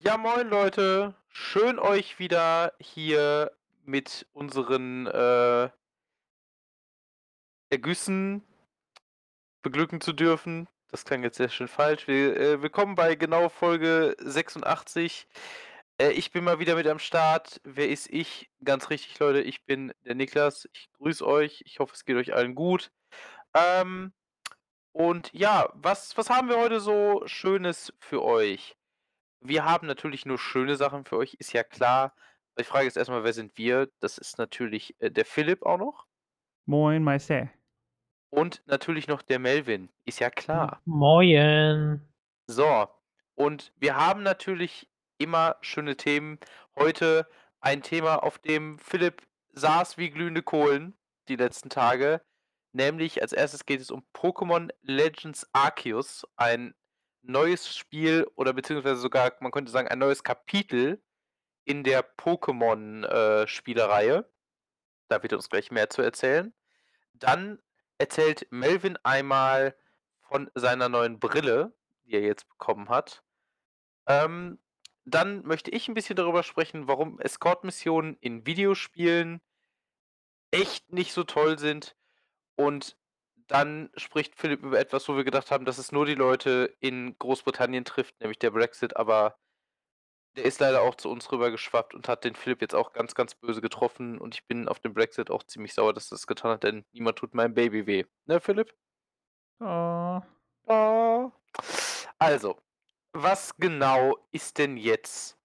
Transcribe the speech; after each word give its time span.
Ja, 0.00 0.16
moin 0.16 0.48
Leute. 0.48 1.16
Schön 1.28 1.80
euch 1.80 2.20
wieder 2.20 2.72
hier 2.78 3.50
mit 3.84 4.28
unseren 4.32 5.08
äh, 5.08 5.70
Ergüssen 7.68 8.44
beglücken 9.62 10.00
zu 10.00 10.12
dürfen. 10.12 10.68
Das 10.88 11.04
klang 11.04 11.24
jetzt 11.24 11.36
sehr 11.36 11.48
schön 11.48 11.66
falsch. 11.66 12.06
Wir, 12.06 12.36
äh, 12.36 12.62
willkommen 12.62 12.94
bei 12.94 13.16
genau 13.16 13.48
Folge 13.48 14.14
86. 14.20 15.26
Äh, 16.00 16.12
ich 16.12 16.30
bin 16.30 16.44
mal 16.44 16.60
wieder 16.60 16.76
mit 16.76 16.86
am 16.86 17.00
Start. 17.00 17.60
Wer 17.64 17.88
ist 17.88 18.08
ich? 18.08 18.50
Ganz 18.62 18.90
richtig, 18.90 19.18
Leute. 19.18 19.40
Ich 19.40 19.64
bin 19.64 19.92
der 20.04 20.14
Niklas. 20.14 20.68
Ich 20.74 20.92
grüße 20.92 21.26
euch. 21.26 21.62
Ich 21.66 21.80
hoffe, 21.80 21.94
es 21.94 22.04
geht 22.04 22.16
euch 22.16 22.34
allen 22.34 22.54
gut. 22.54 22.92
Ähm, 23.52 24.12
und 24.92 25.32
ja, 25.32 25.70
was, 25.74 26.16
was 26.16 26.30
haben 26.30 26.48
wir 26.48 26.58
heute 26.58 26.78
so 26.78 27.22
Schönes 27.26 27.92
für 27.98 28.22
euch? 28.22 28.77
Wir 29.40 29.64
haben 29.64 29.86
natürlich 29.86 30.26
nur 30.26 30.38
schöne 30.38 30.76
Sachen 30.76 31.04
für 31.04 31.16
euch, 31.16 31.34
ist 31.34 31.52
ja 31.52 31.62
klar. 31.62 32.14
Die 32.58 32.64
Frage 32.64 32.88
ist 32.88 32.96
erstmal, 32.96 33.24
wer 33.24 33.32
sind 33.32 33.56
wir? 33.56 33.88
Das 34.00 34.18
ist 34.18 34.38
natürlich 34.38 34.96
äh, 35.00 35.10
der 35.10 35.24
Philipp 35.24 35.64
auch 35.64 35.78
noch. 35.78 36.06
Moin, 36.66 37.02
Meister. 37.02 37.50
Und 38.30 38.62
natürlich 38.66 39.08
noch 39.08 39.22
der 39.22 39.38
Melvin, 39.38 39.88
ist 40.04 40.18
ja 40.18 40.28
klar. 40.28 40.82
Moin. 40.84 42.02
So, 42.46 42.88
und 43.34 43.72
wir 43.76 43.96
haben 43.96 44.22
natürlich 44.22 44.88
immer 45.18 45.56
schöne 45.60 45.96
Themen. 45.96 46.38
Heute 46.76 47.28
ein 47.60 47.82
Thema, 47.82 48.22
auf 48.22 48.38
dem 48.38 48.78
Philipp 48.78 49.22
saß 49.52 49.96
wie 49.98 50.10
glühende 50.10 50.42
Kohlen 50.42 50.96
die 51.28 51.36
letzten 51.36 51.70
Tage. 51.70 52.20
Nämlich 52.72 53.22
als 53.22 53.32
erstes 53.32 53.64
geht 53.64 53.80
es 53.80 53.90
um 53.90 54.04
Pokémon 54.14 54.70
Legends 54.82 55.48
Arceus, 55.52 56.26
ein 56.36 56.74
neues 57.22 57.74
Spiel 57.76 58.26
oder 58.36 58.52
beziehungsweise 58.52 59.00
sogar, 59.00 59.32
man 59.40 59.52
könnte 59.52 59.72
sagen, 59.72 59.88
ein 59.88 59.98
neues 59.98 60.22
Kapitel 60.22 61.02
in 61.64 61.84
der 61.84 62.04
Pokémon-Spielereihe. 62.16 64.24
da 65.08 65.22
wird 65.22 65.32
uns 65.32 65.48
gleich 65.48 65.70
mehr 65.70 65.88
zu 65.90 66.02
erzählen. 66.02 66.54
Dann 67.14 67.60
erzählt 67.98 68.46
Melvin 68.50 68.96
einmal 69.02 69.76
von 70.20 70.50
seiner 70.54 70.88
neuen 70.88 71.18
Brille, 71.18 71.74
die 72.04 72.12
er 72.12 72.22
jetzt 72.22 72.48
bekommen 72.48 72.88
hat. 72.88 73.22
Ähm, 74.06 74.58
dann 75.04 75.44
möchte 75.44 75.70
ich 75.70 75.88
ein 75.88 75.94
bisschen 75.94 76.16
darüber 76.16 76.42
sprechen, 76.42 76.88
warum 76.88 77.20
Escort-Missionen 77.20 78.16
in 78.20 78.46
Videospielen 78.46 79.40
echt 80.50 80.92
nicht 80.92 81.12
so 81.12 81.24
toll 81.24 81.58
sind. 81.58 81.96
Und 82.56 82.96
dann 83.48 83.90
spricht 83.96 84.36
Philipp 84.36 84.62
über 84.62 84.78
etwas, 84.78 85.08
wo 85.08 85.16
wir 85.16 85.24
gedacht 85.24 85.50
haben, 85.50 85.64
dass 85.64 85.78
es 85.78 85.90
nur 85.90 86.06
die 86.06 86.14
Leute 86.14 86.76
in 86.80 87.18
Großbritannien 87.18 87.84
trifft, 87.84 88.20
nämlich 88.20 88.38
der 88.38 88.50
Brexit, 88.50 88.96
aber 88.96 89.38
der 90.36 90.44
ist 90.44 90.60
leider 90.60 90.82
auch 90.82 90.94
zu 90.94 91.10
uns 91.10 91.32
rübergeschwappt 91.32 91.94
und 91.94 92.08
hat 92.08 92.24
den 92.24 92.34
Philipp 92.34 92.60
jetzt 92.60 92.74
auch 92.74 92.92
ganz, 92.92 93.14
ganz 93.14 93.34
böse 93.34 93.60
getroffen 93.60 94.18
und 94.18 94.34
ich 94.34 94.46
bin 94.46 94.68
auf 94.68 94.78
den 94.78 94.94
Brexit 94.94 95.30
auch 95.30 95.42
ziemlich 95.42 95.74
sauer, 95.74 95.94
dass 95.94 96.10
das 96.10 96.26
getan 96.26 96.52
hat, 96.52 96.62
denn 96.62 96.84
niemand 96.92 97.18
tut 97.18 97.34
meinem 97.34 97.54
Baby 97.54 97.86
weh. 97.86 98.04
Ne, 98.26 98.40
Philipp? 98.40 98.74
Oh. 99.60 100.20
Oh. 100.66 101.32
Also, 102.18 102.58
was 103.12 103.56
genau 103.56 104.16
ist 104.30 104.58
denn 104.58 104.76
jetzt 104.76 105.38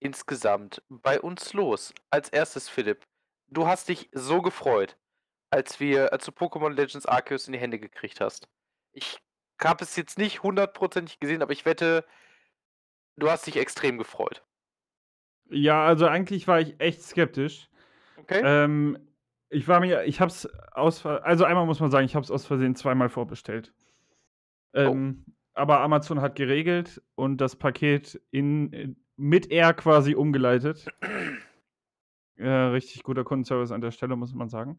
insgesamt 0.00 0.82
bei 0.88 1.20
uns 1.20 1.52
los? 1.52 1.92
Als 2.10 2.30
erstes, 2.30 2.68
Philipp, 2.68 3.06
du 3.48 3.66
hast 3.66 3.88
dich 3.88 4.08
so 4.12 4.40
gefreut 4.40 4.96
als 5.50 5.80
wir, 5.80 6.12
als 6.12 6.24
du 6.24 6.32
Pokémon 6.32 6.70
Legends 6.70 7.06
Arceus 7.06 7.46
in 7.46 7.52
die 7.52 7.58
Hände 7.58 7.78
gekriegt 7.78 8.20
hast. 8.20 8.48
Ich 8.92 9.18
habe 9.62 9.84
es 9.84 9.96
jetzt 9.96 10.18
nicht 10.18 10.42
hundertprozentig 10.42 11.20
gesehen, 11.20 11.42
aber 11.42 11.52
ich 11.52 11.64
wette, 11.64 12.04
du 13.16 13.30
hast 13.30 13.46
dich 13.46 13.56
extrem 13.56 13.98
gefreut. 13.98 14.44
Ja, 15.50 15.84
also 15.86 16.06
eigentlich 16.06 16.46
war 16.46 16.60
ich 16.60 16.78
echt 16.80 17.02
skeptisch. 17.02 17.68
Okay. 18.16 18.42
Ähm, 18.44 18.98
ich 19.48 19.66
war 19.66 19.80
mir, 19.80 20.04
ich 20.04 20.20
hab's 20.20 20.46
aus, 20.72 21.04
also 21.06 21.44
einmal 21.44 21.66
muss 21.66 21.80
man 21.80 21.90
sagen, 21.90 22.04
ich 22.04 22.14
hab's 22.14 22.30
aus 22.30 22.46
Versehen 22.46 22.74
zweimal 22.74 23.08
vorbestellt. 23.08 23.72
Ähm, 24.74 25.24
oh. 25.26 25.32
Aber 25.54 25.80
Amazon 25.80 26.20
hat 26.20 26.36
geregelt 26.36 27.02
und 27.14 27.38
das 27.40 27.56
Paket 27.56 28.20
in, 28.30 28.96
mit 29.16 29.50
R 29.50 29.72
quasi 29.72 30.14
umgeleitet. 30.14 30.86
äh, 32.36 32.48
richtig 32.48 33.02
guter 33.02 33.24
Kundenservice 33.24 33.72
an 33.72 33.80
der 33.80 33.90
Stelle, 33.90 34.16
muss 34.16 34.34
man 34.34 34.50
sagen. 34.50 34.78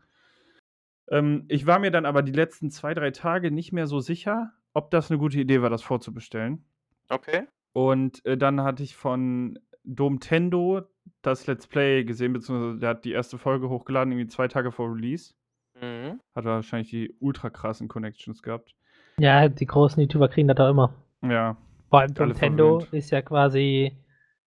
Ähm, 1.10 1.46
ich 1.48 1.66
war 1.66 1.80
mir 1.80 1.92
dann 1.92 2.06
aber 2.06 2.22
die 2.22 2.32
letzten 2.32 2.70
zwei, 2.72 2.94
drei 2.94 3.12
Tage 3.12 3.52
nicht 3.52 3.72
mehr 3.72 3.88
so 3.88 4.00
sicher, 4.00 4.52
ob 4.74 4.92
das 4.92 5.10
eine 5.10 5.20
gute 5.20 5.40
Idee 5.40 5.62
war, 5.62 5.70
das 5.70 5.82
vorzubestellen. 5.82 6.66
Okay. 7.10 7.48
Und 7.74 8.26
äh, 8.26 8.38
dann 8.38 8.62
hatte 8.62 8.84
ich 8.84 8.96
von 8.96 9.60
Domtendo 9.84 10.84
das 11.22 11.48
Let's 11.48 11.68
Play 11.68 12.04
gesehen, 12.04 12.34
beziehungsweise 12.34 12.80
der 12.80 12.90
hat 12.90 13.06
die 13.06 13.12
erste 13.12 13.38
Folge 13.38 13.70
hochgeladen, 13.70 14.12
irgendwie 14.12 14.28
zwei 14.28 14.48
Tage 14.48 14.72
vor 14.72 14.94
Release. 14.94 15.34
Mhm. 15.82 16.20
Hat 16.36 16.46
wahrscheinlich 16.46 16.90
die 16.90 17.16
ultra 17.20 17.50
krassen 17.50 17.88
Connections 17.88 18.44
gehabt. 18.44 18.76
Ja, 19.18 19.48
die 19.50 19.66
großen 19.66 20.02
YouTuber 20.02 20.30
kriegen 20.30 20.48
das 20.48 20.58
doch 20.58 20.70
immer. 20.70 20.94
Ja. 21.22 21.58
Vor 21.90 22.02
allem 22.02 22.14
Nintendo 22.14 22.86
ist 22.92 23.10
ja 23.10 23.22
quasi 23.22 23.98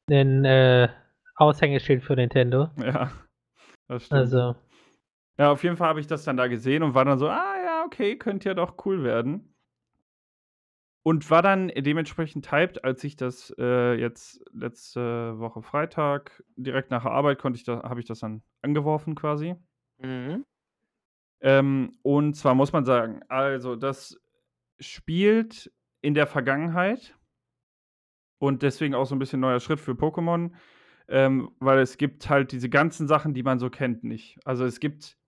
ein 0.09 0.45
äh, 0.45 0.89
Aushängeschild 1.37 2.03
für 2.03 2.15
Nintendo. 2.15 2.71
Ja, 2.79 3.11
das 3.89 4.07
stimmt. 4.07 4.21
Also. 4.21 4.55
Ja, 5.43 5.51
auf 5.51 5.65
jeden 5.65 5.77
Fall 5.77 5.89
habe 5.89 5.99
ich 5.99 6.07
das 6.07 6.23
dann 6.23 6.37
da 6.37 6.47
gesehen 6.47 6.85
und 6.85 6.95
war 6.95 7.05
dann 7.05 7.19
so, 7.19 7.29
ah 7.29 7.57
ja, 7.65 7.83
okay, 7.85 8.17
könnte 8.17 8.49
ja 8.49 8.55
doch 8.55 8.77
cool 8.87 9.03
werden. 9.03 9.53
Und 11.03 11.29
war 11.33 11.43
dann 11.43 11.67
dementsprechend 11.67 12.53
hyped, 12.53 12.85
als 12.85 13.03
ich 13.03 13.17
das 13.17 13.53
äh, 13.59 13.95
jetzt 13.95 14.41
letzte 14.53 15.37
Woche 15.41 15.61
Freitag 15.61 16.45
direkt 16.55 16.93
nach 16.93 17.03
der 17.03 17.11
Arbeit 17.11 17.41
konnte 17.41 17.57
ich 17.57 17.65
da, 17.65 17.83
habe 17.83 17.99
ich 17.99 18.07
das 18.07 18.21
dann 18.21 18.45
angeworfen 18.61 19.17
quasi. 19.17 19.57
Mhm. 19.99 20.45
Ähm, 21.41 21.99
und 22.03 22.37
zwar 22.37 22.55
muss 22.55 22.73
man 22.73 22.85
sagen, 22.85 23.23
also 23.27 23.75
das 23.75 24.17
spielt 24.79 25.73
in 26.03 26.15
der 26.15 26.29
Vergangenheit 26.29 27.19
und 28.39 28.63
deswegen 28.63 28.95
auch 28.95 29.07
so 29.07 29.17
ein 29.17 29.19
bisschen 29.19 29.41
neuer 29.41 29.59
Schritt 29.59 29.81
für 29.81 29.95
Pokémon, 29.95 30.53
ähm, 31.09 31.51
weil 31.59 31.81
es 31.81 31.97
gibt 31.97 32.31
halt 32.31 32.53
diese 32.53 32.69
ganzen 32.69 33.09
Sachen, 33.09 33.35
die 33.35 33.43
man 33.43 33.59
so 33.59 33.71
kennt, 33.71 34.05
nicht. 34.05 34.39
Also 34.45 34.65
es 34.65 34.79
gibt 34.79 35.19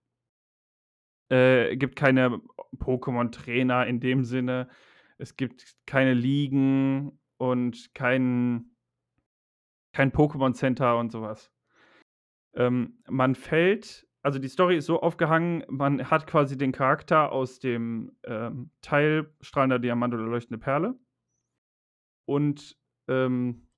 äh, 1.34 1.76
gibt 1.76 1.96
keine 1.96 2.40
Pokémon-Trainer 2.78 3.86
in 3.86 4.00
dem 4.00 4.24
Sinne. 4.24 4.68
Es 5.18 5.36
gibt 5.36 5.76
keine 5.86 6.14
Ligen 6.14 7.18
und 7.38 7.94
kein 7.94 8.70
kein 9.92 10.12
Pokémon-Center 10.12 10.98
und 10.98 11.12
sowas. 11.12 11.52
Ähm, 12.54 12.98
man 13.08 13.34
fällt 13.34 14.06
also 14.24 14.38
die 14.38 14.48
Story 14.48 14.78
ist 14.78 14.86
so 14.86 15.02
aufgehangen, 15.02 15.64
man 15.68 16.10
hat 16.10 16.26
quasi 16.26 16.56
den 16.56 16.72
Charakter 16.72 17.30
aus 17.30 17.58
dem, 17.58 18.16
ähm, 18.24 18.70
Teil 18.80 19.30
Strahlender 19.42 19.78
Diamant 19.78 20.14
oder 20.14 20.24
Leuchtende 20.24 20.58
Perle. 20.58 20.98
Und, 22.26 22.78
ähm 23.06 23.68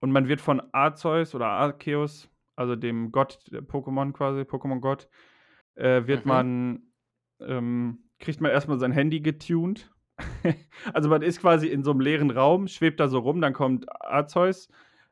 und 0.00 0.10
man 0.12 0.28
wird 0.28 0.42
von 0.42 0.60
Arceus 0.72 1.34
oder 1.34 1.46
Arceus, 1.46 2.28
also 2.56 2.76
dem 2.76 3.10
Gott 3.10 3.38
Pokémon 3.50 4.12
quasi, 4.12 4.42
Pokémon-Gott, 4.42 5.08
äh, 5.74 6.06
wird 6.06 6.24
mhm. 6.24 6.28
man, 6.28 6.82
ähm, 7.40 7.98
kriegt 8.18 8.40
man 8.40 8.50
erstmal 8.50 8.78
sein 8.78 8.92
Handy 8.92 9.20
getuned. 9.20 9.90
also 10.92 11.08
man 11.08 11.22
ist 11.22 11.40
quasi 11.40 11.68
in 11.68 11.82
so 11.82 11.90
einem 11.90 12.00
leeren 12.00 12.30
Raum, 12.30 12.68
schwebt 12.68 13.00
da 13.00 13.08
so 13.08 13.18
rum, 13.18 13.40
dann 13.40 13.52
kommt 13.52 13.86
Arzeus, 14.00 14.68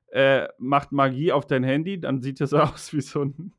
äh, 0.08 0.48
macht 0.58 0.92
Magie 0.92 1.32
auf 1.32 1.46
dein 1.46 1.64
Handy, 1.64 2.00
dann 2.00 2.20
sieht 2.20 2.40
es 2.40 2.52
aus 2.54 2.92
wie 2.92 3.00
so 3.00 3.24
ein, 3.24 3.52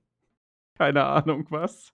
keine 0.78 1.06
Ahnung 1.06 1.47
was. 1.50 1.94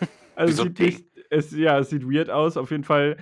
Also 0.36 0.64
so 0.64 0.70
sieht 0.70 1.06
es, 1.30 1.56
ja, 1.56 1.78
es 1.78 1.88
sieht 1.88 2.06
weird 2.06 2.28
aus. 2.28 2.58
Auf 2.58 2.70
jeden 2.70 2.84
Fall 2.84 3.16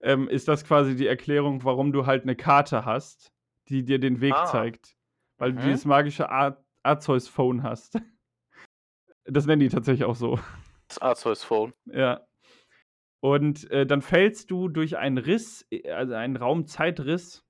ähm, 0.00 0.28
ist 0.28 0.48
das 0.48 0.64
quasi 0.64 0.96
die 0.96 1.06
Erklärung, 1.06 1.64
warum 1.64 1.92
du 1.92 2.06
halt 2.06 2.24
eine 2.24 2.36
Karte 2.36 2.84
hast, 2.84 3.32
die 3.68 3.84
dir 3.84 3.98
den 3.98 4.20
Weg 4.20 4.34
ah. 4.34 4.46
zeigt. 4.46 4.96
Weil 5.38 5.52
mhm. 5.52 5.56
du 5.56 5.62
dieses 5.62 5.84
magische 5.84 6.28
Ar 6.28 6.62
Arceus-Phone 6.82 7.62
hast. 7.62 8.00
Das 9.28 9.46
nennen 9.46 9.60
die 9.60 9.68
tatsächlich 9.68 10.04
auch 10.04 10.14
so. 10.14 10.38
Das 10.88 10.98
Arceus 10.98 11.42
Phone. 11.42 11.72
Ja. 11.86 12.26
Und 13.20 13.68
äh, 13.70 13.86
dann 13.86 14.02
fällst 14.02 14.50
du 14.50 14.68
durch 14.68 14.98
einen 14.98 15.18
Riss, 15.18 15.66
äh, 15.70 15.90
also 15.90 16.14
einen 16.14 16.36
Raumzeitriss, 16.36 17.46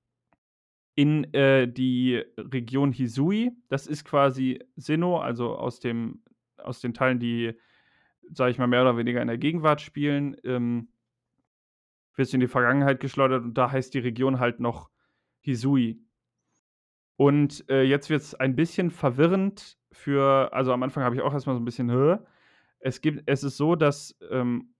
in 0.97 1.31
äh, 1.35 1.67
die 1.71 2.23
Region 2.37 2.91
Hisui. 2.91 3.51
Das 3.69 3.85
ist 3.85 4.03
quasi 4.03 4.59
Sinnoh, 4.75 5.17
also 5.17 5.55
aus, 5.55 5.79
dem, 5.79 6.23
aus 6.57 6.81
den 6.81 6.95
Teilen, 6.95 7.19
die, 7.19 7.53
sage 8.33 8.49
ich 8.49 8.57
mal, 8.57 8.65
mehr 8.65 8.81
oder 8.81 8.97
weniger 8.97 9.21
in 9.21 9.27
der 9.27 9.37
Gegenwart 9.37 9.79
spielen, 9.79 10.35
ähm, 10.43 10.89
wirst 12.15 12.33
du 12.33 12.37
in 12.37 12.41
die 12.41 12.47
Vergangenheit 12.47 12.99
geschleudert 12.99 13.43
und 13.43 13.53
da 13.53 13.71
heißt 13.71 13.93
die 13.93 13.99
Region 13.99 14.39
halt 14.39 14.59
noch 14.59 14.89
Hisui. 15.41 16.01
Und 17.15 17.69
äh, 17.69 17.83
jetzt 17.83 18.09
wird 18.09 18.23
es 18.23 18.33
ein 18.33 18.55
bisschen 18.55 18.89
verwirrend 18.89 19.77
für, 19.97 20.53
also 20.53 20.71
am 20.71 20.83
Anfang 20.83 21.03
habe 21.03 21.15
ich 21.15 21.21
auch 21.21 21.33
erstmal 21.33 21.55
so 21.55 21.61
ein 21.61 21.65
bisschen, 21.65 21.91
Hö? 21.91 22.17
es 22.79 23.01
gibt, 23.01 23.23
es 23.25 23.43
ist 23.43 23.57
so, 23.57 23.75
dass 23.75 24.15
ähm, 24.29 24.73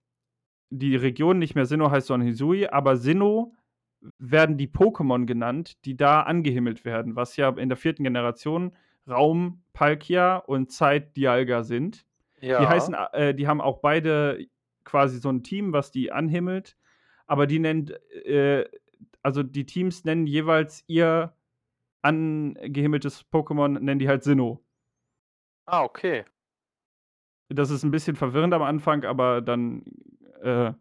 die 0.70 0.96
Region 0.96 1.40
nicht 1.40 1.56
mehr 1.56 1.66
Sinnoh 1.66 1.92
heißt, 1.92 2.08
sondern 2.08 2.28
Hisui, 2.28 2.68
aber 2.68 2.98
Sinnoh 2.98 3.54
werden 4.20 4.58
die 4.58 4.68
Pokémon 4.68 5.26
genannt, 5.26 5.84
die 5.86 5.98
da 5.98 6.22
angehimmelt 6.22 6.86
werden, 6.86 7.16
was 7.16 7.36
ja 7.36 7.50
in 7.50 7.70
der 7.70 7.78
vierten 7.78 8.04
Generation 8.04 8.76
Raum 9.08 9.64
Palkia 9.74 10.38
und 10.38 10.72
Zeit 10.72 11.16
Dialga 11.18 11.64
sind. 11.64 12.06
Ja. 12.40 12.60
Die 12.60 12.68
heißen, 12.68 12.96
äh, 13.14 13.34
die 13.34 13.48
haben 13.48 13.62
auch 13.62 13.80
beide 13.80 14.46
quasi 14.84 15.20
so 15.20 15.30
ein 15.30 15.44
Team, 15.44 15.74
was 15.74 15.92
die 15.92 16.12
anhimmelt, 16.12 16.78
aber 17.26 17.48
die 17.48 17.60
nennt, 17.60 17.92
äh, 18.26 18.66
also 19.24 19.44
die 19.44 19.66
Teams 19.66 20.06
nennen 20.06 20.28
jeweils 20.28 20.84
ihr 20.88 21.34
angehimmeltes 22.02 23.26
Pokémon, 23.32 23.80
nennen 23.80 24.00
die 24.00 24.08
halt 24.08 24.24
Sinnoh. 24.24 24.64
Ah, 25.68 25.84
okay. 25.84 26.26
Das 27.50 27.70
ist 27.70 27.84
ein 27.84 27.92
bisschen 27.92 28.16
verwirrend 28.16 28.54
am 28.54 28.62
Anfang, 28.62 29.04
aber 29.06 29.42
dann, 29.42 29.84
äh, 30.42 30.74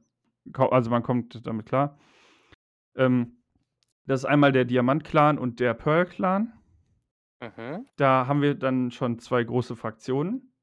also 0.55 0.91
man 0.91 1.03
kommt 1.03 1.47
damit 1.47 1.67
klar. 1.67 1.99
Ähm, 2.97 3.43
das 4.07 4.21
ist 4.21 4.25
einmal 4.27 4.53
der 4.53 4.65
Diamant-Clan 4.65 5.39
und 5.39 5.61
der 5.61 5.75
Pearl-Clan. 5.75 6.53
Mhm. 7.41 7.87
Da 7.97 8.27
haben 8.27 8.43
wir 8.43 8.55
dann 8.55 8.91
schon 8.91 9.19
zwei 9.19 9.45
große 9.45 9.77
Fraktionen. 9.77 10.55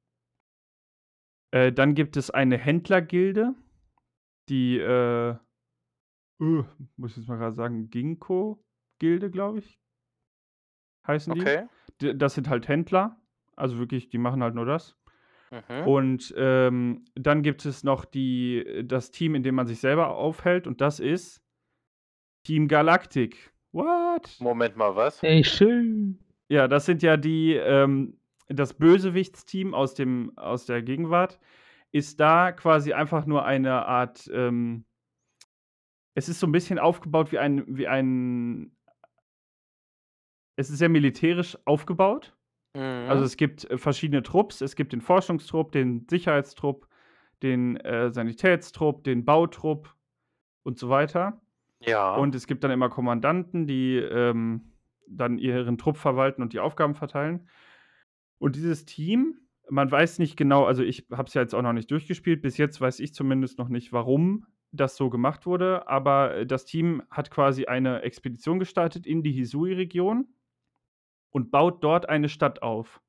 Äh, 1.52 1.72
dann 1.72 1.94
gibt 1.94 2.18
es 2.18 2.32
eine 2.32 2.58
Händlergilde, 2.58 3.54
die, 4.50 4.80
äh, 4.80 5.38
uh, 6.42 6.64
muss 6.96 7.12
ich 7.12 7.18
jetzt 7.18 7.28
mal 7.28 7.38
gerade 7.38 7.56
sagen, 7.56 7.90
Ginkgo-Gilde, 7.90 9.30
glaube 9.30 9.60
ich, 9.60 9.80
heißen 11.06 11.34
okay. 11.34 11.68
die. 12.02 12.18
Das 12.18 12.34
sind 12.34 12.50
halt 12.50 12.68
Händler, 12.68 13.22
also 13.56 13.78
wirklich, 13.78 14.10
die 14.10 14.18
machen 14.18 14.44
halt 14.44 14.56
nur 14.56 14.66
das. 14.66 14.96
Mhm. 15.52 15.88
Und 15.88 16.34
ähm, 16.38 17.06
dann 17.16 17.44
gibt 17.44 17.66
es 17.66 17.84
noch 17.84 18.06
die, 18.06 18.84
das 18.86 19.12
Team, 19.12 19.36
in 19.36 19.44
dem 19.44 19.56
man 19.56 19.68
sich 19.68 19.80
selber 19.80 20.16
aufhält, 20.16 20.68
und 20.68 20.82
das 20.82 21.00
ist 21.00 21.44
Team 22.44 22.68
Galactic. 22.68 23.54
What? 23.72 24.36
Moment 24.40 24.76
mal, 24.76 24.96
was? 24.96 25.22
Ey, 25.24 25.44
schön. 25.44 26.20
Ja, 26.48 26.68
das 26.68 26.86
sind 26.86 27.02
ja 27.02 27.18
die, 27.18 27.54
ähm, 27.54 28.18
das 28.48 28.74
Bösewichtsteam 28.74 29.74
aus, 29.74 29.94
dem, 29.94 30.38
aus 30.38 30.66
der 30.66 30.82
Gegenwart 30.82 31.40
ist 31.92 32.20
da 32.20 32.52
quasi 32.52 32.94
einfach 32.94 33.26
nur 33.26 33.46
eine 33.46 33.86
Art, 33.86 34.30
ähm, 34.34 34.86
es 36.16 36.28
ist 36.28 36.40
so 36.40 36.48
ein 36.48 36.52
bisschen 36.52 36.80
aufgebaut 36.80 37.32
wie 37.32 37.40
ein, 37.40 37.64
wie 37.68 37.88
ein, 37.88 38.76
es 40.56 40.70
ist 40.70 40.80
sehr 40.80 40.90
militärisch 40.90 41.58
aufgebaut. 41.66 42.36
Also, 42.74 42.86
mhm. 42.86 43.10
Also 43.10 43.24
es 43.24 43.38
gibt 43.38 43.70
äh, 43.70 43.78
verschiedene 43.78 44.24
Trupps. 44.24 44.62
Es 44.62 44.76
gibt 44.76 44.94
den 44.94 45.02
Forschungstrupp, 45.02 45.72
den 45.72 46.06
Sicherheitstrupp, 46.10 46.88
den 47.42 47.78
äh, 47.78 48.12
Sanitätstrupp, 48.12 49.04
den 49.04 49.26
Bautrupp 49.26 49.94
und 50.64 50.78
so 50.78 50.90
weiter. 50.90 51.42
Ja. 51.80 52.16
Und 52.16 52.36
es 52.36 52.48
gibt 52.48 52.64
dann 52.64 52.72
immer 52.72 52.90
Kommandanten, 52.90 53.68
die 53.68 53.98
ähm, 53.98 54.74
dann 55.08 55.38
ihren 55.38 55.78
Trupp 55.78 55.98
verwalten 55.98 56.42
und 56.42 56.54
die 56.54 56.60
Aufgaben 56.60 56.96
verteilen. 56.96 57.48
Und 58.40 58.56
dieses 58.56 58.86
Team, 58.86 59.40
man 59.70 59.92
weiß 59.92 60.20
nicht 60.20 60.38
genau, 60.38 60.66
also 60.66 60.84
ich 60.84 61.08
habe 61.12 61.28
es 61.28 61.34
ja 61.34 61.42
jetzt 61.42 61.54
auch 61.54 61.62
noch 61.62 61.74
nicht 61.74 61.92
durchgespielt, 61.92 62.42
bis 62.42 62.58
jetzt 62.58 62.80
weiß 62.80 63.00
ich 63.00 63.14
zumindest 63.14 63.58
noch 63.58 63.70
nicht, 63.70 63.94
warum 63.94 64.46
das 64.72 64.96
so 64.96 65.10
gemacht 65.10 65.46
wurde, 65.46 65.88
aber 65.88 66.36
äh, 66.36 66.46
das 66.46 66.66
Team 66.66 67.04
hat 67.12 67.30
quasi 67.30 67.66
eine 67.66 68.02
Expedition 68.02 68.60
gestartet 68.60 69.06
in 69.06 69.22
die 69.22 69.32
Hisui-Region 69.32 70.28
und 71.34 71.52
baut 71.52 71.84
dort 71.84 72.08
eine 72.08 72.30
Stadt 72.30 72.62
auf. 72.62 73.02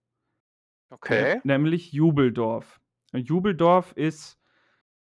Okay. 0.91 1.41
Nämlich 1.45 1.93
Jubeldorf. 1.93 2.81
Jubeldorf 3.13 3.93
ist 3.93 4.39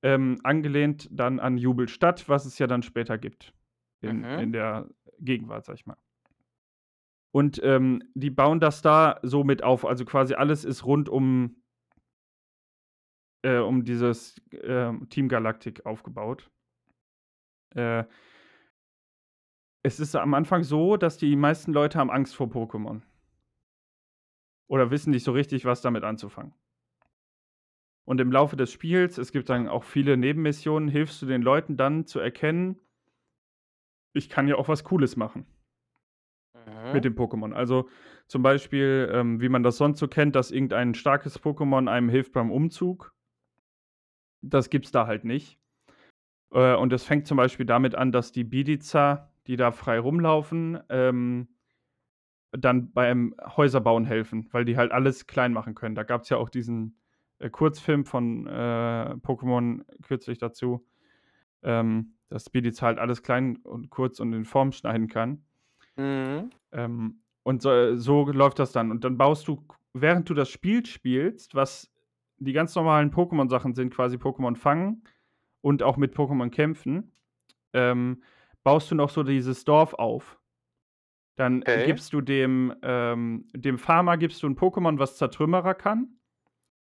ähm, 0.03 0.39
angelehnt 0.45 1.09
dann 1.11 1.41
an 1.41 1.57
Jubelstadt, 1.57 2.29
was 2.29 2.45
es 2.45 2.59
ja 2.59 2.67
dann 2.67 2.83
später 2.83 3.19
gibt. 3.19 3.53
In, 4.01 4.19
mhm. 4.19 4.39
in 4.39 4.53
der 4.53 4.89
Gegenwart, 5.19 5.65
sag 5.65 5.77
ich 5.77 5.87
mal. 5.87 5.97
Und 7.33 7.61
ähm, 7.65 8.03
die 8.15 8.31
bauen 8.31 8.61
das 8.61 8.83
da 8.83 9.19
so 9.23 9.43
mit 9.43 9.65
auf. 9.65 9.85
Also 9.85 10.05
quasi 10.05 10.35
alles 10.35 10.65
ist 10.65 10.85
rund 10.85 11.09
um, 11.09 11.63
äh, 13.43 13.59
um 13.59 13.85
dieses 13.85 14.37
äh, 14.53 14.93
Team 15.09 15.29
Galactic 15.29 15.87
aufgebaut. 15.87 16.51
Äh, 17.75 18.05
es 19.83 20.01
ist 20.01 20.15
am 20.15 20.35
Anfang 20.35 20.63
so, 20.63 20.97
dass 20.97 21.17
die 21.17 21.35
meisten 21.35 21.73
Leute 21.73 21.99
haben 21.99 22.11
Angst 22.11 22.37
vor 22.37 22.49
Pokémon. 22.49 23.03
Oder 24.75 24.91
wissen 24.91 25.13
nicht 25.13 25.23
so 25.23 25.31
richtig, 25.31 25.65
was 25.65 25.83
damit 25.83 26.03
anzufangen. 26.03 26.53
Und 28.05 28.21
im 28.21 28.33
Laufe 28.33 28.57
des 28.57 28.73
Spiels, 28.73 29.19
es 29.19 29.31
gibt 29.31 29.49
dann 29.49 29.69
auch 29.69 29.85
viele 29.85 30.17
Nebenmissionen, 30.17 30.89
hilfst 30.89 31.23
du 31.23 31.27
den 31.27 31.43
Leuten 31.43 31.77
dann 31.77 32.07
zu 32.07 32.19
erkennen, 32.19 32.81
ich 34.15 34.29
kann 34.29 34.49
ja 34.49 34.57
auch 34.57 34.67
was 34.67 34.83
Cooles 34.83 35.15
machen. 35.15 35.47
Mhm. 36.55 36.93
Mit 36.93 37.05
dem 37.05 37.15
Pokémon. 37.15 37.53
Also 37.53 37.89
zum 38.27 38.43
Beispiel, 38.43 39.09
ähm, 39.13 39.41
wie 39.41 39.49
man 39.49 39.63
das 39.63 39.77
sonst 39.77 40.01
so 40.01 40.09
kennt, 40.09 40.35
dass 40.35 40.51
irgendein 40.51 40.95
starkes 40.95 41.41
Pokémon 41.41 41.89
einem 41.89 42.09
hilft 42.09 42.33
beim 42.33 42.51
Umzug. 42.51 43.15
Das 44.43 44.71
gibt's 44.71 44.91
da 44.91 45.07
halt 45.07 45.25
nicht. 45.25 45.57
Äh, 46.51 46.75
und 46.75 46.93
es 46.93 47.05
fängt 47.05 47.29
zum 47.29 47.37
Beispiel 47.37 47.65
damit 47.65 47.95
an, 47.95 48.11
dass 48.11 48.33
die 48.33 48.43
Bidiza, 48.43 49.31
die 49.47 49.55
da 49.55 49.71
frei 49.71 50.01
rumlaufen, 50.01 50.81
ähm, 50.89 51.54
dann 52.59 52.93
beim 52.93 53.35
Häuserbauen 53.57 54.05
helfen, 54.05 54.49
weil 54.53 54.65
die 54.65 54.77
halt 54.77 54.93
alles 54.93 55.27
klein 55.27 55.53
machen 55.53 55.75
können. 55.75 55.95
Da 55.95 56.03
gab 56.03 56.23
es 56.23 56.29
ja 56.29 56.37
auch 56.37 56.49
diesen 56.49 56.97
äh, 57.39 57.51
Kurzfilm 57.51 58.05
von 58.05 58.47
äh, 58.47 59.17
Pokémon 59.23 59.85
kürzlich 60.03 60.39
dazu, 60.39 60.87
ähm, 61.63 62.15
dass 62.29 62.47
Speedy 62.47 62.71
halt 62.73 62.99
alles 62.99 63.23
klein 63.23 63.57
und 63.57 63.91
kurz 63.91 64.21
und 64.21 64.33
in 64.33 64.45
Form 64.45 64.73
schneiden 64.73 65.09
kann. 65.09 65.45
Mhm. 65.97 66.51
Ähm, 66.73 67.21
und 67.43 67.63
so, 67.63 67.97
so, 67.97 68.27
läuft 68.27 68.59
das 68.59 68.73
dann. 68.73 68.91
Und 68.91 69.05
dann 69.05 69.19
baust 69.19 69.47
du, 69.49 69.65
während 69.93 70.29
du 70.31 70.35
das 70.35 70.49
Spiel 70.49 70.85
spielst, 70.87 71.55
was 71.55 71.93
die 72.39 72.53
ganz 72.53 72.75
normalen 72.75 73.11
Pokémon-Sachen 73.11 73.75
sind, 73.75 73.95
quasi 73.95 74.17
Pokémon 74.17 74.57
fangen 74.57 75.05
und 75.61 75.83
auch 75.83 75.97
mit 75.97 76.15
Pokémon 76.15 76.51
kämpfen, 76.51 77.13
ähm, 77.73 78.23
baust 78.63 78.91
du 78.91 78.95
noch 78.95 79.11
so 79.11 79.23
dieses 79.23 79.65
Dorf 79.65 79.95
auf. 79.95 80.39
Dann 81.37 81.63
okay. 81.63 81.87
gibst 81.87 82.13
du 82.13 82.21
dem, 82.21 82.75
ähm, 82.83 83.49
dem 83.53 83.79
Farmer 83.79 84.17
gibst 84.17 84.43
du 84.43 84.47
ein 84.47 84.57
Pokémon, 84.57 84.99
was 84.99 85.17
Zertrümmerer 85.17 85.75
kann. 85.75 86.17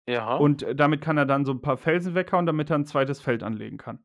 Ja. 0.08 0.36
Und 0.36 0.66
damit 0.76 1.02
kann 1.02 1.18
er 1.18 1.26
dann 1.26 1.44
so 1.44 1.52
ein 1.52 1.62
paar 1.62 1.78
Felsen 1.78 2.16
weghauen, 2.16 2.46
damit 2.46 2.70
er 2.70 2.78
ein 2.78 2.86
zweites 2.86 3.20
Feld 3.20 3.44
anlegen 3.44 3.78
kann. 3.78 4.00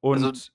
Und 0.00 0.24
also, 0.24 0.50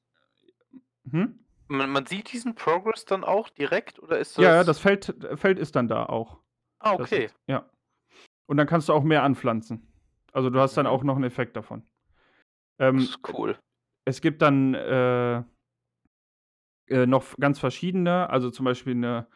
hm? 1.09 1.39
man, 1.67 1.89
man, 1.89 2.05
sieht 2.05 2.31
diesen 2.31 2.55
Progress 2.55 3.05
dann 3.05 3.23
auch 3.23 3.49
direkt 3.49 3.99
oder 3.99 4.17
ist 4.19 4.37
das. 4.37 4.43
Ja, 4.43 4.55
ja, 4.55 4.63
das 4.63 4.79
Feld, 4.79 5.15
Feld 5.35 5.59
ist 5.59 5.75
dann 5.75 5.87
da 5.87 6.05
auch. 6.05 6.39
Ah, 6.79 6.93
okay. 6.93 7.25
Ist, 7.25 7.35
ja. 7.47 7.69
Und 8.47 8.57
dann 8.57 8.67
kannst 8.67 8.89
du 8.89 8.93
auch 8.93 9.03
mehr 9.03 9.23
anpflanzen. 9.23 9.87
Also 10.33 10.49
du 10.49 10.59
hast 10.59 10.75
dann 10.75 10.85
mhm. 10.85 10.91
auch 10.91 11.03
noch 11.03 11.15
einen 11.15 11.25
Effekt 11.25 11.55
davon. 11.55 11.83
Ähm, 12.79 12.97
das 12.97 13.09
ist 13.09 13.19
cool. 13.33 13.57
Es 14.05 14.19
gibt 14.19 14.41
dann 14.41 14.73
äh, 14.73 15.43
äh, 16.91 17.07
noch 17.07 17.35
ganz 17.37 17.59
verschiedene. 17.59 18.29
Also 18.29 18.51
zum 18.51 18.65
Beispiel 18.65 18.93
eine, 18.93 19.27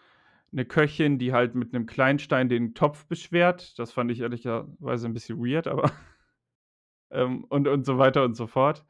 eine 0.51 0.65
Köchin, 0.65 1.17
die 1.17 1.33
halt 1.33 1.55
mit 1.55 1.73
einem 1.73 1.85
Kleinstein 1.85 2.49
den 2.49 2.75
Topf 2.75 3.05
beschwert. 3.07 3.77
Das 3.79 3.91
fand 3.91 4.11
ich 4.11 4.21
ehrlicherweise 4.21 5.07
ein 5.07 5.13
bisschen 5.13 5.39
weird, 5.39 5.67
aber. 5.67 5.91
ähm, 7.11 7.45
und, 7.45 7.67
und 7.67 7.85
so 7.85 7.97
weiter 7.97 8.23
und 8.23 8.35
so 8.35 8.47
fort. 8.47 8.85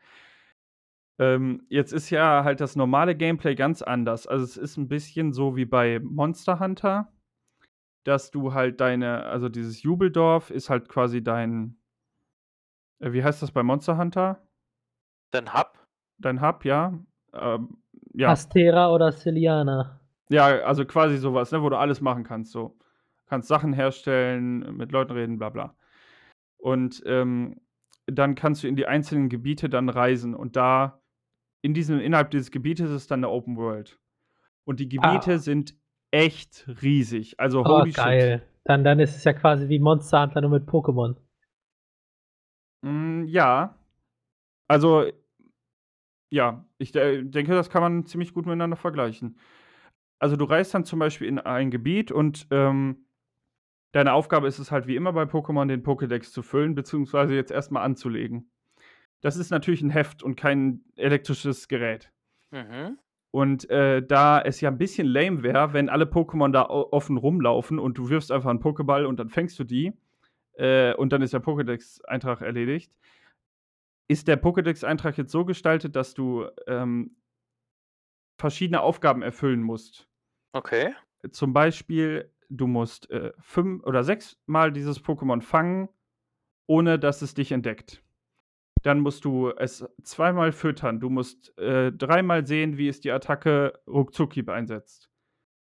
Ähm, 1.18 1.66
jetzt 1.70 1.94
ist 1.94 2.10
ja 2.10 2.44
halt 2.44 2.60
das 2.60 2.76
normale 2.76 3.16
Gameplay 3.16 3.56
ganz 3.56 3.82
anders. 3.82 4.28
Also 4.28 4.44
es 4.44 4.58
ist 4.58 4.78
ein 4.78 4.90
bisschen 4.90 5.32
so 5.32 5.56
wie 5.56 5.66
bei 5.66 6.00
Monster 6.00 6.60
Hunter, 6.60 7.14
dass 8.04 8.32
du 8.32 8.54
halt 8.54 8.82
deine, 8.82 9.24
also 9.24 9.48
dieses 9.48 9.82
Jubeldorf 9.82 10.50
ist 10.50 10.70
halt 10.70 10.90
quasi 10.90 11.24
dein, 11.24 11.78
äh, 13.00 13.14
wie 13.14 13.24
heißt 13.24 13.42
das 13.42 13.52
bei 13.52 13.64
Monster 13.64 13.98
Hunter? 13.98 14.46
Dein 15.32 15.54
Hub? 15.54 15.88
Dein 16.18 16.42
Hub, 16.42 16.66
ja. 16.66 17.00
Ähm, 17.34 17.78
ja. 18.16 18.30
Astera 18.30 18.92
oder 18.92 19.12
Celiana. 19.12 20.00
Ja, 20.30 20.46
also 20.46 20.86
quasi 20.86 21.18
sowas, 21.18 21.52
ne, 21.52 21.62
wo 21.62 21.70
du 21.70 21.78
alles 21.78 22.02
machen 22.02 22.24
kannst. 22.24 22.52
So. 22.52 22.78
Kannst 23.28 23.48
Sachen 23.48 23.74
herstellen, 23.74 24.76
mit 24.76 24.92
Leuten 24.92 25.14
reden, 25.14 25.38
bla 25.38 25.50
bla. 25.50 25.76
Und 26.58 27.04
ähm, 27.06 27.62
dann 28.08 28.36
kannst 28.36 28.64
du 28.64 28.68
in 28.68 28.76
die 28.76 28.88
einzelnen 28.88 29.30
Gebiete 29.30 29.70
dann 29.70 29.90
reisen 29.90 30.36
und 30.36 30.56
da 30.56 31.02
in 31.62 31.74
diesem, 31.74 32.00
innerhalb 32.00 32.30
dieses 32.32 32.52
Gebietes 32.52 32.92
ist 32.92 33.10
dann 33.10 33.20
eine 33.20 33.30
Open 33.30 33.58
World. 33.58 34.00
Und 34.66 34.80
die 34.80 34.90
Gebiete 34.90 35.34
ah. 35.34 35.38
sind 35.38 35.76
echt 36.12 36.68
riesig. 36.82 37.40
Also 37.40 37.62
oh, 37.62 37.66
holy 37.66 37.92
geil. 37.92 38.40
Shit. 38.40 38.50
Dann, 38.66 38.84
dann 38.84 39.00
ist 39.00 39.16
es 39.16 39.24
ja 39.24 39.34
quasi 39.34 39.70
wie 39.70 39.80
Monster 39.80 40.22
Hunter 40.22 40.42
nur 40.42 40.52
mit 40.52 40.68
Pokémon. 40.68 41.16
Mm, 42.82 43.26
ja. 43.26 43.76
Also 44.68 45.06
ja, 46.36 46.66
ich 46.78 46.92
denke, 46.92 47.54
das 47.54 47.70
kann 47.70 47.82
man 47.82 48.06
ziemlich 48.06 48.34
gut 48.34 48.46
miteinander 48.46 48.76
vergleichen. 48.76 49.40
Also, 50.20 50.36
du 50.36 50.44
reist 50.44 50.74
dann 50.74 50.84
zum 50.84 51.00
Beispiel 51.00 51.28
in 51.28 51.40
ein 51.40 51.72
Gebiet 51.72 52.12
und, 52.12 52.48
ähm, 52.52 53.06
deine 53.94 54.12
Aufgabe 54.12 54.48
ist 54.48 54.60
es 54.60 54.70
halt 54.70 54.86
wie 54.86 54.98
immer 54.98 55.14
bei 55.14 55.24
Pokémon, 55.24 55.68
den 55.68 55.82
Pokédex 55.82 56.34
zu 56.34 56.42
füllen, 56.44 56.76
beziehungsweise 56.76 57.34
jetzt 57.34 57.52
erstmal 57.52 57.84
anzulegen. 57.84 58.52
Das 59.22 59.38
ist 59.38 59.50
natürlich 59.50 59.82
ein 59.82 59.90
Heft 59.90 60.22
und 60.22 60.36
kein 60.36 60.82
elektrisches 60.98 61.70
Gerät. 61.70 62.12
Mhm. 62.52 63.00
Und 63.32 63.70
äh, 63.70 64.06
da 64.06 64.42
es 64.42 64.60
ja 64.60 64.70
ein 64.70 64.78
bisschen 64.78 65.08
lame 65.08 65.42
wäre, 65.44 65.72
wenn 65.72 65.88
alle 65.88 66.06
Pokémon 66.06 66.52
da 66.52 66.64
offen 66.70 67.16
rumlaufen 67.16 67.80
und 67.80 67.98
du 67.98 68.10
wirfst 68.10 68.32
einfach 68.32 68.50
einen 68.50 68.60
Pokéball 68.60 69.06
und 69.06 69.18
dann 69.20 69.30
fängst 69.30 69.58
du 69.60 69.64
die 69.64 69.94
äh, 70.58 70.94
und 70.96 71.14
dann 71.14 71.22
ist 71.22 71.34
der 71.34 71.42
Pokédex-Eintrag 71.42 72.42
erledigt, 72.42 72.92
ist 74.08 74.28
der 74.28 74.42
Pokédex-Eintrag 74.42 75.18
jetzt 75.18 75.32
so 75.32 75.46
gestaltet, 75.46 75.96
dass 75.96 76.14
du 76.14 76.48
ähm, 76.68 77.18
verschiedene 78.40 78.82
Aufgaben 78.82 79.22
erfüllen 79.22 79.62
musst. 79.62 80.08
Okay. 80.54 80.94
Zum 81.32 81.54
Beispiel, 81.54 82.32
du 82.50 82.68
musst 82.68 83.10
äh, 83.10 83.34
fünf 83.40 83.84
oder 83.84 84.04
sechs 84.04 84.38
Mal 84.46 84.72
dieses 84.72 85.04
Pokémon 85.04 85.42
fangen, 85.42 85.90
ohne 86.68 87.00
dass 87.00 87.22
es 87.22 87.34
dich 87.34 87.52
entdeckt. 87.52 88.04
Dann 88.84 89.00
musst 89.00 89.26
du 89.26 89.50
es 89.50 89.84
zweimal 90.04 90.52
füttern. 90.52 91.00
Du 91.00 91.10
musst 91.10 91.58
äh, 91.58 91.92
dreimal 91.92 92.46
sehen, 92.46 92.78
wie 92.78 92.88
es 92.88 93.00
die 93.00 93.12
Attacke 93.12 93.82
Ruckzucki 93.88 94.48
einsetzt. 94.48 95.10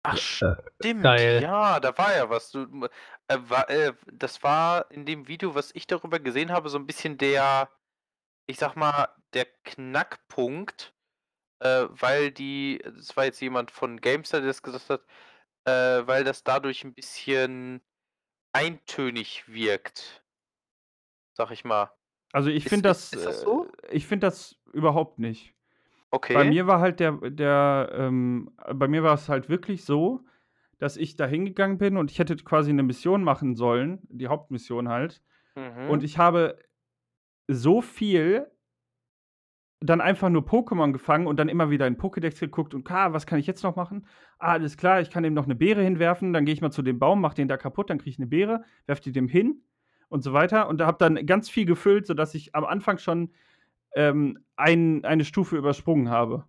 Ach, 0.03 0.15
äh, 0.15 0.55
stimmt. 0.79 1.03
Geil. 1.03 1.41
Ja, 1.43 1.81
da 1.81 1.98
war 1.98 2.15
ja 2.15 2.29
was. 2.29 2.51
Du, 2.51 2.88
äh, 3.27 3.38
war, 3.48 3.69
äh, 3.69 3.93
das 4.13 4.41
war 4.43 4.89
in 4.91 5.05
dem 5.05 5.27
Video, 5.27 5.53
was 5.53 5.75
ich 5.75 5.88
darüber 5.88 6.19
gesehen 6.19 6.51
habe, 6.51 6.69
so 6.69 6.77
ein 6.77 6.86
bisschen 6.86 7.17
der, 7.17 7.69
ich 8.50 8.58
sag 8.58 8.75
mal, 8.75 9.10
der 9.34 9.46
Knackpunkt, 9.63 10.96
äh, 11.60 11.86
weil 11.89 12.32
die, 12.32 12.82
das 12.84 13.15
war 13.15 13.25
jetzt 13.25 13.39
jemand 13.41 13.70
von 13.70 14.01
Gamestar, 14.01 14.39
der 14.39 14.48
das 14.48 14.63
gesagt 14.63 14.89
hat, 14.89 15.06
äh, 15.65 16.08
weil 16.08 16.24
das 16.24 16.44
dadurch 16.44 16.84
ein 16.84 16.96
bisschen 16.96 17.82
eintönig 18.51 19.44
wirkt. 19.48 20.24
Sag 21.34 21.51
ich 21.51 21.63
mal. 21.63 21.91
Also 22.32 22.50
ich 22.50 22.68
finde 22.68 22.89
das, 22.89 23.13
ist 23.13 23.24
das 23.24 23.41
so? 23.41 23.70
Äh, 23.84 23.96
ich 23.96 24.08
finde 24.08 24.25
das 24.25 24.58
überhaupt 24.74 25.20
nicht. 25.20 25.53
Okay. 26.10 26.34
Bei 26.34 26.44
mir 26.44 26.65
war 26.65 26.79
halt 26.79 27.00
der, 27.00 27.12
der, 27.29 27.91
ähm, 27.94 28.51
bei 28.74 28.88
mir 28.88 29.03
war 29.03 29.13
es 29.13 29.29
halt 29.29 29.48
wirklich 29.48 29.86
so, 29.86 30.25
dass 30.79 30.98
ich 30.98 31.15
da 31.15 31.27
hingegangen 31.27 31.77
bin 31.77 31.98
und 31.98 32.10
ich 32.10 32.18
hätte 32.18 32.36
quasi 32.38 32.72
eine 32.72 32.82
Mission 32.82 33.24
machen 33.24 33.56
sollen, 33.56 34.00
die 34.10 34.27
Hauptmission 34.27 34.89
halt. 34.89 35.22
Mhm. 35.53 35.91
Und 35.91 36.03
ich 36.03 36.18
habe 36.18 36.58
so 37.50 37.82
viel 37.82 38.48
dann 39.82 40.01
einfach 40.01 40.29
nur 40.29 40.44
Pokémon 40.44 40.91
gefangen 40.91 41.25
und 41.25 41.38
dann 41.38 41.50
immer 41.50 41.70
wieder 41.70 41.88
in 41.88 41.98
Pokédex 41.98 42.39
geguckt 42.39 42.74
und, 42.74 42.89
ah, 42.91 43.13
was 43.13 43.25
kann 43.25 43.39
ich 43.39 43.48
jetzt 43.48 43.63
noch 43.63 43.75
machen? 43.75 44.06
Ah, 44.38 44.51
alles 44.51 44.77
klar, 44.77 45.01
ich 45.01 45.10
kann 45.10 45.24
ihm 45.24 45.34
noch 45.34 45.46
eine 45.46 45.56
Beere 45.56 45.82
hinwerfen, 45.82 46.34
dann 46.34 46.46
gehe 46.46 46.53
ich 46.53 46.62
mal 46.62 46.72
zu 46.72 46.82
dem 46.82 47.00
Baum, 47.00 47.22
mach 47.22 47.34
den 47.34 47.48
da 47.48 47.58
kaputt, 47.58 47.89
dann 47.89 47.98
kriege 47.98 48.12
ich 48.12 48.20
eine 48.20 48.27
Beere, 48.27 48.63
werfe 48.88 49.01
die 49.01 49.13
dem 49.13 49.27
hin 49.27 49.63
und 50.10 50.22
so 50.22 50.34
weiter. 50.34 50.68
Und 50.68 50.79
da 50.79 50.86
habe 50.86 50.98
dann 51.00 51.25
ganz 51.25 51.50
viel 51.50 51.65
gefüllt, 51.65 52.08
sodass 52.08 52.36
ich 52.36 52.53
am 52.56 52.65
Anfang 52.65 52.98
schon 52.98 53.32
ähm, 53.96 54.39
ein, 54.58 55.06
eine 55.06 55.24
Stufe 55.24 55.56
übersprungen 55.56 56.10
habe. 56.10 56.44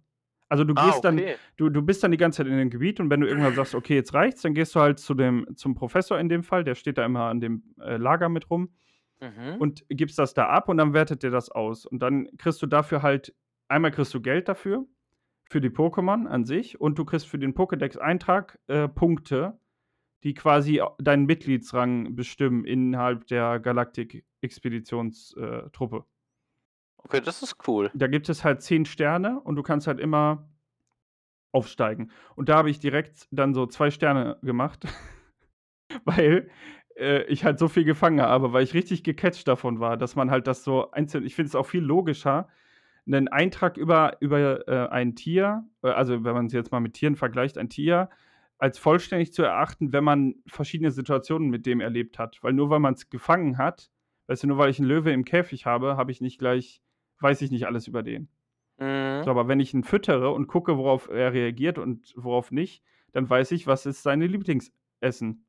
Also 0.48 0.64
du 0.64 0.74
ah, 0.76 0.86
gehst 0.86 1.04
okay. 1.04 1.26
dann, 1.26 1.36
du, 1.56 1.68
du 1.68 1.82
bist 1.82 2.02
dann 2.02 2.10
die 2.10 2.16
ganze 2.16 2.38
Zeit 2.38 2.48
in 2.48 2.58
dem 2.58 2.70
Gebiet 2.70 2.98
und 2.98 3.10
wenn 3.10 3.20
du 3.20 3.28
irgendwann 3.28 3.54
sagst, 3.54 3.74
okay, 3.76 3.94
jetzt 3.94 4.12
reicht's, 4.12 4.42
dann 4.42 4.54
gehst 4.54 4.74
du 4.74 4.80
halt 4.80 4.98
zu 4.98 5.14
dem, 5.14 5.46
zum 5.54 5.76
Professor 5.76 6.18
in 6.18 6.28
dem 6.28 6.42
Fall, 6.42 6.64
der 6.64 6.74
steht 6.74 6.98
da 6.98 7.06
immer 7.06 7.26
an 7.26 7.40
dem 7.40 7.62
äh, 7.80 7.96
Lager 7.96 8.28
mit 8.28 8.50
rum 8.50 8.70
mhm. 9.20 9.56
und 9.58 9.84
gibst 9.88 10.18
das 10.18 10.34
da 10.34 10.48
ab 10.48 10.68
und 10.68 10.78
dann 10.78 10.94
wertet 10.94 11.22
dir 11.22 11.30
das 11.30 11.50
aus. 11.50 11.86
Und 11.86 12.00
dann 12.00 12.28
kriegst 12.36 12.62
du 12.62 12.66
dafür 12.66 13.02
halt, 13.02 13.34
einmal 13.68 13.90
kriegst 13.90 14.14
du 14.14 14.20
Geld 14.20 14.48
dafür, 14.48 14.86
für 15.50 15.60
die 15.60 15.70
Pokémon 15.70 16.26
an 16.26 16.44
sich 16.44 16.80
und 16.80 16.98
du 16.98 17.04
kriegst 17.04 17.26
für 17.26 17.38
den 17.38 17.54
Pokédex-Eintrag 17.54 18.58
äh, 18.68 18.88
Punkte, 18.88 19.58
die 20.22 20.34
quasi 20.34 20.80
deinen 20.98 21.26
Mitgliedsrang 21.26 22.14
bestimmen 22.14 22.64
innerhalb 22.64 23.26
der 23.26 23.58
Galaktik-Expeditionstruppe. 23.58 26.04
Okay, 26.98 27.20
das 27.20 27.42
ist 27.42 27.56
cool. 27.66 27.90
Da 27.94 28.06
gibt 28.06 28.28
es 28.28 28.44
halt 28.44 28.62
zehn 28.62 28.84
Sterne 28.84 29.40
und 29.40 29.56
du 29.56 29.62
kannst 29.62 29.86
halt 29.86 29.98
immer 29.98 30.46
aufsteigen. 31.52 32.10
Und 32.36 32.48
da 32.48 32.56
habe 32.56 32.70
ich 32.70 32.78
direkt 32.78 33.26
dann 33.30 33.54
so 33.54 33.66
zwei 33.66 33.90
Sterne 33.90 34.38
gemacht, 34.42 34.86
weil 36.04 36.48
äh, 36.96 37.22
ich 37.24 37.44
halt 37.44 37.58
so 37.58 37.68
viel 37.68 37.84
gefangen 37.84 38.20
habe, 38.20 38.52
weil 38.52 38.64
ich 38.64 38.74
richtig 38.74 39.04
gecatcht 39.04 39.46
davon 39.48 39.80
war, 39.80 39.96
dass 39.96 40.16
man 40.16 40.30
halt 40.30 40.46
das 40.46 40.64
so 40.64 40.90
einzeln. 40.90 41.24
Ich 41.24 41.34
finde 41.34 41.48
es 41.48 41.54
auch 41.54 41.66
viel 41.66 41.82
logischer, 41.82 42.48
einen 43.06 43.28
Eintrag 43.28 43.76
über, 43.76 44.16
über 44.20 44.68
äh, 44.68 44.88
ein 44.88 45.16
Tier, 45.16 45.64
äh, 45.82 45.88
also 45.88 46.24
wenn 46.24 46.34
man 46.34 46.46
es 46.46 46.52
jetzt 46.52 46.72
mal 46.72 46.80
mit 46.80 46.94
Tieren 46.94 47.16
vergleicht, 47.16 47.58
ein 47.58 47.68
Tier 47.68 48.08
als 48.58 48.78
vollständig 48.78 49.32
zu 49.32 49.42
erachten, 49.42 49.92
wenn 49.92 50.04
man 50.04 50.34
verschiedene 50.46 50.90
Situationen 50.90 51.48
mit 51.48 51.64
dem 51.64 51.80
erlebt 51.80 52.18
hat. 52.18 52.38
Weil 52.42 52.52
nur 52.52 52.68
weil 52.68 52.78
man 52.78 52.92
es 52.94 53.08
gefangen 53.08 53.56
hat, 53.56 53.90
weißt 54.26 54.42
du, 54.42 54.48
nur 54.48 54.58
weil 54.58 54.70
ich 54.70 54.78
einen 54.78 54.88
Löwe 54.88 55.12
im 55.12 55.24
Käfig 55.24 55.64
habe, 55.64 55.96
habe 55.96 56.12
ich 56.12 56.20
nicht 56.20 56.38
gleich, 56.38 56.82
weiß 57.20 57.40
ich 57.40 57.50
nicht 57.50 57.66
alles 57.66 57.88
über 57.88 58.02
den. 58.02 58.28
Mhm. 58.78 59.22
So, 59.24 59.30
aber 59.30 59.48
wenn 59.48 59.60
ich 59.60 59.72
ihn 59.72 59.82
füttere 59.82 60.30
und 60.30 60.46
gucke, 60.46 60.76
worauf 60.76 61.08
er 61.08 61.32
reagiert 61.32 61.78
und 61.78 62.12
worauf 62.16 62.50
nicht, 62.50 62.82
dann 63.12 63.28
weiß 63.28 63.50
ich, 63.52 63.66
was 63.66 63.86
ist 63.86 64.02
seine 64.02 64.26
Lieblingsessen. 64.26 65.46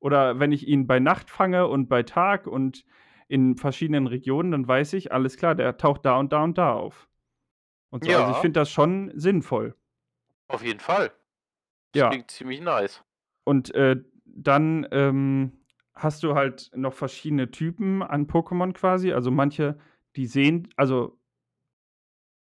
Oder 0.00 0.38
wenn 0.38 0.52
ich 0.52 0.66
ihn 0.68 0.86
bei 0.86 1.00
Nacht 1.00 1.30
fange 1.30 1.66
und 1.66 1.88
bei 1.88 2.02
Tag 2.02 2.46
und 2.46 2.84
in 3.28 3.56
verschiedenen 3.56 4.06
Regionen, 4.06 4.52
dann 4.52 4.68
weiß 4.68 4.92
ich, 4.92 5.12
alles 5.12 5.36
klar, 5.36 5.54
der 5.54 5.76
taucht 5.78 6.04
da 6.04 6.16
und 6.16 6.32
da 6.32 6.44
und 6.44 6.58
da 6.58 6.74
auf. 6.74 7.08
Und 7.90 8.04
so, 8.04 8.10
ja. 8.10 8.20
also 8.20 8.32
ich 8.32 8.38
finde 8.38 8.60
das 8.60 8.70
schon 8.70 9.10
sinnvoll. 9.14 9.74
Auf 10.48 10.62
jeden 10.62 10.80
Fall. 10.80 11.12
Das 11.92 12.00
ja. 12.00 12.10
klingt 12.10 12.30
ziemlich 12.30 12.60
nice. 12.60 13.02
Und 13.44 13.74
äh, 13.74 13.96
dann 14.24 14.86
ähm, 14.90 15.64
hast 15.94 16.22
du 16.22 16.34
halt 16.34 16.70
noch 16.74 16.92
verschiedene 16.92 17.50
Typen 17.50 18.02
an 18.02 18.26
Pokémon 18.26 18.72
quasi. 18.72 19.12
Also 19.12 19.30
manche, 19.30 19.78
die 20.14 20.26
sehen, 20.26 20.68
also 20.76 21.18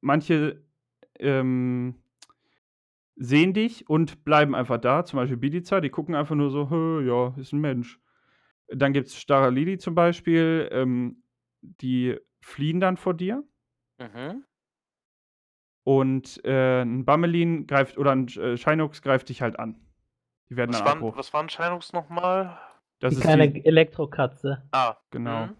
manche 0.02 0.64
ähm, 1.20 2.03
sehen 3.16 3.54
dich 3.54 3.90
und 3.90 4.24
bleiben 4.24 4.56
einfach 4.56 4.78
da. 4.80 5.06
Zum 5.06 5.18
Beispiel 5.18 5.38
Bidiza, 5.38 5.82
die 5.82 5.90
gucken 5.90 6.16
einfach 6.16 6.36
nur 6.36 6.50
so, 6.50 7.00
ja, 7.02 7.34
ist 7.40 7.54
ein 7.54 7.62
Mensch. 7.62 8.00
Dann 8.68 8.94
gibt 8.94 9.08
es 9.08 9.20
Staralili 9.20 9.78
zum 9.78 9.96
Beispiel, 9.96 10.70
ähm, 10.72 11.24
die 11.62 12.18
fliehen 12.42 12.80
dann 12.80 12.98
vor 12.98 13.14
dir. 13.14 13.44
Mhm. 14.00 14.44
Und 15.84 16.44
äh, 16.46 16.82
ein 16.82 17.06
Bammelin 17.06 17.68
greift, 17.68 17.98
oder 17.98 18.12
ein 18.12 18.28
äh, 18.30 18.58
Shinox 18.58 19.02
greift 19.02 19.30
dich 19.30 19.42
halt 19.42 19.60
an. 19.60 19.80
Die 20.50 20.56
werden 20.56 20.72
was 20.72 20.84
dann 20.84 21.02
waren, 21.02 21.16
Was 21.16 21.34
waren 21.34 21.50
Shinox 21.50 21.94
nochmal? 21.94 22.58
Das 23.00 23.14
die 23.14 23.18
ist 23.18 23.24
kleine 23.24 23.50
die, 23.50 23.66
Elektrokatze. 23.66 24.64
Ah. 24.72 24.96
Genau. 25.12 25.48
Mhm. 25.48 25.58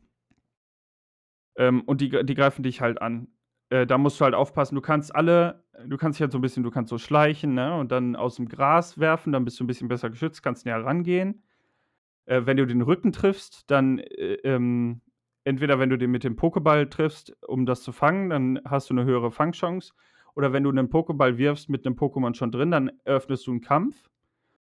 Ähm, 1.56 1.82
und 1.82 2.02
die, 2.02 2.26
die 2.26 2.36
greifen 2.36 2.64
dich 2.64 2.82
halt 2.82 3.02
an. 3.02 3.28
Äh, 3.74 3.88
da 3.88 3.98
musst 3.98 4.20
du 4.20 4.26
halt 4.26 4.36
aufpassen, 4.36 4.76
du 4.76 4.82
kannst 4.82 5.16
alle, 5.16 5.64
du 5.88 5.98
kannst 5.98 6.20
dich 6.20 6.22
halt 6.22 6.32
so 6.32 6.38
ein 6.38 6.42
bisschen, 6.42 6.62
du 6.62 6.70
kannst 6.70 6.92
so 6.92 7.00
schleichen, 7.00 7.56
ne? 7.56 7.76
Und 7.76 7.92
dann 7.92 8.16
aus 8.16 8.36
dem 8.36 8.48
Gras 8.48 9.00
werfen, 9.00 9.34
dann 9.34 9.46
bist 9.46 9.60
du 9.60 9.64
ein 9.64 9.68
bisschen 9.68 9.88
besser 9.88 10.12
geschützt, 10.12 10.44
kannst 10.44 10.68
näher 10.68 10.86
rangehen. 10.86 11.42
Äh, 12.26 12.42
wenn 12.46 12.58
du 12.58 12.68
den 12.68 12.84
Rücken 12.84 13.12
triffst, 13.12 13.72
dann 13.72 13.98
äh, 13.98 14.36
ähm, 14.44 15.02
entweder 15.44 15.80
wenn 15.80 15.90
du 15.90 15.98
den 15.98 16.12
mit 16.12 16.24
dem 16.24 16.36
Pokéball 16.36 16.88
triffst, 16.88 17.36
um 17.48 17.66
das 17.66 17.82
zu 17.82 17.92
fangen, 17.92 18.30
dann 18.30 18.62
hast 18.64 18.92
du 18.92 18.94
eine 18.94 19.06
höhere 19.06 19.32
Fangchance. 19.32 19.94
Oder 20.36 20.54
wenn 20.54 20.64
du 20.64 20.70
einen 20.70 20.90
Pokéball 20.90 21.40
wirfst 21.40 21.68
mit 21.68 21.84
einem 21.84 21.96
Pokémon 21.96 22.36
schon 22.36 22.52
drin, 22.52 22.70
dann 22.70 22.92
eröffnest 23.06 23.48
du 23.48 23.52
einen 23.52 23.62
Kampf. 23.62 24.08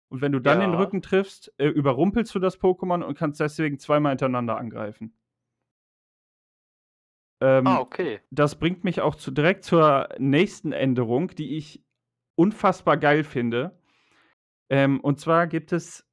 Und 0.09 0.21
wenn 0.21 0.33
du 0.33 0.39
dann 0.39 0.61
ja. 0.61 0.67
den 0.67 0.75
Rücken 0.75 1.01
triffst, 1.01 1.51
äh, 1.57 1.67
überrumpelst 1.67 2.35
du 2.35 2.37
das 2.37 2.61
Pokémon 2.61 3.01
und 3.01 3.17
kannst 3.17 3.39
deswegen 3.39 3.79
zweimal 3.79 4.11
hintereinander 4.11 4.55
angreifen. 4.57 5.15
Ähm, 7.41 7.67
ah, 7.67 7.79
okay. 7.79 8.19
Das 8.31 8.55
bringt 8.55 8.83
mich 8.83 9.01
auch 9.01 9.15
zu, 9.15 9.31
direkt 9.31 9.63
zur 9.63 10.09
nächsten 10.17 10.71
Änderung, 10.71 11.29
die 11.29 11.57
ich 11.57 11.83
unfassbar 12.35 12.97
geil 12.97 13.23
finde. 13.23 13.79
Ähm, 14.69 14.99
und 14.99 15.19
zwar 15.19 15.47
gibt 15.47 15.71
es 15.71 16.05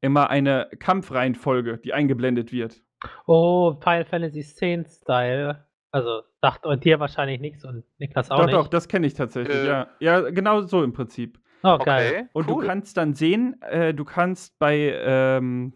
immer 0.00 0.30
eine 0.30 0.70
Kampfreihenfolge, 0.78 1.78
die 1.78 1.92
eingeblendet 1.92 2.52
wird. 2.52 2.82
Oh, 3.26 3.74
Final 3.80 4.04
Fantasy 4.04 4.42
10 4.42 4.86
Style. 4.86 5.66
Also 5.90 6.22
sagt 6.40 6.64
dir 6.84 7.00
wahrscheinlich 7.00 7.40
nichts 7.40 7.64
und 7.64 7.84
Niklas 7.98 8.30
auch 8.30 8.38
doch, 8.38 8.46
nicht. 8.46 8.54
Doch, 8.54 8.64
doch, 8.64 8.68
das 8.68 8.88
kenne 8.88 9.06
ich 9.06 9.14
tatsächlich, 9.14 9.56
äh. 9.56 9.66
ja. 9.66 9.88
Ja, 10.00 10.30
genau 10.30 10.62
so 10.62 10.82
im 10.82 10.92
Prinzip. 10.92 11.40
Oh, 11.62 11.78
geil. 11.78 12.10
Okay, 12.10 12.28
und 12.34 12.48
cool. 12.48 12.62
du 12.62 12.68
kannst 12.68 12.96
dann 12.96 13.14
sehen, 13.14 13.60
äh, 13.62 13.94
du 13.94 14.04
kannst 14.04 14.58
bei, 14.58 14.94
ähm, 14.94 15.72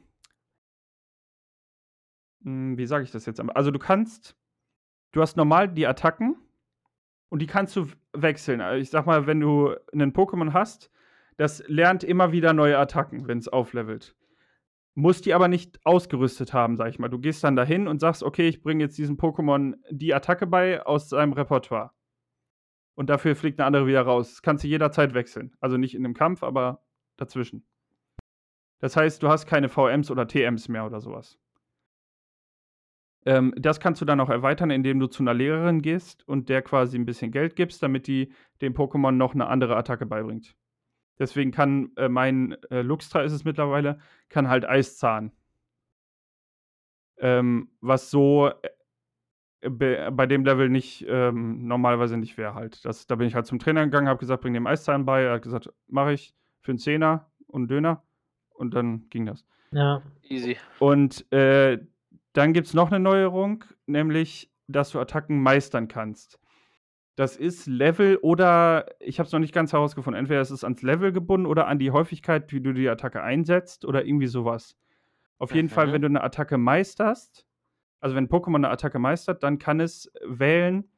hm, 2.43 2.77
wie 2.79 2.87
sage 2.87 3.05
ich 3.05 3.11
das 3.11 3.27
jetzt? 3.27 3.41
Also 3.41 3.71
du 3.71 3.79
kannst, 3.79 4.37
du 5.13 5.21
hast 5.21 5.37
normal 5.37 5.69
die 5.69 5.87
Attacken 5.87 6.37
und 7.29 7.41
die 7.41 7.47
kannst 7.47 7.77
du 7.77 7.89
wechseln. 8.13 8.61
Also 8.61 8.81
ich 8.81 8.91
sag 8.91 9.07
mal, 9.07 9.27
wenn 9.27 9.41
du 9.41 9.75
einen 9.93 10.13
Pokémon 10.13 10.53
hast, 10.53 10.91
das 11.37 11.63
lernt 11.67 12.05
immer 12.05 12.33
wieder 12.33 12.53
neue 12.53 12.79
Attacken, 12.79 13.27
wenn 13.27 13.39
es 13.39 13.49
auflevelt 13.49 14.15
musst 14.95 15.27
die 15.27 15.35
aber 15.35 15.49
nicht 15.49 15.81
ausgerüstet 15.85 16.53
haben, 16.53 16.77
sag 16.77 16.89
ich 16.89 16.99
mal. 16.99 17.09
Du 17.09 17.19
gehst 17.19 17.43
dann 17.45 17.57
dahin 17.57 17.89
und 17.89 18.01
sagst, 18.01 18.23
okay, 18.23 18.49
ich 18.49 18.63
bringe 18.63 18.85
jetzt 18.85 18.99
diesem 18.99 19.17
Pokémon 19.17 19.75
die 19.91 20.15
Attacke 20.15 20.47
bei 20.47 20.85
aus 20.85 21.09
seinem 21.09 21.33
Repertoire. 21.33 21.93
Und 22.95 23.09
dafür 23.09 23.35
fliegt 23.35 23.59
eine 23.59 23.67
andere 23.67 23.87
wieder 23.87 24.03
raus. 24.03 24.31
Das 24.31 24.43
kannst 24.43 24.65
du 24.65 24.69
jederzeit 24.69 25.15
wechseln. 25.15 25.55
Also 25.61 25.79
nicht 25.79 25.95
in 25.95 26.05
einem 26.05 26.15
Kampf, 26.15 26.43
aber 26.43 26.83
dazwischen. 27.17 27.67
Das 28.81 28.97
heißt, 28.97 29.23
du 29.23 29.29
hast 29.29 29.47
keine 29.47 29.69
VMs 29.69 30.11
oder 30.11 30.27
TMs 30.27 30.69
mehr 30.69 30.85
oder 30.85 31.01
sowas. 31.01 31.39
Ähm, 33.25 33.55
das 33.57 33.79
kannst 33.79 34.01
du 34.01 34.05
dann 34.05 34.21
auch 34.21 34.31
erweitern, 34.31 34.71
indem 34.71 34.99
du 34.99 35.07
zu 35.07 35.23
einer 35.23 35.35
Lehrerin 35.35 35.83
gehst 35.83 36.27
und 36.29 36.49
der 36.49 36.63
quasi 36.63 36.99
ein 36.99 37.07
bisschen 37.07 37.31
Geld 37.31 37.57
gibst, 37.57 37.83
damit 37.83 38.07
die 38.07 38.33
dem 38.61 38.75
Pokémon 38.75 39.13
noch 39.13 39.35
eine 39.35 39.47
andere 39.47 39.77
Attacke 39.77 40.07
beibringt. 40.07 40.57
Deswegen 41.19 41.53
kann 41.53 41.93
äh, 41.97 42.09
mein 42.09 42.57
äh, 42.71 42.83
Luxtra 42.83 43.23
ist 43.23 43.33
es 43.33 43.45
mittlerweile, 43.45 43.99
kann 44.29 44.49
halt 44.49 44.65
Eiszahn. 44.65 45.31
Ähm, 47.19 47.71
was 47.81 48.11
so 48.11 48.51
äh, 49.61 49.71
bei 49.71 50.27
dem 50.27 50.45
Level 50.45 50.69
nicht 50.69 51.07
ähm, 51.09 51.69
normalerweise 51.69 52.17
nicht 52.17 52.37
wäre 52.37 52.55
halt. 52.55 52.85
Das, 52.85 53.07
da 53.07 53.15
bin 53.15 53.29
ich 53.29 53.37
halt 53.37 53.47
zum 53.47 53.61
Trainer 53.61 53.85
gegangen, 53.85 54.09
habe 54.09 54.19
gesagt, 54.19 54.43
bring 54.43 54.55
dem 54.55 54.67
Eiszahn 54.67 55.05
bei. 55.05 55.23
Er 55.23 55.35
hat 55.35 55.43
gesagt, 55.43 55.73
mache 55.87 56.13
ich 56.13 56.35
für 56.61 56.73
einen 56.73 56.79
Zehner 56.79 57.31
und 57.47 57.63
einen 57.63 57.69
Döner. 57.69 58.03
Und 58.51 58.75
dann 58.75 59.09
ging 59.09 59.27
das. 59.27 59.45
Ja. 59.71 60.03
Easy. 60.23 60.57
Und 60.81 61.31
äh, 61.33 61.79
dann 62.33 62.53
gibt 62.53 62.67
es 62.67 62.75
noch 62.75 62.91
eine 62.91 63.01
Neuerung, 63.01 63.65
nämlich, 63.87 64.51
dass 64.67 64.91
du 64.91 65.01
Attacken 65.01 65.43
meistern 65.43 65.89
kannst. 65.89 66.39
Das 67.15 67.37
ist 67.37 67.67
Level 67.67 68.17
oder 68.17 68.87
ich 68.99 69.19
habe 69.19 69.27
es 69.27 69.33
noch 69.33 69.41
nicht 69.41 69.53
ganz 69.53 69.73
herausgefunden. 69.73 70.19
Entweder 70.19 70.41
ist 70.41 70.51
es 70.51 70.65
ans 70.65 70.81
Level 70.83 71.13
gebunden 71.13 71.47
oder 71.47 71.67
an 71.67 71.79
die 71.79 71.91
Häufigkeit, 71.91 72.51
wie 72.53 72.61
du 72.61 72.73
die 72.73 72.89
Attacke 72.89 73.23
einsetzt 73.23 73.85
oder 73.85 74.07
irgendwie 74.07 74.29
sowas. 74.29 74.77
Auf 75.39 75.55
jeden 75.55 75.67
mhm. 75.67 75.73
Fall, 75.73 75.93
wenn 75.93 76.01
du 76.01 76.07
eine 76.07 76.23
Attacke 76.23 76.57
meisterst, 76.57 77.47
also 78.01 78.17
wenn 78.17 78.29
Pokémon 78.29 78.57
eine 78.57 78.71
Attacke 78.71 78.99
meistert, 78.99 79.43
dann 79.43 79.59
kann 79.59 79.79
es 79.81 80.11
wählen, 80.25 80.91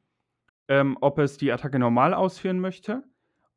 ähm, 0.67 0.97
ob 1.01 1.19
es 1.19 1.37
die 1.37 1.51
Attacke 1.51 1.79
normal 1.79 2.13
ausführen 2.13 2.59
möchte 2.59 3.03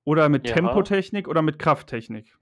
oder 0.05 0.29
mit 0.29 0.49
ja. 0.49 0.55
Tempotechnik 0.55 1.29
oder 1.29 1.43
mit 1.43 1.59
Krafttechnik. 1.59 2.37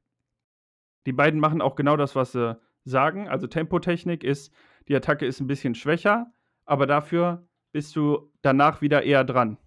Die 1.05 1.12
beiden 1.12 1.40
machen 1.40 1.61
auch 1.61 1.76
genau 1.76 1.97
das, 1.97 2.16
was 2.16 2.33
sie 2.33 2.59
sagen. 2.85 3.28
Also 3.28 3.47
Tempotechnik 3.47 4.25
ist, 4.25 4.52
die 4.88 4.97
Attacke 4.97 5.26
ist 5.26 5.40
ein 5.40 5.47
bisschen 5.47 5.75
schwächer, 5.75 6.33
aber 6.64 6.87
dafür 6.87 7.47
bist 7.73 7.97
du 7.97 8.33
danach 8.43 8.81
wieder 8.81 9.02
eher 9.02 9.25
dran. 9.25 9.59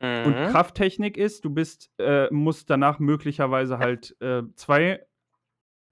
Mhm. 0.00 0.26
Und 0.26 0.34
Krafttechnik 0.50 1.16
ist, 1.16 1.44
du 1.44 1.50
bist, 1.50 1.90
äh, 1.98 2.28
musst 2.30 2.70
danach 2.70 2.98
möglicherweise 2.98 3.78
halt 3.78 4.16
äh, 4.20 4.42
zwei 4.54 5.06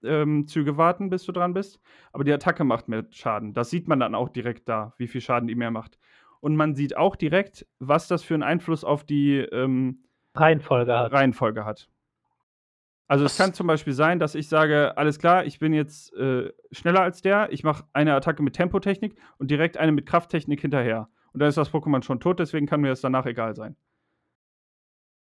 ähm, 0.03 0.47
Züge 0.47 0.77
warten, 0.77 1.09
bis 1.09 1.23
du 1.23 1.31
dran 1.31 1.53
bist. 1.53 1.79
Aber 2.11 2.23
die 2.23 2.33
Attacke 2.33 2.63
macht 2.63 2.87
mehr 2.87 3.05
Schaden. 3.11 3.53
Das 3.53 3.69
sieht 3.69 3.87
man 3.87 3.99
dann 3.99 4.15
auch 4.15 4.29
direkt 4.29 4.69
da, 4.69 4.93
wie 4.97 5.07
viel 5.07 5.21
Schaden 5.21 5.47
die 5.47 5.55
mehr 5.55 5.71
macht. 5.71 5.97
Und 6.41 6.55
man 6.55 6.75
sieht 6.75 6.97
auch 6.97 7.15
direkt, 7.15 7.65
was 7.79 8.07
das 8.07 8.21
für 8.21 8.33
einen 8.33 8.43
Einfluss 8.43 8.83
auf 8.83 9.05
die 9.05 9.37
ähm, 9.37 10.03
Reihenfolge 10.35 10.97
hat. 10.97 11.11
Reihenfolge 11.13 11.65
hat. 11.65 11.89
Also 13.07 13.25
es 13.25 13.37
kann 13.37 13.53
zum 13.53 13.67
Beispiel 13.67 13.93
sein, 13.93 14.19
dass 14.19 14.33
ich 14.33 14.47
sage, 14.47 14.97
alles 14.97 15.19
klar, 15.19 15.45
ich 15.45 15.59
bin 15.59 15.73
jetzt 15.73 16.13
äh, 16.13 16.51
schneller 16.71 17.01
als 17.01 17.21
der, 17.21 17.51
ich 17.51 17.63
mache 17.63 17.83
eine 17.93 18.15
Attacke 18.15 18.41
mit 18.41 18.55
Tempotechnik 18.55 19.15
und 19.37 19.51
direkt 19.51 19.77
eine 19.77 19.91
mit 19.91 20.05
Krafttechnik 20.05 20.61
hinterher. 20.61 21.09
Und 21.33 21.41
dann 21.41 21.49
ist 21.49 21.57
das 21.57 21.71
Pokémon 21.71 22.03
schon 22.03 22.19
tot, 22.19 22.39
deswegen 22.39 22.65
kann 22.65 22.81
mir 22.81 22.89
das 22.89 23.01
danach 23.01 23.25
egal 23.25 23.55
sein. 23.55 23.75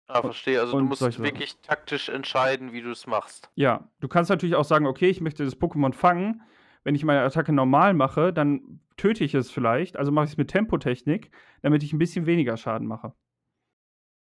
Ah, 0.07 0.21
verstehe. 0.21 0.61
Also 0.61 0.79
du 0.79 0.85
musst 0.85 1.23
wirklich 1.23 1.57
taktisch 1.63 2.09
entscheiden, 2.09 2.73
wie 2.73 2.83
du 2.83 2.91
es 2.91 3.07
machst. 3.07 3.51
Ja, 3.55 3.89
du 4.01 4.09
kannst 4.09 4.31
natürlich 4.31 4.57
auch 4.57 4.65
sagen, 4.65 4.87
okay, 4.87 5.09
ich 5.09 5.21
möchte 5.21 5.45
das 5.45 5.59
Pokémon 5.59 5.95
fangen. 5.95 6.43
Wenn 6.85 6.95
ich 6.95 7.05
meine 7.05 7.23
Attacke 7.23 7.53
normal 7.53 7.95
mache, 7.95 8.33
dann 8.33 8.81
töte 8.97 9.25
ich 9.25 9.35
es 9.35 9.51
vielleicht. 9.51 9.97
Also 9.97 10.13
mache 10.13 10.27
ich 10.27 10.33
es 10.33 10.37
mit 10.37 10.49
Tempotechnik, 10.49 11.31
damit 11.63 11.83
ich 11.83 11.93
ein 11.93 11.99
bisschen 11.99 12.27
weniger 12.27 12.57
Schaden 12.57 12.87
mache. 12.87 13.13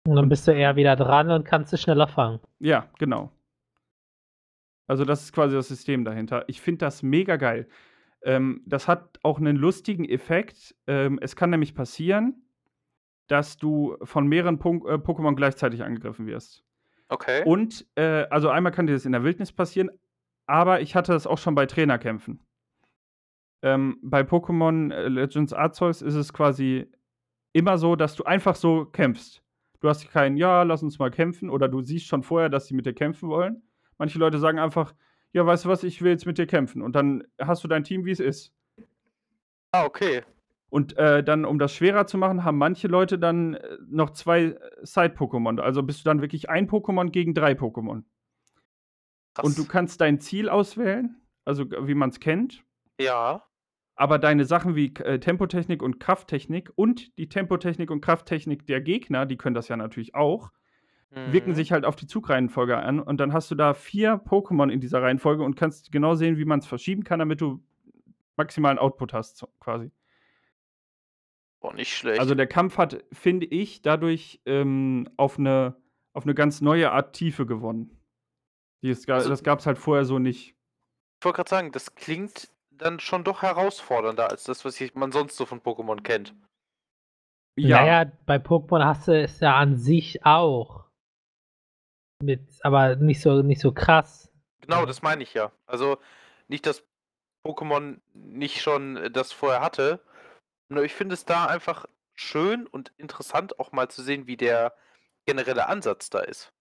Und 0.07 0.15
dann 0.15 0.29
bist 0.29 0.47
du 0.47 0.51
eher 0.51 0.75
wieder 0.75 0.95
dran 0.95 1.29
und 1.31 1.45
kannst 1.45 1.73
es 1.73 1.81
schneller 1.81 2.07
fangen. 2.07 2.39
Ja, 2.59 2.87
genau. 2.97 3.31
Also 4.88 5.06
das 5.06 5.24
ist 5.24 5.34
quasi 5.34 5.56
das 5.56 5.67
System 5.67 6.06
dahinter. 6.06 6.46
Ich 6.48 6.62
finde 6.62 6.79
das 6.79 7.03
mega 7.03 7.36
geil. 7.36 7.67
Ähm, 8.24 8.62
das 8.65 8.88
hat 8.88 9.20
auch 9.22 9.38
einen 9.38 9.58
lustigen 9.58 10.06
Effekt. 10.06 10.75
Ähm, 10.88 11.20
es 11.22 11.36
kann 11.36 11.50
nämlich 11.50 11.75
passieren, 11.75 12.48
dass 13.27 13.58
du 13.58 13.98
von 14.03 14.27
mehreren 14.27 14.60
Punk 14.60 14.86
äh, 14.86 14.94
Pokémon 14.94 15.36
gleichzeitig 15.36 15.84
angegriffen 15.84 16.25
wirst. 16.25 16.63
Okay. 17.10 17.44
Und, 17.46 17.86
äh, 17.96 18.25
also 18.29 18.50
einmal 18.50 18.72
kann 18.72 18.88
dir 18.88 18.94
das 18.94 19.06
in 19.06 19.12
der 19.12 19.24
Wildnis 19.24 19.51
passieren, 19.51 19.91
aber 20.46 20.82
ich 20.82 20.96
hatte 20.96 21.12
das 21.12 21.27
auch 21.27 21.38
schon 21.38 21.56
bei 21.56 21.65
Trainerkämpfen. 21.65 22.41
Ähm, 23.62 23.97
bei 24.02 24.21
Pokémon 24.21 24.93
äh, 24.93 25.08
Legends 25.08 25.54
Arceus 25.54 26.02
ist 26.02 26.15
es 26.15 26.32
quasi 26.34 26.89
immer 27.54 27.78
so, 27.78 27.95
dass 27.95 28.15
du 28.15 28.23
einfach 28.23 28.56
so 28.56 28.86
kämpfst. 28.86 29.43
Du 29.80 29.89
hast 29.89 30.10
keinen, 30.10 30.38
ja, 30.38 30.63
lass 30.63 30.84
uns 30.84 31.00
mal 31.00 31.12
kämpfen, 31.12 31.50
oder 31.50 31.67
du 31.67 31.82
siehst 31.82 32.08
schon 32.08 32.23
vorher, 32.23 32.50
dass 32.50 32.67
sie 32.67 32.76
mit 32.76 32.86
dir 32.86 32.93
kämpfen 32.93 33.30
wollen. 33.30 33.62
Manche 33.97 34.19
Leute 34.19 34.39
sagen 34.39 34.60
einfach, 34.60 34.93
ja, 35.31 35.45
weißt 35.45 35.65
du 35.65 35.69
was, 35.69 35.83
ich 35.83 36.01
will 36.01 36.12
jetzt 36.12 36.25
mit 36.25 36.38
dir 36.38 36.47
kämpfen. 36.47 36.81
Und 36.81 36.95
dann 36.95 37.23
hast 37.39 37.63
du 37.63 37.67
dein 37.67 37.83
Team, 37.83 38.05
wie 38.05 38.12
es 38.12 38.19
ist. 38.19 38.53
Ah, 39.71 39.86
okay. 39.86 40.23
Und 40.69 40.97
äh, 40.97 41.23
dann, 41.23 41.45
um 41.45 41.60
das 41.60 41.73
schwerer 41.73 42.07
zu 42.07 42.17
machen, 42.17 42.43
haben 42.43 42.57
manche 42.57 42.88
Leute 42.88 43.17
dann 43.17 43.53
äh, 43.53 43.77
noch 43.88 44.12
zwei 44.12 44.57
Side-Pokémon. 44.83 45.60
Also 45.60 45.83
bist 45.83 46.01
du 46.01 46.03
dann 46.05 46.21
wirklich 46.21 46.49
ein 46.49 46.69
Pokémon 46.69 47.10
gegen 47.10 47.33
drei 47.33 47.53
Pokémon. 47.53 48.03
Und 49.41 49.57
du 49.57 49.65
kannst 49.65 50.01
dein 50.01 50.19
Ziel 50.19 50.49
auswählen, 50.49 51.21
also 51.45 51.65
wie 51.69 51.93
man 51.93 52.10
es 52.10 52.19
kennt. 52.19 52.63
Ja. 52.99 53.43
Aber 53.95 54.19
deine 54.19 54.45
Sachen 54.45 54.75
wie 54.75 54.93
äh, 54.95 55.19
Tempotechnik 55.19 55.81
und 55.81 55.99
Krafttechnik 55.99 56.71
und 56.75 57.17
die 57.17 57.29
Tempotechnik 57.29 57.89
und 57.89 58.01
Krafttechnik 58.01 58.65
der 58.67 58.81
Gegner, 58.81 59.25
die 59.25 59.38
können 59.38 59.55
das 59.55 59.67
ja 59.67 59.77
natürlich 59.77 60.15
auch, 60.15 60.51
mhm. 61.12 61.34
wirken 61.34 61.56
sich 61.56 61.72
halt 61.72 61.86
auf 61.86 61.96
die 61.96 62.08
Zugreihenfolge 62.08 62.78
an. 62.78 63.00
Und 63.00 63.20
dann 63.20 63.34
hast 63.34 63.52
du 63.52 63.56
da 63.56 63.74
vier 63.74 64.15
Pokémon 64.15 64.70
in 64.70 64.80
dieser 64.80 65.02
Reihenfolge 65.02 65.43
und 65.43 65.56
kannst 65.56 65.91
genau 65.91 66.15
sehen, 66.15 66.38
wie 66.38 66.46
man 66.46 66.60
es 66.60 66.67
verschieben 66.67 67.04
kann, 67.04 67.20
damit 67.20 67.41
du 67.41 67.63
maximalen 68.36 68.78
Output 68.78 69.13
hast, 69.13 69.46
quasi. 69.60 69.91
Boah, 71.60 71.74
nicht 71.74 71.96
schlecht. 71.96 72.20
Also 72.20 72.36
der 72.36 72.48
Kampf 72.48 72.78
hat, 72.78 73.04
finde 73.12 73.48
ich, 73.48 73.82
dadurch 73.82 74.41
ähm, 74.46 75.10
auf 75.17 75.39
eine 75.39 75.76
auf 76.17 76.24
eine 76.24 76.34
ganz 76.34 76.62
neue 76.62 76.91
Art 76.91 77.13
Tiefe 77.13 77.46
gewonnen. 77.46 77.96
Die 78.82 78.89
ist, 78.89 79.08
also, 79.08 79.30
das 79.30 79.43
gab 79.43 79.60
es 79.60 79.67
halt 79.67 79.78
vorher 79.78 80.04
so 80.04 80.17
nicht. 80.17 80.56
Ich 81.20 81.26
wollte 81.26 81.36
gerade 81.36 81.50
sagen, 81.50 81.72
das 81.72 81.93
klingt 81.93 82.50
dann 82.72 83.00
schon 83.00 83.24
doch 83.24 83.43
herausfordernder 83.43 84.32
als 84.32 84.43
das, 84.43 84.65
was 84.65 84.82
man 84.96 85.12
sonst 85.12 85.38
so 85.38 85.46
von 85.46 85.62
Pokémon 85.62 86.02
kennt. 86.02 86.34
Ja. 87.56 87.82
Naja, 87.82 88.12
bei 88.26 88.38
Pokémon 88.38 88.84
hast 88.84 89.08
du 89.08 89.22
es 89.22 89.39
ja 89.41 89.56
an 89.58 89.78
sich 89.78 90.26
auch. 90.26 90.87
Mit, 92.21 92.41
aber 92.62 92.95
nicht 92.95 93.21
so, 93.21 93.41
nicht 93.41 93.62
so 93.62 93.71
krass. 93.71 94.32
Genau, 94.62 94.86
das 94.86 95.01
meine 95.01 95.23
ich 95.23 95.34
ja. 95.34 95.51
Also 95.65 95.97
nicht, 96.47 96.65
dass 96.65 96.84
Pokémon 97.45 97.99
nicht 98.13 98.62
schon 98.62 99.10
das 99.13 99.32
vorher 99.32 99.62
hatte, 99.62 100.01
ich 100.69 100.93
finde 100.93 101.13
es 101.13 101.25
da 101.25 101.45
einfach 101.45 101.86
schön 102.15 102.67
und 102.67 102.91
interessant, 102.97 103.60
auch 103.60 103.71
mal 103.71 103.89
zu 103.89 104.01
sehen, 104.01 104.27
wie 104.27 104.38
der 104.38 104.73
generelle 105.25 105.67
Ansatz 105.67 106.10
da 106.10 106.19
ist. 106.19 106.51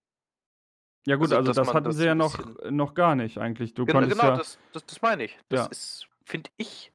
Ja 1.05 1.15
gut, 1.15 1.31
also, 1.31 1.37
also 1.37 1.53
das 1.53 1.73
hatten 1.73 1.85
das 1.85 1.95
sie 1.95 2.05
ja 2.05 2.15
noch, 2.15 2.37
noch 2.69 2.93
gar 2.93 3.15
nicht 3.15 3.37
eigentlich. 3.37 3.73
Du 3.73 3.85
genau, 3.85 4.01
genau 4.01 4.23
ja 4.23 4.37
das, 4.37 4.59
das, 4.73 4.85
das 4.85 5.01
meine 5.01 5.23
ich. 5.23 5.37
Das 5.49 5.61
ja. 5.61 5.65
ist, 5.67 6.07
finde 6.25 6.49
ich, 6.57 6.91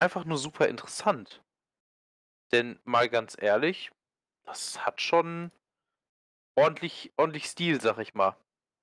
einfach 0.00 0.24
nur 0.24 0.38
super 0.38 0.68
interessant. 0.68 1.42
Denn 2.52 2.78
mal 2.84 3.08
ganz 3.08 3.36
ehrlich, 3.38 3.90
das 4.44 4.86
hat 4.86 5.00
schon 5.00 5.50
ordentlich, 6.58 7.12
ordentlich 7.16 7.44
Stil, 7.44 7.80
sag 7.80 7.98
ich 7.98 8.14
mal. 8.14 8.36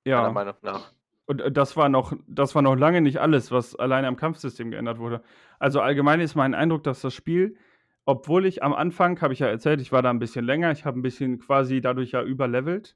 Ja. 0.05 0.21
Meiner 0.21 0.33
Meinung 0.33 0.55
nach. 0.61 0.93
Und 1.25 1.41
äh, 1.41 1.51
das 1.51 1.75
war 1.75 1.89
noch, 1.89 2.13
das 2.27 2.55
war 2.55 2.61
noch 2.61 2.75
lange 2.75 3.01
nicht 3.01 3.17
alles, 3.17 3.51
was 3.51 3.75
alleine 3.75 4.07
am 4.07 4.15
Kampfsystem 4.15 4.71
geändert 4.71 4.99
wurde. 4.99 5.21
Also 5.59 5.81
allgemein 5.81 6.19
ist 6.19 6.35
mein 6.35 6.53
Eindruck, 6.53 6.83
dass 6.83 7.01
das 7.01 7.13
Spiel, 7.13 7.57
obwohl 8.05 8.45
ich 8.45 8.63
am 8.63 8.73
Anfang, 8.73 9.19
habe 9.21 9.33
ich 9.33 9.39
ja 9.39 9.47
erzählt, 9.47 9.81
ich 9.81 9.91
war 9.91 10.01
da 10.01 10.09
ein 10.09 10.19
bisschen 10.19 10.45
länger, 10.45 10.71
ich 10.71 10.85
habe 10.85 10.99
ein 10.99 11.01
bisschen 11.01 11.39
quasi 11.39 11.81
dadurch 11.81 12.11
ja 12.11 12.23
überlevelt. 12.23 12.95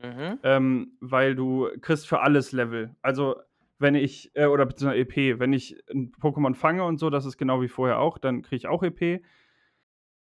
Mhm. 0.00 0.38
Ähm, 0.44 0.92
weil 1.00 1.34
du 1.34 1.68
kriegst 1.80 2.06
für 2.06 2.20
alles 2.20 2.52
Level. 2.52 2.94
Also 3.02 3.36
wenn 3.78 3.94
ich, 3.94 4.30
äh, 4.34 4.46
oder 4.46 4.64
beziehungsweise 4.66 5.00
EP, 5.00 5.38
wenn 5.40 5.52
ich 5.52 5.76
ein 5.90 6.12
Pokémon 6.12 6.54
fange 6.54 6.84
und 6.84 6.98
so, 6.98 7.10
das 7.10 7.26
ist 7.26 7.36
genau 7.36 7.60
wie 7.62 7.68
vorher 7.68 7.98
auch, 7.98 8.18
dann 8.18 8.42
kriege 8.42 8.56
ich 8.56 8.68
auch 8.68 8.82
EP. 8.82 9.22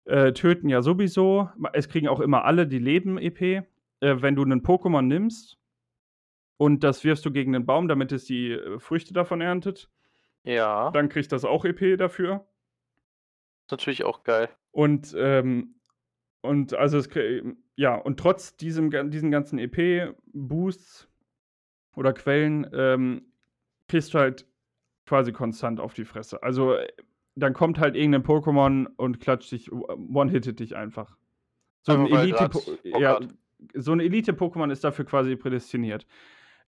Äh, 0.04 0.32
töten 0.32 0.68
ja 0.68 0.82
sowieso. 0.82 1.48
Es 1.72 1.88
kriegen 1.88 2.08
auch 2.08 2.18
immer 2.18 2.44
alle, 2.44 2.66
die 2.66 2.80
leben 2.80 3.18
EP. 3.18 3.64
Äh, 4.02 4.20
wenn 4.20 4.34
du 4.34 4.42
einen 4.42 4.62
Pokémon 4.62 5.02
nimmst 5.02 5.58
und 6.56 6.82
das 6.82 7.04
wirfst 7.04 7.24
du 7.24 7.30
gegen 7.30 7.52
den 7.52 7.64
Baum, 7.64 7.86
damit 7.86 8.10
es 8.10 8.24
die 8.24 8.50
äh, 8.50 8.78
Früchte 8.80 9.14
davon 9.14 9.40
erntet. 9.40 9.88
Ja. 10.42 10.90
Dann 10.90 11.08
kriegst 11.08 11.30
du 11.30 11.36
das 11.36 11.44
auch 11.44 11.64
EP 11.64 11.96
dafür. 11.96 12.44
Ist 13.64 13.70
natürlich 13.70 14.04
auch 14.04 14.24
geil. 14.24 14.48
Und, 14.72 15.14
ähm, 15.16 15.76
und 16.40 16.74
also 16.74 16.98
es, 16.98 17.08
ja, 17.76 17.94
und 17.94 18.18
trotz 18.18 18.56
diesem, 18.56 18.90
diesen 19.10 19.30
ganzen 19.30 19.60
EP-Boosts 19.60 21.08
oder 21.94 22.12
Quellen 22.12 22.68
ähm, 22.74 23.32
kriegst 23.86 24.14
du 24.14 24.18
halt 24.18 24.46
quasi 25.06 25.30
konstant 25.30 25.78
auf 25.78 25.94
die 25.94 26.04
Fresse. 26.04 26.42
Also 26.42 26.76
dann 27.36 27.52
kommt 27.52 27.78
halt 27.78 27.94
irgendein 27.94 28.24
Pokémon 28.24 28.86
und 28.96 29.20
klatscht 29.20 29.52
dich, 29.52 29.70
one-hittet 29.70 30.58
dich 30.58 30.74
einfach. 30.74 31.16
So 31.82 31.92
ein 31.92 32.06
Elite, 32.06 32.50
ja, 32.84 33.20
so 33.74 33.92
ein 33.92 34.00
Elite-Pokémon 34.00 34.70
ist 34.70 34.84
dafür 34.84 35.04
quasi 35.04 35.36
prädestiniert. 35.36 36.06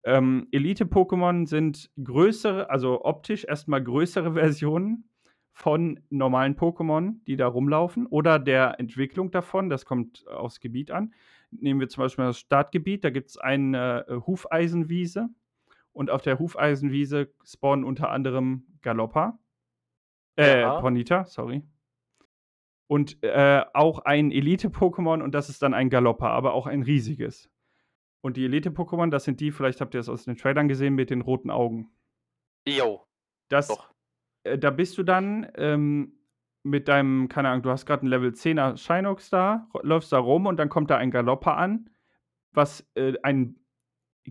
Ähm, 0.04 0.48
Elite-Pokémon 0.52 1.46
sind 1.46 1.90
größere, 2.02 2.68
also 2.70 3.04
optisch 3.04 3.44
erstmal 3.44 3.82
größere 3.82 4.32
Versionen 4.34 5.08
von 5.52 6.00
normalen 6.10 6.56
Pokémon, 6.56 7.20
die 7.26 7.36
da 7.36 7.46
rumlaufen, 7.46 8.06
oder 8.06 8.38
der 8.38 8.78
Entwicklung 8.80 9.30
davon. 9.30 9.70
Das 9.70 9.84
kommt 9.84 10.26
aufs 10.28 10.60
Gebiet 10.60 10.90
an. 10.90 11.14
Nehmen 11.50 11.80
wir 11.80 11.88
zum 11.88 12.02
Beispiel 12.02 12.24
das 12.24 12.38
Startgebiet, 12.38 13.04
da 13.04 13.10
gibt 13.10 13.30
es 13.30 13.38
eine 13.38 14.04
äh, 14.08 14.16
Hufeisenwiese. 14.26 15.28
Und 15.92 16.10
auf 16.10 16.22
der 16.22 16.40
Hufeisenwiese 16.40 17.32
spawnen 17.44 17.84
unter 17.84 18.10
anderem 18.10 18.66
Galoppa. 18.82 19.38
Äh, 20.36 20.62
ja. 20.62 20.80
Ponita, 20.80 21.24
sorry. 21.24 21.62
Und 22.86 23.22
äh, 23.22 23.64
auch 23.72 24.00
ein 24.00 24.30
Elite-Pokémon 24.30 25.22
und 25.22 25.34
das 25.34 25.48
ist 25.48 25.62
dann 25.62 25.74
ein 25.74 25.88
Galoppa, 25.88 26.28
aber 26.28 26.52
auch 26.52 26.66
ein 26.66 26.82
riesiges. 26.82 27.50
Und 28.20 28.36
die 28.36 28.44
Elite-Pokémon, 28.44 29.10
das 29.10 29.24
sind 29.24 29.40
die, 29.40 29.52
vielleicht 29.52 29.80
habt 29.80 29.94
ihr 29.94 30.00
es 30.00 30.08
aus 30.08 30.24
den 30.24 30.36
Trailern 30.36 30.68
gesehen, 30.68 30.94
mit 30.94 31.10
den 31.10 31.22
roten 31.22 31.50
Augen. 31.50 31.90
Jo. 32.66 33.06
Das, 33.48 33.68
Doch. 33.68 33.90
Äh, 34.44 34.58
da 34.58 34.70
bist 34.70 34.98
du 34.98 35.02
dann 35.02 35.50
ähm, 35.56 36.14
mit 36.62 36.88
deinem, 36.88 37.28
keine 37.28 37.50
Ahnung, 37.50 37.62
du 37.62 37.70
hast 37.70 37.86
gerade 37.86 38.02
einen 38.02 38.10
Level 38.10 38.30
10er 38.30 38.76
Shinox 38.76 39.30
da, 39.30 39.68
läufst 39.82 40.12
da 40.12 40.18
rum 40.18 40.46
und 40.46 40.56
dann 40.56 40.68
kommt 40.68 40.90
da 40.90 40.96
ein 40.96 41.10
Galoppa 41.10 41.54
an, 41.54 41.90
was 42.52 42.88
äh, 42.94 43.14
einen 43.22 43.64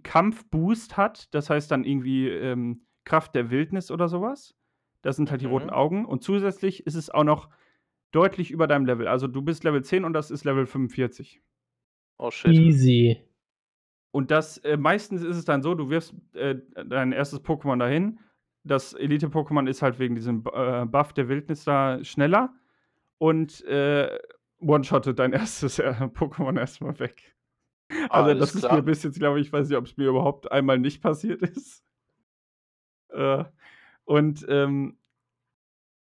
Kampfboost 0.01 0.97
hat. 0.97 1.33
Das 1.33 1.49
heißt 1.49 1.69
dann 1.69 1.83
irgendwie 1.83 2.27
ähm, 2.29 2.85
Kraft 3.05 3.35
der 3.35 3.51
Wildnis 3.51 3.91
oder 3.91 4.07
sowas. 4.07 4.55
Das 5.03 5.17
sind 5.17 5.29
halt 5.29 5.41
die 5.41 5.45
roten 5.45 5.67
mhm. 5.67 5.73
Augen. 5.73 6.05
Und 6.05 6.23
zusätzlich 6.23 6.87
ist 6.87 6.95
es 6.95 7.09
auch 7.09 7.23
noch 7.23 7.49
deutlich 8.13 8.51
über 8.51 8.67
deinem 8.67 8.85
Level. 8.85 9.07
Also 9.07 9.27
du 9.27 9.41
bist 9.41 9.63
Level 9.63 9.83
10 9.83 10.05
und 10.05 10.13
das 10.13 10.31
ist 10.31 10.45
Level 10.45 10.65
45. 10.65 11.41
Oh 12.17 12.31
shit. 12.31 12.53
Easy. 12.53 13.21
Und 14.11 14.31
das 14.31 14.59
äh, 14.59 14.77
meistens 14.77 15.23
ist 15.23 15.37
es 15.37 15.45
dann 15.45 15.63
so, 15.63 15.73
du 15.73 15.89
wirfst 15.89 16.13
äh, 16.33 16.55
dein 16.85 17.11
erstes 17.11 17.43
Pokémon 17.43 17.79
dahin. 17.79 18.19
Das 18.63 18.93
Elite-Pokémon 18.93 19.67
ist 19.67 19.81
halt 19.81 19.99
wegen 19.99 20.15
diesem 20.15 20.43
äh, 20.53 20.85
Buff 20.85 21.13
der 21.13 21.27
Wildnis 21.27 21.65
da 21.65 22.01
schneller 22.03 22.53
und 23.17 23.63
äh, 23.65 24.17
one-shottet 24.59 25.17
dein 25.19 25.33
erstes 25.33 25.79
äh, 25.79 25.93
Pokémon 26.13 26.57
erstmal 26.57 26.97
weg. 26.99 27.35
Also, 28.09 28.29
Alles 28.29 28.39
das 28.39 28.55
ist 28.55 28.61
klar. 28.61 28.75
mir 28.75 28.83
bis 28.83 29.03
jetzt, 29.03 29.19
glaube 29.19 29.39
ich, 29.39 29.47
ich 29.47 29.53
weiß 29.53 29.67
nicht, 29.67 29.77
ob 29.77 29.85
es 29.85 29.97
mir 29.97 30.07
überhaupt 30.07 30.51
einmal 30.51 30.79
nicht 30.79 31.01
passiert 31.01 31.41
ist. 31.41 31.83
Äh, 33.09 33.43
und 34.05 34.45
ähm, 34.47 34.97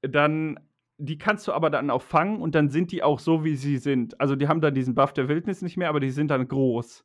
dann 0.02 0.60
die 0.98 1.18
kannst 1.18 1.48
du 1.48 1.52
aber 1.52 1.70
dann 1.70 1.90
auch 1.90 2.02
fangen 2.02 2.40
und 2.40 2.54
dann 2.54 2.68
sind 2.68 2.92
die 2.92 3.02
auch 3.02 3.18
so, 3.18 3.44
wie 3.44 3.56
sie 3.56 3.78
sind. 3.78 4.20
Also 4.20 4.36
die 4.36 4.48
haben 4.48 4.60
dann 4.60 4.74
diesen 4.74 4.94
Buff 4.94 5.12
der 5.12 5.28
Wildnis 5.28 5.62
nicht 5.62 5.76
mehr, 5.76 5.88
aber 5.88 6.00
die 6.00 6.10
sind 6.10 6.28
dann 6.28 6.46
groß. 6.46 7.04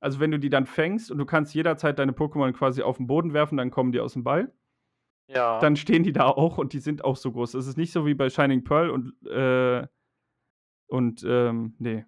Also 0.00 0.20
wenn 0.20 0.30
du 0.30 0.38
die 0.38 0.50
dann 0.50 0.66
fängst 0.66 1.10
und 1.10 1.18
du 1.18 1.26
kannst 1.26 1.54
jederzeit 1.54 1.98
deine 1.98 2.12
Pokémon 2.12 2.52
quasi 2.52 2.82
auf 2.82 2.96
den 2.96 3.06
Boden 3.06 3.34
werfen, 3.34 3.58
dann 3.58 3.70
kommen 3.70 3.92
die 3.92 4.00
aus 4.00 4.14
dem 4.14 4.24
Ball. 4.24 4.52
Ja. 5.28 5.60
Dann 5.60 5.76
stehen 5.76 6.02
die 6.02 6.12
da 6.12 6.26
auch 6.26 6.58
und 6.58 6.72
die 6.72 6.78
sind 6.78 7.04
auch 7.04 7.16
so 7.16 7.32
groß. 7.32 7.54
Es 7.54 7.66
ist 7.66 7.76
nicht 7.76 7.92
so 7.92 8.06
wie 8.06 8.14
bei 8.14 8.30
Shining 8.30 8.64
Pearl 8.64 8.90
und, 8.90 9.14
äh, 9.26 9.86
und, 10.86 11.24
ähm, 11.26 11.74
nee. 11.78 12.04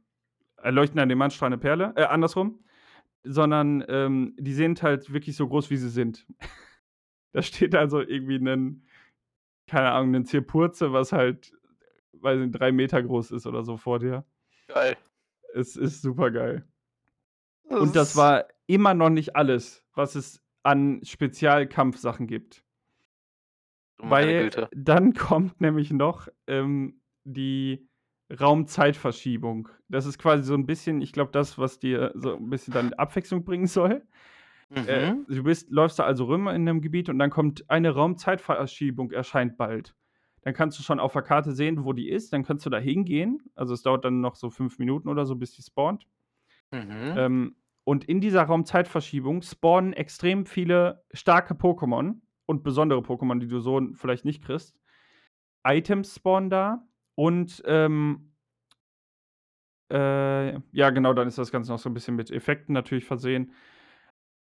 Erleuchten 0.56 1.00
an 1.00 1.08
dem 1.08 1.18
Mann 1.18 1.32
eine 1.40 1.58
Perle, 1.58 1.92
äh, 1.96 2.04
andersrum. 2.04 2.64
Sondern, 3.24 3.84
ähm, 3.88 4.34
die 4.38 4.54
sind 4.54 4.82
halt 4.82 5.12
wirklich 5.12 5.36
so 5.36 5.46
groß, 5.46 5.70
wie 5.70 5.76
sie 5.76 5.90
sind. 5.90 6.26
da 7.32 7.42
steht 7.42 7.74
also 7.74 8.00
irgendwie 8.00 8.36
ein 8.36 8.84
keine 9.66 9.92
Ahnung, 9.92 10.14
einen 10.14 10.24
Zierpurze, 10.24 10.92
was 10.92 11.12
halt, 11.12 11.52
weiß 12.12 12.38
nicht, 12.40 12.52
drei 12.52 12.72
Meter 12.72 13.02
groß 13.02 13.30
ist 13.32 13.46
oder 13.46 13.62
so 13.64 13.76
vor 13.76 13.98
dir. 13.98 14.24
Geil. 14.68 14.96
Es 15.54 15.76
ist 15.76 16.02
super 16.02 16.30
geil. 16.30 16.66
Das 17.68 17.80
Und 17.80 17.96
das 17.96 18.16
war 18.16 18.46
immer 18.66 18.94
noch 18.94 19.10
nicht 19.10 19.36
alles, 19.36 19.84
was 19.94 20.14
es 20.14 20.42
an 20.62 21.00
Spezialkampfsachen 21.04 22.26
gibt. 22.26 22.64
Weil 23.98 24.44
Güte. 24.44 24.68
dann 24.74 25.14
kommt 25.14 25.60
nämlich 25.60 25.92
noch 25.92 26.28
ähm, 26.46 27.00
die 27.24 27.88
Raumzeitverschiebung. 28.40 29.68
Das 29.88 30.06
ist 30.06 30.18
quasi 30.18 30.42
so 30.42 30.54
ein 30.54 30.66
bisschen, 30.66 31.00
ich 31.02 31.12
glaube, 31.12 31.32
das, 31.32 31.58
was 31.58 31.78
dir 31.78 32.12
so 32.14 32.36
ein 32.36 32.50
bisschen 32.50 32.74
dann 32.74 32.92
Abwechslung 32.94 33.44
bringen 33.44 33.66
soll. 33.66 34.02
Äh, 34.74 35.12
mhm. 35.12 35.26
Äh, 35.28 35.34
du 35.34 35.42
bist, 35.42 35.70
läufst 35.70 35.98
da 35.98 36.04
also 36.04 36.24
rum 36.24 36.48
in 36.48 36.68
einem 36.68 36.80
Gebiet 36.80 37.08
und 37.08 37.18
dann 37.18 37.30
kommt 37.30 37.68
eine 37.68 37.90
Raumzeitverschiebung, 37.90 39.10
erscheint 39.10 39.56
bald. 39.56 39.94
Dann 40.42 40.54
kannst 40.54 40.78
du 40.78 40.82
schon 40.82 40.98
auf 40.98 41.12
der 41.12 41.22
Karte 41.22 41.52
sehen, 41.52 41.84
wo 41.84 41.92
die 41.92 42.08
ist. 42.08 42.32
Dann 42.32 42.42
kannst 42.42 42.66
du 42.66 42.70
da 42.70 42.78
hingehen. 42.78 43.42
Also 43.54 43.74
es 43.74 43.82
dauert 43.82 44.04
dann 44.04 44.20
noch 44.20 44.34
so 44.34 44.50
fünf 44.50 44.78
Minuten 44.78 45.08
oder 45.08 45.24
so, 45.24 45.36
bis 45.36 45.52
die 45.52 45.62
spawnt. 45.62 46.06
Mhm. 46.72 47.14
Ähm, 47.16 47.56
und 47.84 48.04
in 48.04 48.20
dieser 48.20 48.42
Raumzeitverschiebung 48.42 49.42
spawnen 49.42 49.92
extrem 49.92 50.46
viele 50.46 51.04
starke 51.12 51.54
Pokémon 51.54 52.20
und 52.46 52.62
besondere 52.62 53.00
Pokémon, 53.00 53.38
die 53.38 53.48
du 53.48 53.60
so 53.60 53.80
vielleicht 53.94 54.24
nicht 54.24 54.44
kriegst. 54.44 54.78
Items 55.64 56.16
spawnen 56.16 56.50
da 56.50 56.86
und 57.14 57.62
ähm, 57.66 58.32
äh, 59.92 60.52
ja, 60.72 60.90
genau, 60.90 61.12
dann 61.12 61.28
ist 61.28 61.38
das 61.38 61.52
Ganze 61.52 61.70
noch 61.70 61.78
so 61.78 61.90
ein 61.90 61.94
bisschen 61.94 62.16
mit 62.16 62.30
Effekten 62.30 62.72
natürlich 62.72 63.04
versehen. 63.04 63.52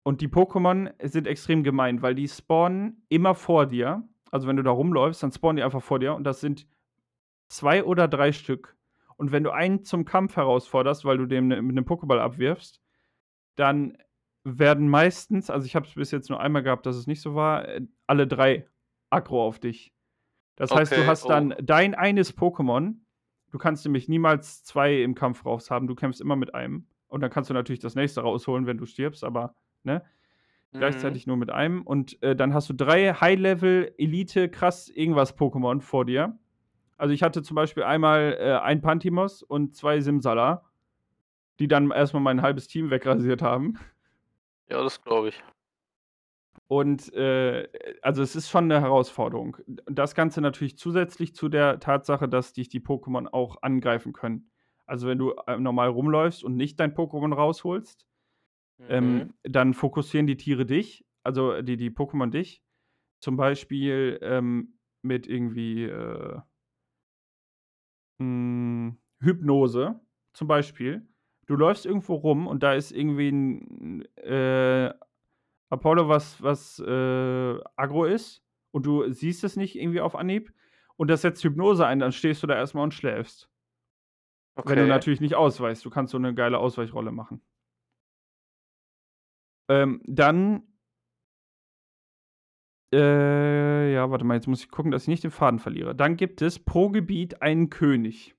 Und 0.03 0.21
die 0.21 0.29
Pokémon 0.29 0.93
sind 1.07 1.27
extrem 1.27 1.63
gemein, 1.63 2.03
weil 2.03 2.15
die 2.15 2.29
spawnen 2.29 3.05
immer 3.09 3.35
vor 3.35 3.67
dir. 3.67 4.03
Also 4.31 4.49
wenn 4.49 4.57
du 4.57 4.63
da 4.63 4.71
rumläufst, 4.71 5.23
dann 5.23 5.33
spawnen 5.33 5.57
die 5.57 5.63
einfach 5.63 5.83
vor 5.83 5.99
dir 5.99 6.15
und 6.15 6.25
das 6.25 6.41
sind 6.41 6.67
zwei 7.49 7.85
oder 7.85 8.09
drei 8.09 8.33
Stück. 8.33 8.77
Und 9.17 9.31
wenn 9.31 9.45
du 9.45 9.51
einen 9.51 9.85
zum 9.85 10.05
Kampf 10.05 10.37
herausforderst, 10.37 11.05
weil 11.05 11.19
du 11.19 11.27
dem 11.27 11.49
ne, 11.49 11.63
mit 11.63 11.77
einem 11.77 11.87
Pokéball 11.87 12.19
abwirfst, 12.19 12.81
dann 13.57 13.97
werden 14.45 14.89
meistens, 14.89 15.51
also 15.51 15.67
ich 15.67 15.77
habe 15.77 15.87
es 15.87 15.95
bis 15.95 16.11
jetzt 16.11 16.31
nur 16.31 16.41
einmal 16.41 16.63
gehabt, 16.63 16.87
dass 16.87 16.97
es 16.97 17.07
nicht 17.07 17.21
so 17.21 17.35
war, 17.35 17.69
äh, 17.69 17.83
alle 18.07 18.27
drei 18.27 18.67
aggro 19.11 19.47
auf 19.47 19.61
dich. 19.61 19.95
Das 20.57 20.71
okay, 20.71 20.81
heißt, 20.81 20.97
du 20.97 21.07
hast 21.07 21.27
oh. 21.27 21.29
dann 21.29 21.55
dein 21.63 21.95
eines 21.95 22.37
Pokémon. 22.37 22.97
Du 23.51 23.59
kannst 23.59 23.85
nämlich 23.85 24.09
niemals 24.09 24.65
zwei 24.65 25.03
im 25.03 25.15
Kampf 25.15 25.45
raus 25.45 25.71
haben. 25.71 25.87
Du 25.87 25.95
kämpfst 25.95 26.21
immer 26.21 26.37
mit 26.37 26.55
einem. 26.55 26.89
Und 27.09 27.21
dann 27.21 27.31
kannst 27.31 27.51
du 27.51 27.55
natürlich 27.55 27.81
das 27.81 27.95
nächste 27.95 28.23
rausholen, 28.23 28.67
wenn 28.67 28.79
du 28.79 28.87
stirbst, 28.87 29.23
aber 29.23 29.55
ne? 29.85 30.03
Mhm. 30.73 30.79
Gleichzeitig 30.79 31.27
nur 31.27 31.37
mit 31.37 31.51
einem. 31.51 31.83
Und 31.83 32.23
äh, 32.23 32.35
dann 32.35 32.55
hast 32.55 32.69
du 32.69 32.75
drei 32.75 33.13
High-Level, 33.13 33.95
Elite, 33.99 34.49
krass 34.49 34.89
irgendwas 34.89 35.37
Pokémon 35.37 35.81
vor 35.81 36.05
dir. 36.05 36.39
Also 36.97 37.15
ich 37.15 37.23
hatte 37.23 37.43
zum 37.43 37.57
Beispiel 37.57 37.83
einmal 37.83 38.37
äh, 38.39 38.59
ein 38.59 38.81
Pantimos 38.81 39.43
und 39.43 39.75
zwei 39.75 40.01
Simsala, 40.01 40.65
die 41.59 41.69
dann 41.69 41.91
erstmal 41.91 42.23
mein 42.23 42.43
halbes 42.43 42.69
Team 42.69 42.91
wegrasiert 42.91 43.43
haben. 43.43 43.79
Ja, 44.69 44.83
das 44.83 45.03
glaube 45.03 45.29
ich. 45.29 45.43
Und 46.69 47.13
äh, 47.13 47.69
also 48.01 48.23
es 48.23 48.35
ist 48.35 48.49
schon 48.49 48.65
eine 48.65 48.81
Herausforderung. 48.81 49.59
Das 49.67 50.15
Ganze 50.15 50.41
natürlich 50.41 50.79
zusätzlich 50.79 51.35
zu 51.35 51.51
der 51.51 51.81
Tatsache, 51.81 52.29
dass 52.29 52.55
dich 52.55 52.71
die 52.71 52.81
Pokémon 52.81 53.29
auch 53.31 53.63
angreifen 53.63 54.15
können. 54.15 54.51
Also 54.87 55.07
wenn 55.07 55.19
du 55.19 55.35
äh, 55.47 55.59
normal 55.59 55.89
rumläufst 55.89 56.43
und 56.43 56.57
nicht 56.57 56.81
dein 56.81 56.95
Pokémon 56.95 57.35
rausholst, 57.35 58.07
ähm, 58.89 59.15
mhm. 59.15 59.35
dann 59.45 59.75
fokussieren 59.75 60.27
die 60.27 60.37
Tiere 60.37 60.67
dich, 60.67 61.05
also 61.23 61.63
die, 61.63 61.77
die 61.77 61.91
Pokémon 61.91 62.31
dich. 62.31 62.63
Zum 63.21 63.37
Beispiel 63.37 64.19
ähm, 64.23 64.79
mit 65.03 65.27
irgendwie 65.27 65.85
äh, 65.85 66.41
mh, 68.19 68.21
hm, 68.21 68.99
Hypnose, 69.21 70.01
zum 70.33 70.49
Beispiel. 70.49 71.07
Du 71.47 71.57
läufst 71.57 71.87
irgendwo 71.87 72.15
rum 72.15 72.47
und 72.47 72.63
da 72.63 72.75
ist 72.75 72.93
irgendwie 72.93 73.29
ein 73.31 74.03
äh, 74.17 74.93
Apollo, 75.71 76.09
was, 76.09 76.43
was 76.43 76.79
äh, 76.81 77.59
Agro 77.77 78.05
ist 78.05 78.45
und 78.73 78.87
du 78.87 79.11
siehst 79.11 79.45
es 79.45 79.57
nicht 79.57 79.77
irgendwie 79.77 80.01
auf 80.01 80.15
Anhieb 80.15 80.53
und 80.97 81.09
das 81.09 81.23
setzt 81.23 81.43
Hypnose 81.45 81.87
ein, 81.87 81.99
dann 81.99 82.13
stehst 82.13 82.43
du 82.43 82.47
da 82.47 82.55
erstmal 82.55 82.85
und 82.85 82.95
schläfst. 82.95 83.49
Okay. 84.55 84.71
Wenn 84.71 84.79
du 84.81 84.87
natürlich 84.87 85.21
nicht 85.21 85.35
ausweichst. 85.35 85.85
Du 85.85 85.91
kannst 85.91 86.13
so 86.13 86.19
eine 86.19 86.35
geile 86.35 86.59
Ausweichrolle 86.59 87.11
machen. 87.11 87.43
Ähm, 89.69 90.01
dann. 90.07 90.63
Äh, 92.93 93.95
ja, 93.95 94.11
warte 94.11 94.25
mal, 94.25 94.35
jetzt 94.35 94.49
muss 94.49 94.63
ich 94.63 94.71
gucken, 94.71 94.91
dass 94.91 95.03
ich 95.03 95.09
nicht 95.09 95.25
den 95.25 95.31
Faden 95.31 95.59
verliere. 95.59 95.95
Dann 95.95 96.17
gibt 96.17 96.43
es 96.43 96.59
pro 96.59 96.91
Gebiet 96.91 97.41
einen 97.41 97.71
König. 97.71 98.35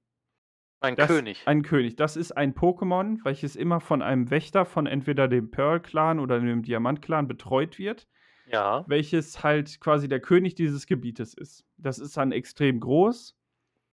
Ein 0.80 0.96
das, 0.96 1.08
König. 1.08 1.42
Ein 1.46 1.64
König. 1.64 1.96
Das 1.96 2.18
ist 2.18 2.34
ein 2.34 2.54
Pokémon, 2.54 3.24
welches 3.24 3.56
immer 3.56 3.80
von 3.80 4.02
einem 4.02 4.30
Wächter 4.30 4.66
von 4.66 4.86
entweder 4.86 5.30
dem 5.30 5.50
Pearl-Clan 5.50 6.20
oder 6.20 6.40
dem 6.40 6.62
Diamant-Clan 6.62 7.28
betreut 7.28 7.80
wird. 7.80 8.08
Ja. 8.48 8.84
Welches 8.88 9.44
halt 9.44 9.80
quasi 9.80 10.10
der 10.10 10.20
König 10.20 10.56
dieses 10.56 10.86
Gebietes 10.86 11.34
ist. 11.34 11.66
Das 11.78 12.00
ist 12.00 12.18
dann 12.18 12.34
extrem 12.34 12.82
groß, 12.82 13.36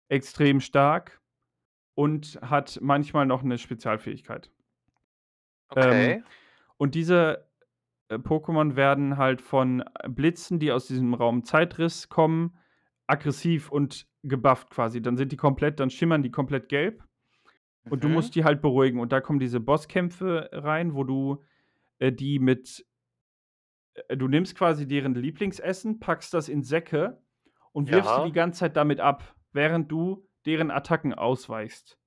extrem 0.10 0.60
stark 0.60 1.22
und 1.96 2.38
hat 2.42 2.80
manchmal 2.82 3.26
noch 3.26 3.44
eine 3.44 3.58
Spezialfähigkeit. 3.58 4.52
Okay. 5.70 6.12
Ähm, 6.12 6.24
und 6.84 6.96
diese 6.96 7.48
äh, 8.10 8.16
Pokémon 8.16 8.76
werden 8.76 9.16
halt 9.16 9.42
von 9.42 9.86
Blitzen, 10.06 10.60
die 10.60 10.74
aus 10.74 10.86
diesem 10.86 11.14
Raum 11.14 11.46
Zeitriss 11.46 12.10
kommen, 12.10 12.58
aggressiv 13.08 13.72
und 13.72 14.06
gebufft 14.22 14.70
quasi. 14.70 15.02
Dann 15.02 15.16
sind 15.16 15.32
die 15.32 15.38
komplett, 15.38 15.80
dann 15.80 15.90
schimmern 15.90 16.24
die 16.24 16.30
komplett 16.30 16.68
gelb. 16.68 17.02
Und 17.86 18.00
mhm. 18.00 18.02
du 18.02 18.10
musst 18.10 18.36
die 18.36 18.44
halt 18.44 18.62
beruhigen. 18.62 19.00
Und 19.00 19.14
da 19.14 19.22
kommen 19.22 19.40
diese 19.40 19.62
Bosskämpfe 19.62 20.50
rein, 20.52 20.94
wo 20.94 21.06
du 21.06 21.42
äh, 22.00 22.12
die 22.12 22.38
mit. 22.38 22.86
Äh, 24.10 24.18
du 24.18 24.28
nimmst 24.28 24.58
quasi 24.58 24.86
deren 24.86 25.16
Lieblingsessen, 25.16 26.02
packst 26.02 26.34
das 26.34 26.50
in 26.50 26.64
Säcke 26.64 27.24
und 27.72 27.90
wirfst 27.90 28.12
die 28.18 28.26
die 28.26 28.34
ganze 28.34 28.60
Zeit 28.60 28.76
damit 28.76 29.00
ab, 29.00 29.38
während 29.54 29.90
du 29.90 30.28
deren 30.46 30.70
Attacken 30.70 31.14
ausweichst. 31.14 31.98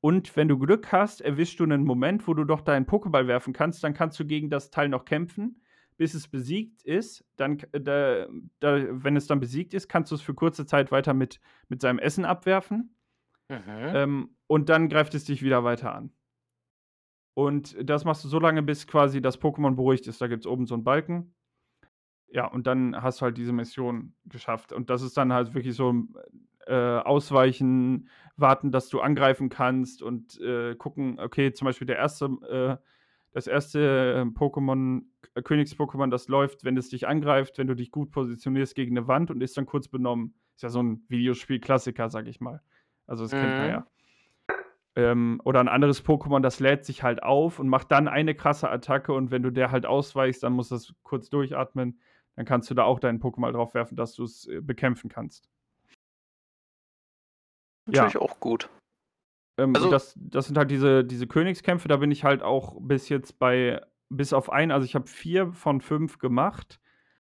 Und 0.00 0.36
wenn 0.36 0.48
du 0.48 0.58
Glück 0.58 0.92
hast, 0.92 1.20
erwischst 1.20 1.58
du 1.58 1.64
einen 1.64 1.84
Moment, 1.84 2.28
wo 2.28 2.34
du 2.34 2.44
doch 2.44 2.60
deinen 2.60 2.86
Pokéball 2.86 3.26
werfen 3.26 3.52
kannst, 3.52 3.82
dann 3.82 3.94
kannst 3.94 4.18
du 4.20 4.24
gegen 4.24 4.48
das 4.48 4.70
Teil 4.70 4.88
noch 4.88 5.04
kämpfen, 5.04 5.60
bis 5.96 6.14
es 6.14 6.28
besiegt 6.28 6.82
ist. 6.82 7.24
Dann, 7.36 7.58
da, 7.72 8.26
da, 8.60 9.04
wenn 9.04 9.16
es 9.16 9.26
dann 9.26 9.40
besiegt 9.40 9.74
ist, 9.74 9.88
kannst 9.88 10.12
du 10.12 10.14
es 10.14 10.22
für 10.22 10.34
kurze 10.34 10.66
Zeit 10.66 10.92
weiter 10.92 11.14
mit, 11.14 11.40
mit 11.68 11.80
seinem 11.80 11.98
Essen 11.98 12.24
abwerfen. 12.24 12.94
Mhm. 13.48 13.56
Ähm, 13.66 14.36
und 14.46 14.68
dann 14.68 14.88
greift 14.88 15.14
es 15.14 15.24
dich 15.24 15.42
wieder 15.42 15.64
weiter 15.64 15.94
an. 15.94 16.12
Und 17.34 17.76
das 17.82 18.04
machst 18.04 18.24
du 18.24 18.28
so 18.28 18.40
lange, 18.40 18.62
bis 18.62 18.86
quasi 18.86 19.20
das 19.20 19.40
Pokémon 19.40 19.74
beruhigt 19.74 20.06
ist. 20.06 20.20
Da 20.20 20.26
gibt 20.26 20.44
es 20.44 20.46
oben 20.46 20.66
so 20.66 20.74
einen 20.74 20.84
Balken. 20.84 21.34
Ja, 22.28 22.46
und 22.46 22.66
dann 22.66 23.00
hast 23.00 23.20
du 23.20 23.26
halt 23.26 23.38
diese 23.38 23.52
Mission 23.52 24.14
geschafft. 24.24 24.72
Und 24.72 24.90
das 24.90 25.02
ist 25.02 25.16
dann 25.16 25.32
halt 25.32 25.54
wirklich 25.54 25.74
so 25.74 25.94
äh, 26.66 26.98
ausweichen, 26.98 28.08
warten, 28.40 28.70
dass 28.70 28.88
du 28.88 29.00
angreifen 29.00 29.48
kannst 29.48 30.02
und 30.02 30.40
äh, 30.40 30.74
gucken, 30.74 31.18
okay, 31.18 31.52
zum 31.52 31.66
Beispiel 31.66 31.86
der 31.86 31.96
erste, 31.96 32.26
äh, 32.50 32.84
das 33.32 33.46
erste 33.46 34.14
ähm, 34.16 34.34
Pokémon, 34.34 35.02
äh, 35.34 35.42
Königs-Pokémon, 35.42 36.10
das 36.10 36.28
läuft, 36.28 36.64
wenn 36.64 36.76
es 36.76 36.88
dich 36.88 37.06
angreift, 37.06 37.58
wenn 37.58 37.66
du 37.66 37.74
dich 37.74 37.90
gut 37.90 38.10
positionierst 38.10 38.74
gegen 38.74 38.96
eine 38.96 39.08
Wand 39.08 39.30
und 39.30 39.42
ist 39.42 39.56
dann 39.56 39.66
kurz 39.66 39.88
benommen. 39.88 40.34
Ist 40.56 40.62
ja 40.62 40.68
so 40.68 40.82
ein 40.82 41.04
Videospiel-Klassiker, 41.08 42.10
sag 42.10 42.26
ich 42.26 42.40
mal. 42.40 42.62
Also 43.06 43.24
das 43.24 43.32
mhm. 43.32 43.36
kennt 43.36 43.52
man 43.52 43.64
mhm. 43.64 43.70
ja. 43.70 43.86
Ähm, 44.96 45.40
oder 45.44 45.60
ein 45.60 45.68
anderes 45.68 46.04
Pokémon, 46.04 46.40
das 46.40 46.58
lädt 46.58 46.84
sich 46.84 47.04
halt 47.04 47.22
auf 47.22 47.60
und 47.60 47.68
macht 47.68 47.92
dann 47.92 48.08
eine 48.08 48.34
krasse 48.34 48.68
Attacke 48.68 49.12
und 49.12 49.30
wenn 49.30 49.42
du 49.44 49.52
der 49.52 49.70
halt 49.70 49.86
ausweichst, 49.86 50.42
dann 50.42 50.54
musst 50.54 50.72
du 50.72 50.74
das 50.74 50.92
kurz 51.04 51.30
durchatmen. 51.30 52.00
Dann 52.34 52.44
kannst 52.44 52.70
du 52.70 52.74
da 52.74 52.84
auch 52.84 52.98
deinen 52.98 53.20
Pokémon 53.20 53.52
drauf 53.52 53.74
werfen, 53.74 53.96
dass 53.96 54.14
du 54.14 54.24
es 54.24 54.46
äh, 54.48 54.60
bekämpfen 54.60 55.08
kannst. 55.08 55.48
Natürlich 57.88 58.14
ja. 58.14 58.20
auch 58.20 58.40
gut. 58.40 58.68
Ähm, 59.58 59.74
also, 59.74 59.90
das, 59.90 60.14
das 60.16 60.46
sind 60.46 60.56
halt 60.56 60.70
diese, 60.70 61.04
diese 61.04 61.26
Königskämpfe, 61.26 61.88
da 61.88 61.96
bin 61.96 62.10
ich 62.10 62.24
halt 62.24 62.42
auch 62.42 62.76
bis 62.80 63.08
jetzt 63.08 63.38
bei, 63.38 63.80
bis 64.08 64.32
auf 64.32 64.50
einen, 64.50 64.70
also 64.70 64.84
ich 64.84 64.94
habe 64.94 65.06
vier 65.06 65.52
von 65.52 65.80
fünf 65.80 66.18
gemacht 66.18 66.80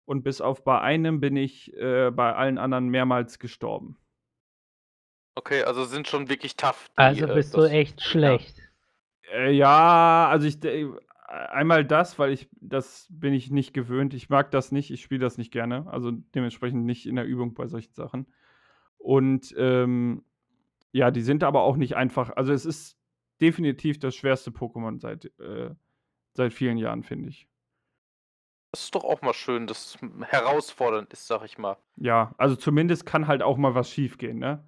und 0.04 0.22
bis 0.22 0.40
auf 0.40 0.64
bei 0.64 0.80
einem 0.80 1.20
bin 1.20 1.36
ich 1.36 1.74
äh, 1.74 2.10
bei 2.10 2.34
allen 2.34 2.58
anderen 2.58 2.88
mehrmals 2.88 3.38
gestorben. 3.38 3.98
Okay, 5.36 5.64
also 5.64 5.84
sind 5.84 6.06
schon 6.06 6.28
wirklich 6.28 6.56
tough. 6.56 6.88
Die, 6.90 7.02
also 7.02 7.26
äh, 7.26 7.34
bist 7.34 7.54
äh, 7.54 7.58
du 7.58 7.64
echt 7.64 8.00
schlecht. 8.00 8.56
Äh, 9.32 9.52
ja, 9.52 10.28
also 10.30 10.46
ich 10.46 10.58
einmal 11.26 11.84
das, 11.84 12.18
weil 12.18 12.32
ich 12.32 12.48
das 12.60 13.08
bin 13.10 13.34
ich 13.34 13.50
nicht 13.50 13.74
gewöhnt. 13.74 14.14
Ich 14.14 14.28
mag 14.28 14.50
das 14.52 14.70
nicht, 14.70 14.90
ich 14.90 15.02
spiele 15.02 15.20
das 15.20 15.38
nicht 15.38 15.52
gerne. 15.52 15.86
Also 15.88 16.12
dementsprechend 16.12 16.84
nicht 16.84 17.06
in 17.06 17.16
der 17.16 17.24
Übung 17.24 17.54
bei 17.54 17.66
solchen 17.66 17.94
Sachen. 17.94 18.26
Und 18.98 19.52
ähm, 19.58 20.24
ja, 20.94 21.11
die 21.11 21.22
sind 21.22 21.42
aber 21.42 21.62
auch 21.62 21.76
nicht 21.76 21.96
einfach. 21.96 22.30
Also 22.37 22.52
es 22.52 22.64
ist 22.64 22.96
definitiv 23.40 23.98
das 23.98 24.14
schwerste 24.14 24.52
Pokémon 24.52 25.00
seit, 25.00 25.24
äh, 25.40 25.74
seit 26.35 26.54
vielen 26.54 26.78
Jahren, 26.78 27.02
finde 27.02 27.30
ich. 27.30 27.48
Das 28.70 28.85
ist 28.85 28.94
doch 28.94 29.02
auch 29.02 29.20
mal 29.20 29.35
schön, 29.35 29.66
dass 29.66 29.96
es 29.96 30.28
herausfordernd 30.30 31.12
ist, 31.12 31.26
sag 31.26 31.44
ich 31.44 31.59
mal. 31.59 31.76
Ja, 31.96 32.33
also 32.38 32.54
zumindest 32.54 33.07
kann 33.07 33.26
halt 33.26 33.42
auch 33.42 33.57
mal 33.57 33.74
was 33.74 33.90
schiefgehen, 33.90 34.38
ne? 34.38 34.64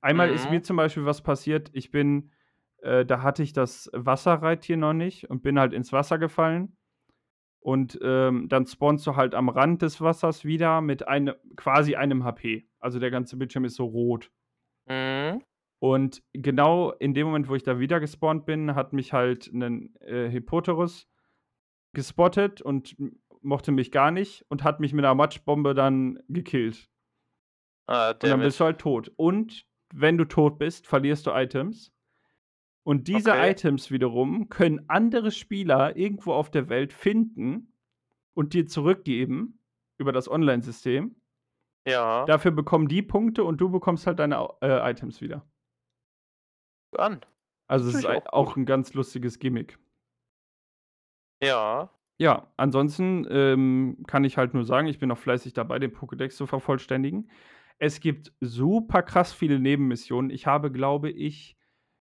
Einmal 0.00 0.28
mhm. 0.28 0.34
ist 0.34 0.50
mir 0.50 0.62
zum 0.62 0.76
Beispiel 0.76 1.04
was 1.04 1.22
passiert, 1.22 1.70
ich 1.72 1.92
bin, 1.92 2.32
äh, 2.82 3.06
da 3.06 3.22
hatte 3.22 3.44
ich 3.44 3.52
das 3.52 3.88
Wasserreittier 3.92 4.76
noch 4.76 4.94
nicht 4.94 5.30
und 5.30 5.42
bin 5.42 5.60
halt 5.60 5.72
ins 5.72 5.92
Wasser 5.92 6.18
gefallen. 6.18 6.76
Und 7.60 7.98
ähm, 8.02 8.48
dann 8.48 8.66
spawnst 8.66 9.06
du 9.06 9.14
halt 9.14 9.34
am 9.34 9.48
Rand 9.48 9.82
des 9.82 10.00
Wassers 10.00 10.44
wieder 10.44 10.80
mit 10.80 11.06
einem, 11.06 11.34
quasi 11.54 11.94
einem 11.94 12.24
HP. 12.24 12.68
Also 12.80 12.98
der 12.98 13.10
ganze 13.12 13.36
Bildschirm 13.36 13.64
ist 13.64 13.76
so 13.76 13.84
rot. 13.84 14.32
Mhm. 14.86 15.42
Und 15.80 16.22
genau 16.32 16.90
in 16.92 17.14
dem 17.14 17.26
Moment, 17.26 17.48
wo 17.48 17.54
ich 17.54 17.62
da 17.62 17.78
wieder 17.78 18.00
gespawnt 18.00 18.46
bin, 18.46 18.74
hat 18.74 18.92
mich 18.92 19.12
halt 19.12 19.46
ein 19.52 19.94
äh, 20.00 20.28
Hippoterus 20.28 21.08
gespottet 21.92 22.60
und 22.60 22.96
mochte 23.42 23.70
mich 23.70 23.92
gar 23.92 24.10
nicht 24.10 24.44
und 24.48 24.64
hat 24.64 24.80
mich 24.80 24.92
mit 24.92 25.04
einer 25.04 25.14
Matschbombe 25.14 25.74
dann 25.74 26.18
gekillt. 26.28 26.90
Ah, 27.86 28.10
und 28.10 28.22
dann 28.24 28.40
bist 28.40 28.58
du 28.60 28.64
halt 28.64 28.80
tot. 28.80 29.12
Und 29.16 29.66
wenn 29.94 30.18
du 30.18 30.24
tot 30.24 30.58
bist, 30.58 30.86
verlierst 30.86 31.26
du 31.26 31.30
Items. 31.30 31.92
Und 32.82 33.06
diese 33.06 33.30
okay. 33.30 33.50
Items 33.50 33.90
wiederum 33.90 34.48
können 34.48 34.84
andere 34.88 35.30
Spieler 35.30 35.96
irgendwo 35.96 36.32
auf 36.32 36.50
der 36.50 36.68
Welt 36.68 36.92
finden 36.92 37.72
und 38.34 38.52
dir 38.52 38.66
zurückgeben 38.66 39.60
über 39.98 40.12
das 40.12 40.28
Online-System. 40.28 41.16
Ja. 41.86 42.24
Dafür 42.26 42.50
bekommen 42.50 42.88
die 42.88 43.02
Punkte 43.02 43.44
und 43.44 43.60
du 43.60 43.70
bekommst 43.70 44.06
halt 44.06 44.18
deine 44.18 44.48
äh, 44.60 44.90
Items 44.90 45.20
wieder 45.20 45.46
an. 46.96 47.20
Also 47.66 47.88
es 47.90 47.96
ist 47.96 48.06
auch, 48.06 48.26
auch 48.26 48.56
ein 48.56 48.64
ganz 48.64 48.94
lustiges 48.94 49.38
Gimmick. 49.38 49.78
Ja. 51.42 51.90
Ja, 52.20 52.50
ansonsten 52.56 53.26
ähm, 53.30 54.04
kann 54.08 54.24
ich 54.24 54.38
halt 54.38 54.52
nur 54.52 54.64
sagen, 54.64 54.88
ich 54.88 54.98
bin 54.98 55.08
noch 55.08 55.18
fleißig 55.18 55.52
dabei, 55.52 55.78
den 55.78 55.92
Pokédex 55.92 56.30
zu 56.30 56.46
vervollständigen. 56.46 57.30
Es 57.78 58.00
gibt 58.00 58.32
super 58.40 59.02
krass 59.02 59.32
viele 59.32 59.60
Nebenmissionen. 59.60 60.30
Ich 60.30 60.46
habe, 60.46 60.72
glaube 60.72 61.10
ich, 61.10 61.56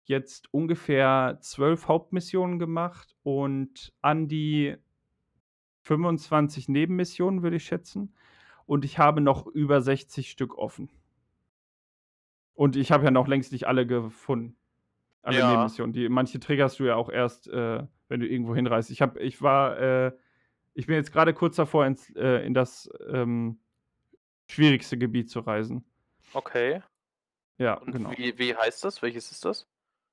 jetzt 0.04 0.54
ungefähr 0.54 1.40
zwölf 1.42 1.88
Hauptmissionen 1.88 2.60
gemacht 2.60 3.16
und 3.24 3.92
an 4.02 4.28
die 4.28 4.76
25 5.84 6.70
Nebenmissionen, 6.70 7.42
würde 7.42 7.56
ich 7.56 7.64
schätzen. 7.64 8.14
Und 8.66 8.86
ich 8.86 9.00
habe 9.00 9.20
noch 9.20 9.48
über 9.48 9.82
60 9.82 10.30
Stück 10.30 10.58
offen. 10.58 10.90
Und 12.54 12.76
ich 12.76 12.92
habe 12.92 13.06
ja 13.06 13.12
noch 13.12 13.28
längst 13.28 13.52
nicht 13.52 13.66
alle 13.66 13.88
gefunden 13.88 14.56
alle 15.24 15.40
ja. 15.40 15.50
Nebenmissionen. 15.50 15.94
Die, 15.94 16.10
manche 16.10 16.40
triggerst 16.40 16.80
du 16.80 16.86
ja 16.86 16.96
auch 16.96 17.10
erst, 17.10 17.48
äh, 17.48 17.84
wenn 18.10 18.20
du 18.20 18.28
irgendwo 18.28 18.54
hinreist. 18.56 18.92
Ich, 18.92 19.02
hab, 19.02 19.18
ich 19.18 19.42
war, 19.42 19.80
äh, 19.80 20.12
ich 20.74 20.86
bin 20.86 20.96
jetzt 20.96 21.12
gerade 21.12 21.34
kurz 21.34 21.56
davor, 21.56 21.86
ins, 21.86 22.10
äh, 22.16 22.46
in 22.46 22.54
das 22.54 22.90
ähm, 23.10 23.60
schwierigste 24.48 24.98
Gebiet 24.98 25.30
zu 25.30 25.40
reisen. 25.40 25.84
Okay. 26.34 26.84
Ja, 27.58 27.76
Und 27.76 27.92
genau. 27.92 28.12
Wie, 28.18 28.38
wie 28.38 28.56
heißt 28.56 28.84
das? 28.84 29.02
Welches 29.02 29.32
ist 29.32 29.46
das? 29.46 29.68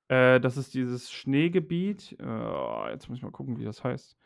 Äh, 0.09 0.41
das 0.41 0.57
ist 0.57 0.75
dieses 0.75 1.11
Schneegebiet. 1.11 2.17
Äh, 2.21 2.91
jetzt 2.93 3.09
muss 3.09 3.19
ich 3.19 3.23
mal 3.23 3.31
gucken, 3.31 3.59
wie 3.59 3.65
das 3.65 3.83
heißt. 3.83 4.17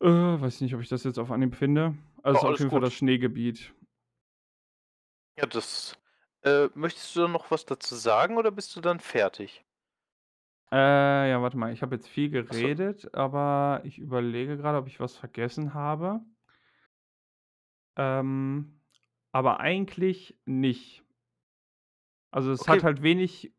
Äh, 0.00 0.06
weiß 0.06 0.60
nicht, 0.60 0.74
ob 0.74 0.80
ich 0.80 0.88
das 0.88 1.04
jetzt 1.04 1.18
auf 1.18 1.30
Anhieb 1.30 1.56
finde. 1.56 1.94
Also 2.22 2.40
oh, 2.42 2.50
auf 2.50 2.58
jeden 2.58 2.70
gut. 2.70 2.70
Fall 2.70 2.80
das 2.80 2.94
Schneegebiet. 2.94 3.74
Ja, 5.38 5.46
das 5.46 5.99
äh, 6.42 6.68
möchtest 6.74 7.14
du 7.16 7.28
noch 7.28 7.50
was 7.50 7.64
dazu 7.66 7.94
sagen 7.94 8.36
oder 8.36 8.50
bist 8.50 8.74
du 8.76 8.80
dann 8.80 9.00
fertig? 9.00 9.64
Äh, 10.72 11.30
ja, 11.30 11.42
warte 11.42 11.56
mal, 11.56 11.72
ich 11.72 11.82
habe 11.82 11.96
jetzt 11.96 12.08
viel 12.08 12.30
geredet, 12.30 13.12
aber 13.14 13.80
ich 13.84 13.98
überlege 13.98 14.56
gerade, 14.56 14.78
ob 14.78 14.86
ich 14.86 15.00
was 15.00 15.16
vergessen 15.16 15.74
habe. 15.74 16.20
Ähm, 17.96 18.80
aber 19.32 19.60
eigentlich 19.60 20.38
nicht. 20.44 21.04
Also 22.30 22.52
es 22.52 22.68
hat 22.68 22.84
halt 22.84 23.02
wenig, 23.02 23.52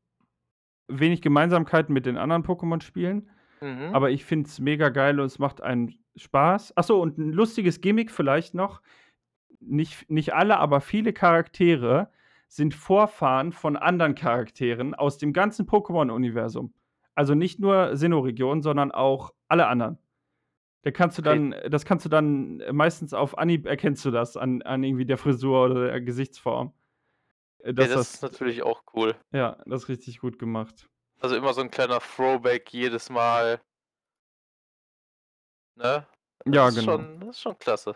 wenig 0.88 1.22
Gemeinsamkeiten 1.22 1.94
mit 1.94 2.06
den 2.06 2.18
anderen 2.18 2.44
Pokémon-Spielen, 2.44 3.30
Mhm. 3.60 3.94
aber 3.94 4.10
ich 4.10 4.26
finde 4.26 4.48
es 4.48 4.60
mega 4.60 4.90
geil 4.90 5.20
und 5.20 5.26
es 5.26 5.38
macht 5.38 5.62
einen 5.62 5.94
Spaß. 6.16 6.76
Achso, 6.78 7.02
und 7.02 7.18
ein 7.18 7.32
lustiges 7.32 7.82
Gimmick 7.82 8.10
vielleicht 8.10 8.54
noch. 8.54 8.82
Nicht, 9.60 10.10
nicht 10.10 10.34
alle, 10.34 10.58
aber 10.58 10.82
viele 10.82 11.14
Charaktere 11.14 12.10
sind 12.52 12.74
Vorfahren 12.74 13.54
von 13.54 13.78
anderen 13.78 14.14
Charakteren 14.14 14.94
aus 14.94 15.18
dem 15.18 15.32
ganzen 15.32 15.66
Pokémon-Universum. 15.66 16.74
Also 17.16 17.34
nicht 17.34 17.60
nur 17.60 17.96
Sinnoh-Region, 17.96 18.62
sondern 18.62 18.92
auch 18.92 19.34
alle 19.48 19.68
anderen. 19.68 19.98
Da 20.82 20.92
kannst 20.92 21.18
du 21.18 21.22
dann, 21.22 21.54
okay. 21.54 21.70
das 21.70 21.86
kannst 21.86 22.04
du 22.06 22.10
dann 22.10 22.62
meistens 22.74 23.14
auf 23.14 23.38
Anhieb 23.38 23.66
erkennst 23.68 24.04
du 24.04 24.12
das 24.12 24.36
an, 24.36 24.62
an 24.64 24.84
irgendwie 24.84 25.06
der 25.06 25.18
Frisur 25.18 25.64
oder 25.64 25.88
der 25.88 26.02
Gesichtsform. 26.02 26.74
Äh, 27.60 27.74
das, 27.74 27.90
das 27.90 28.14
ist 28.16 28.24
natürlich 28.24 28.64
auch 28.64 28.84
cool. 28.96 29.16
Ja, 29.32 29.58
das 29.66 29.84
ist 29.84 29.90
richtig 29.90 30.20
gut 30.20 30.38
gemacht. 30.38 30.90
Also 31.22 31.38
immer 31.38 31.54
so 31.54 31.62
ein 31.62 31.72
kleiner 31.72 32.02
Throwback 32.02 32.74
jedes 32.74 33.10
Mal. 33.10 33.62
Ne? 35.76 36.06
Das 36.44 36.54
ja, 36.54 36.70
genau. 36.70 36.98
Schon, 36.98 37.20
das 37.22 37.30
ist 37.30 37.42
schon 37.42 37.58
klasse. 37.58 37.96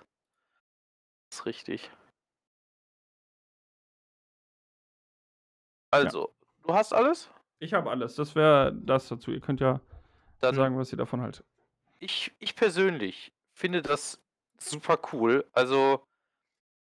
Das 1.30 1.40
ist 1.40 1.46
richtig. 1.46 1.92
Also, 5.96 6.34
du 6.64 6.74
hast 6.74 6.94
alles? 6.94 7.30
Ich 7.60 7.74
habe 7.74 7.90
alles. 7.90 8.16
Das 8.16 8.36
wäre 8.36 8.74
das 8.74 9.08
dazu. 9.08 9.32
Ihr 9.32 9.40
könnt 9.40 9.62
ja 9.62 9.80
Dann 10.40 10.56
sagen, 10.56 10.78
was 10.78 10.92
ihr 10.92 10.98
davon 10.98 11.22
haltet. 11.22 11.46
Ich, 12.00 12.32
ich 12.40 12.56
persönlich 12.56 13.34
finde 13.54 13.82
das 13.82 14.22
super 14.60 15.00
cool. 15.14 15.46
Also, 15.54 16.06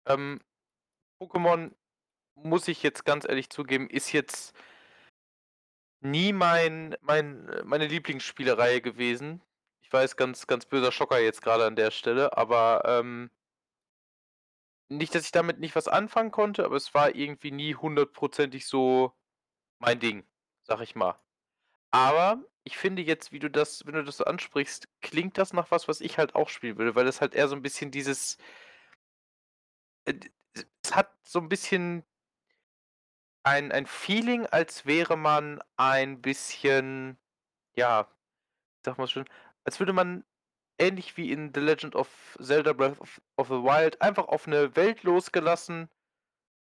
ähm, 0.06 0.40
Pokémon, 1.20 1.72
muss 2.36 2.68
ich 2.68 2.84
jetzt 2.84 3.06
ganz 3.06 3.28
ehrlich 3.28 3.50
zugeben, 3.50 3.90
ist 3.90 4.12
jetzt 4.12 4.56
nie 6.00 6.34
mein, 6.34 6.96
mein, 7.02 7.50
meine 7.64 7.88
Lieblingsspielereihe 7.88 8.82
gewesen. 8.82 9.42
Ich 9.82 9.92
weiß, 9.92 10.16
ganz, 10.16 10.48
ganz 10.48 10.66
böser 10.66 10.92
Schocker 10.92 11.20
jetzt 11.20 11.42
gerade 11.42 11.66
an 11.66 11.76
der 11.76 11.92
Stelle, 11.92 12.38
aber 12.38 12.84
ähm, 12.86 13.30
nicht, 14.92 15.16
dass 15.16 15.26
ich 15.26 15.32
damit 15.32 15.60
nicht 15.60 15.76
was 15.76 15.88
anfangen 15.88 16.32
konnte, 16.32 16.66
aber 16.66 16.76
es 16.78 16.94
war 16.94 17.16
irgendwie 17.16 17.52
nie 17.52 17.76
hundertprozentig 17.76 18.68
so 18.68 19.14
mein 19.80 20.00
Ding, 20.00 20.26
sag 20.64 20.82
ich 20.82 20.96
mal. 20.96 21.20
Aber 21.92 22.44
ich 22.66 22.78
finde 22.78 23.02
jetzt, 23.04 23.32
wie 23.34 23.40
du 23.40 23.50
das 23.52 23.86
wenn 23.88 23.96
du 23.96 24.04
das 24.06 24.18
so 24.18 24.26
ansprichst, 24.26 24.88
klingt 25.02 25.38
das 25.38 25.54
nach 25.54 25.72
was, 25.72 25.88
was 25.90 26.02
ich 26.02 26.18
halt 26.20 26.36
auch 26.36 26.50
spielen 26.50 26.78
würde, 26.80 26.96
weil 26.96 27.08
es 27.08 27.22
halt 27.22 27.36
eher 27.36 27.48
so 27.50 27.56
'n 27.56 27.62
bisschen 27.64 27.92
dieses 27.92 28.38
äh, 30.08 30.14
es 30.84 30.96
hat 30.96 31.12
so 31.24 31.40
'n 31.40 31.50
bisschen 31.50 32.04
ein 33.46 33.72
ein 33.72 33.86
Feeling, 33.88 34.46
als 34.46 34.86
wäre 34.86 35.18
man 35.18 35.62
ein 35.78 36.22
bisschen, 36.22 37.18
ja, 37.76 38.08
man 39.00 39.08
so 39.08 39.14
schön, 39.14 39.30
als 39.66 39.80
würde 39.80 39.94
man 39.94 40.26
ähnlich 40.82 41.18
wie 41.18 41.32
in 41.32 41.54
The 41.56 41.62
Legend 41.62 41.96
of 41.96 42.38
Zelda 42.42 42.74
Breath 42.74 43.00
of 43.02 43.22
of 43.38 43.48
the 43.50 43.56
Wild 43.64 44.02
einfach 44.02 44.28
auf 44.30 44.48
'ne 44.48 44.76
Welt 44.78 45.04
losgelassen 45.04 45.90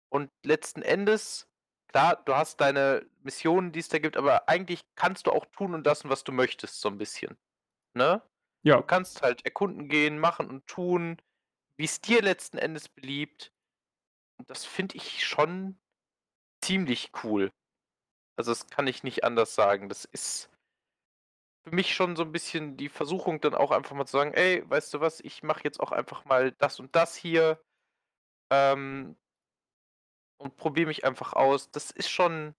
und 0.09 0.31
letzten 0.45 0.83
Endes 0.83 1.47
klar, 1.89 2.21
du 2.25 2.35
hast 2.35 2.61
deine 2.61 3.07
Missionen, 3.23 3.71
die's 3.73 3.89
da 3.89 3.99
gibt, 3.99 4.17
aber 4.17 4.49
eigentlich 4.49 4.83
kannst 4.95 5.27
du 5.27 5.31
auch 5.33 5.45
tun 5.47 5.73
und 5.75 5.85
lassen, 5.85 6.09
was 6.09 6.23
du 6.25 6.31
möchtest 6.33 6.81
so 6.81 6.89
'n 6.89 6.97
bisschen, 6.99 7.37
ne? 7.95 8.23
Du 8.77 8.83
Ja. 8.83 8.83
kannst 8.83 9.21
halt 9.23 9.45
erkunden 9.45 9.89
gehen, 9.89 10.19
machen 10.19 10.49
und 10.49 10.67
tun, 10.67 11.17
wie's 11.77 12.01
dir 12.01 12.21
letzten 12.23 12.57
Endes 12.59 12.89
beliebt. 12.89 13.53
Und 14.39 14.49
das 14.51 14.65
finde 14.65 14.97
ich 14.97 15.25
schon 15.27 15.79
ziemlich 16.63 17.11
cool. 17.23 17.51
Also, 18.37 18.51
das 18.51 18.67
kann 18.69 18.87
ich 18.87 19.03
nicht 19.03 19.23
anders 19.25 19.55
sagen. 19.55 19.89
Das 19.89 20.05
ist 20.05 20.49
für 21.65 21.75
mich 21.75 21.93
schon 21.93 22.15
so 22.15 22.23
'n 22.23 22.31
bisschen 22.31 22.75
die 22.77 22.89
Versuchung, 22.89 23.39
dann 23.41 23.53
auch 23.55 23.71
einfach 23.71 23.95
mal 23.95 24.05
zu 24.07 24.13
sagen: 24.17 24.33
„Ey, 24.33 24.63
weißt 24.69 24.93
du 24.95 24.99
was, 24.99 25.19
ich 25.21 25.43
mache 25.43 25.61
jetzt 25.63 25.79
auch 25.79 25.91
einfach 25.91 26.25
mal 26.25 26.51
das 26.53 26.79
und 26.79 26.95
das 26.95 27.15
hier“ 27.15 27.61
ähm 28.51 29.15
und 30.41 30.57
probiere 30.57 30.87
mich 30.87 31.05
einfach 31.05 31.33
aus. 31.33 31.69
Das 31.71 31.91
ist 31.91 32.09
schon 32.09 32.55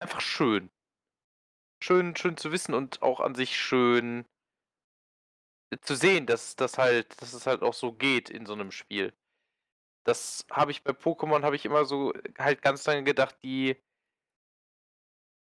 einfach 0.00 0.20
schön. 0.20 0.70
Schön 1.82 2.14
schön 2.14 2.36
zu 2.36 2.52
wissen 2.52 2.74
und 2.74 3.00
auch 3.00 3.20
an 3.20 3.34
sich 3.34 3.56
schön 3.58 4.26
zu 5.82 5.94
sehen, 5.94 6.26
dass 6.26 6.56
das 6.56 6.78
halt 6.78 7.20
dass 7.22 7.32
es 7.32 7.46
halt 7.46 7.62
auch 7.62 7.74
so 7.74 7.92
geht 7.92 8.28
in 8.28 8.44
so 8.44 8.56
'nem 8.56 8.72
Spiel. 8.72 9.12
Das 10.04 10.46
habe 10.52 10.72
ich 10.72 10.84
bei 10.84 10.92
Pokémon 10.92 11.42
habe 11.44 11.56
ich 11.56 11.64
immer 11.66 11.84
so 11.86 12.12
halt 12.38 12.62
ganz 12.62 12.86
lange 12.86 13.04
gedacht, 13.04 13.36
die 13.44 13.76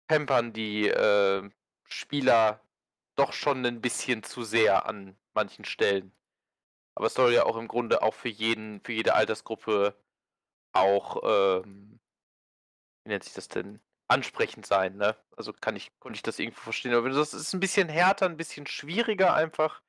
pampern 0.10 0.52
die, 0.54 0.88
äh, 0.90 1.50
Spieler 1.92 2.62
doch 3.16 3.34
schon 3.34 3.62
'nen 3.62 3.82
bisschen 3.82 4.24
zu 4.24 4.44
sehr 4.44 4.86
an 4.86 5.18
manchen 5.34 5.66
Stellen. 5.66 6.14
Aber 6.96 7.08
es 7.08 7.16
soll 7.16 7.34
ja 7.34 7.46
auch 7.46 7.58
im 7.58 7.68
Grunde 7.70 8.04
auch 8.04 8.14
für 8.16 8.30
jeden 8.30 8.82
für 8.82 8.94
jede 8.94 9.16
Altersgruppe 9.16 9.96
auch, 10.74 11.24
ähm 11.26 12.00
wie 13.06 13.10
nennt 13.10 13.24
sich 13.24 13.34
das 13.34 13.48
denn, 13.48 13.80
ansprechend 14.08 14.66
sein, 14.66 14.98
ne? 14.98 15.16
Also, 15.38 15.54
kann 15.54 15.76
ich 15.76 15.98
konnte 16.00 16.18
ich 16.18 16.24
das 16.24 16.40
irgendwo 16.40 16.62
verstehen. 16.62 16.94
Aber 16.94 17.04
wenn 17.06 17.12
du 17.12 17.18
sagst, 17.18 17.34
es 17.34 17.42
ist 17.42 17.54
'n 17.54 17.60
bisschen 17.60 17.90
härter, 17.90 18.26
'n 18.26 18.38
bisschen 18.38 18.68
schwieriger 18.68 19.34
einfach, 19.34 19.82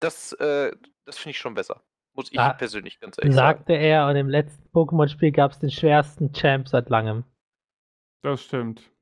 das, 0.00 0.32
äh 0.34 0.72
das 1.06 1.18
finde 1.18 1.32
ich 1.32 1.38
schon 1.38 1.54
besser. 1.54 1.84
Muss 2.14 2.32
ich 2.32 2.44
Sa 2.44 2.58
persönlich 2.58 3.00
ganz 3.00 3.18
ehrlich 3.18 3.36
sagen. 3.36 3.64
sagte 3.64 3.72
er 3.74 4.08
und 4.08 4.16
im 4.16 4.28
letzten 4.28 4.68
Pokémon-Spiel 4.70 5.32
gab's 5.32 5.58
den 5.58 5.70
schwersten 5.70 6.32
Champ 6.32 6.68
seit 6.68 6.88
Langem. 6.90 7.24
Das 8.24 8.42
stimmt. 8.42 8.92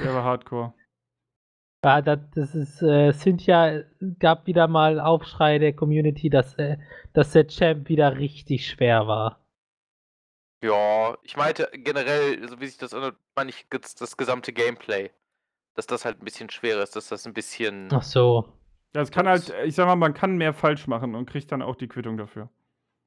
Der 0.00 0.14
war 0.14 0.24
hardcore. 0.24 0.74
Ja, 1.86 2.02
da 2.02 2.16
das 2.16 2.52
ist, 2.56 2.82
äh 2.82 3.12
Cynthia 3.12 3.84
gab 4.18 4.48
wieder 4.48 4.66
mal 4.66 4.98
Aufschrei 4.98 5.60
der 5.60 5.72
Community, 5.72 6.28
dass, 6.28 6.52
äh 6.58 6.78
dass 7.12 7.30
der 7.30 7.46
Champ 7.46 7.88
wieder 7.88 8.18
richtig 8.18 8.66
schwer 8.68 9.06
war. 9.06 9.38
Ja, 10.64 11.16
ich 11.22 11.36
meinte 11.36 11.68
generell, 11.74 12.48
so 12.48 12.60
wie 12.60 12.66
sich 12.66 12.76
das 12.78 12.92
anhört, 12.92 13.14
meine 13.36 13.50
ich 13.50 13.66
jetzt 13.72 14.00
das 14.00 14.16
gesamte 14.16 14.52
Gameplay. 14.52 15.10
Dass 15.76 15.86
das 15.86 16.04
halt 16.04 16.18
'n 16.20 16.24
bisschen 16.24 16.50
schwerer 16.50 16.82
ist, 16.82 16.96
dass 16.96 17.06
das 17.08 17.24
'n 17.24 17.32
bisschen 17.34 17.88
Ach 17.92 18.02
so. 18.02 18.48
Ja, 18.92 19.02
es 19.02 19.12
kann 19.12 19.28
halt 19.28 19.54
ich 19.64 19.76
sage 19.76 19.86
mal, 19.86 19.94
man 19.94 20.12
kann 20.14 20.36
mehr 20.36 20.54
falsch 20.54 20.88
machen 20.88 21.14
und 21.14 21.30
kriegt 21.30 21.52
dann 21.52 21.62
auch 21.62 21.76
die 21.76 21.86
Quittung 21.86 22.16
dafür. 22.16 22.48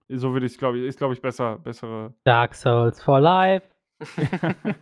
So 0.08 0.32
würde 0.32 0.46
ich's 0.46 0.58
glaube 0.58 0.78
ich 0.78 0.86
ist, 0.86 1.00
glaube 1.00 1.14
ich, 1.16 1.22
besser 1.22 1.58
bessere 1.58 2.14
Dark 2.24 2.56
Souls 2.56 3.04
for 3.04 3.20
life. 3.20 3.68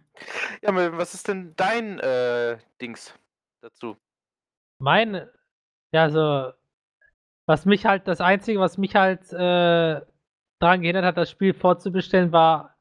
Ja, 0.64 0.72
Melvin, 0.72 0.98
was 0.98 1.14
ist 1.14 1.28
denn 1.28 1.54
dein, 1.58 2.00
äh, 2.00 2.58
Dings 2.82 3.14
dazu? 3.62 3.98
Mein 4.80 5.28
ja, 5.92 6.04
also, 6.04 6.52
was 7.46 7.66
mich 7.66 7.86
halt 7.86 8.08
das 8.08 8.20
Einzige, 8.22 8.60
was 8.60 8.78
mich 8.78 8.96
halt, 8.96 9.32
äh, 9.34 10.02
daran 10.60 10.82
gehindert 10.82 11.06
hat, 11.06 11.18
das 11.18 11.32
Spiel 11.32 11.54
vorzubestellen, 11.54 12.32
war 12.32 12.76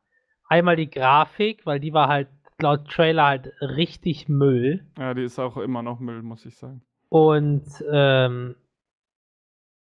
einmal 0.49 0.77
die 0.77 0.91
Grafik, 0.91 1.65
weil 1.67 1.79
die 1.81 1.93
war 1.93 2.09
halt 2.09 2.29
laut 2.61 2.89
Trailer 2.91 3.27
halt 3.27 3.53
richtig 3.61 4.29
Müll. 4.29 4.87
Ja, 4.99 5.15
die 5.15 5.25
ist 5.25 5.39
auch 5.39 5.57
immer 5.59 5.83
noch 5.83 6.01
Müll, 6.01 6.23
muss 6.23 6.45
ich 6.47 6.57
sagen. 6.57 6.83
Und, 7.09 7.65
ähm 7.91 8.57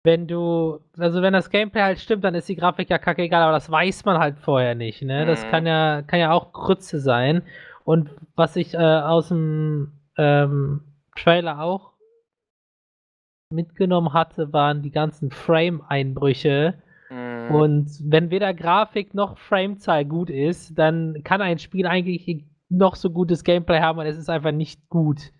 wenn 0.03 0.27
du 0.27 0.79
also, 0.97 1.21
wenn 1.21 1.33
das 1.33 1.49
Gameplay 1.51 1.81
halt 1.81 1.99
stimmt, 1.99 2.23
dann 2.23 2.33
ist 2.33 2.49
die 2.49 2.55
Grafik 2.55 2.89
ja 2.89 2.97
kackegal, 2.97 3.43
aber 3.43 3.51
das 3.51 3.69
weiß 3.69 4.03
man 4.05 4.17
halt 4.17 4.39
vorher 4.39 4.73
nicht, 4.73 5.03
ne? 5.03 5.25
Das 5.27 5.45
kann 5.47 5.63
Mhm. 5.63 5.67
ja 5.67 6.01
kann 6.01 6.19
ja 6.19 6.31
auch 6.31 6.53
Grütze 6.53 6.99
sein. 6.99 7.43
Und 7.83 8.09
was 8.35 8.55
ich, 8.55 8.73
äh, 8.73 8.77
aus'm, 8.77 9.89
ähm, 10.17 10.81
Trailer 11.15 11.61
auch 11.61 11.93
mitgenommen 13.51 14.13
hatte, 14.13 14.53
waren 14.53 14.81
die 14.81 14.91
ganzen 14.91 15.29
Frame-Einbrüche. 15.31 16.81
Mhm. 17.09 17.51
Und 17.53 17.89
wenn 18.03 18.31
weder 18.31 18.53
Grafik 18.53 19.13
noch 19.13 19.37
Framezahl 19.37 20.05
gut 20.05 20.29
ist, 20.29 20.77
dann 20.77 21.21
kann 21.23 21.41
ein 21.41 21.59
Spiel 21.59 21.85
eigentlich 21.85 22.45
noch 22.69 22.95
so 22.95 23.09
gutes 23.09 23.43
Gameplay 23.43 23.81
haben 23.81 23.99
und 23.99 24.05
es 24.05 24.17
ist 24.17 24.29
einfach 24.29 24.53
nicht 24.53 24.87
gut. 24.87 25.31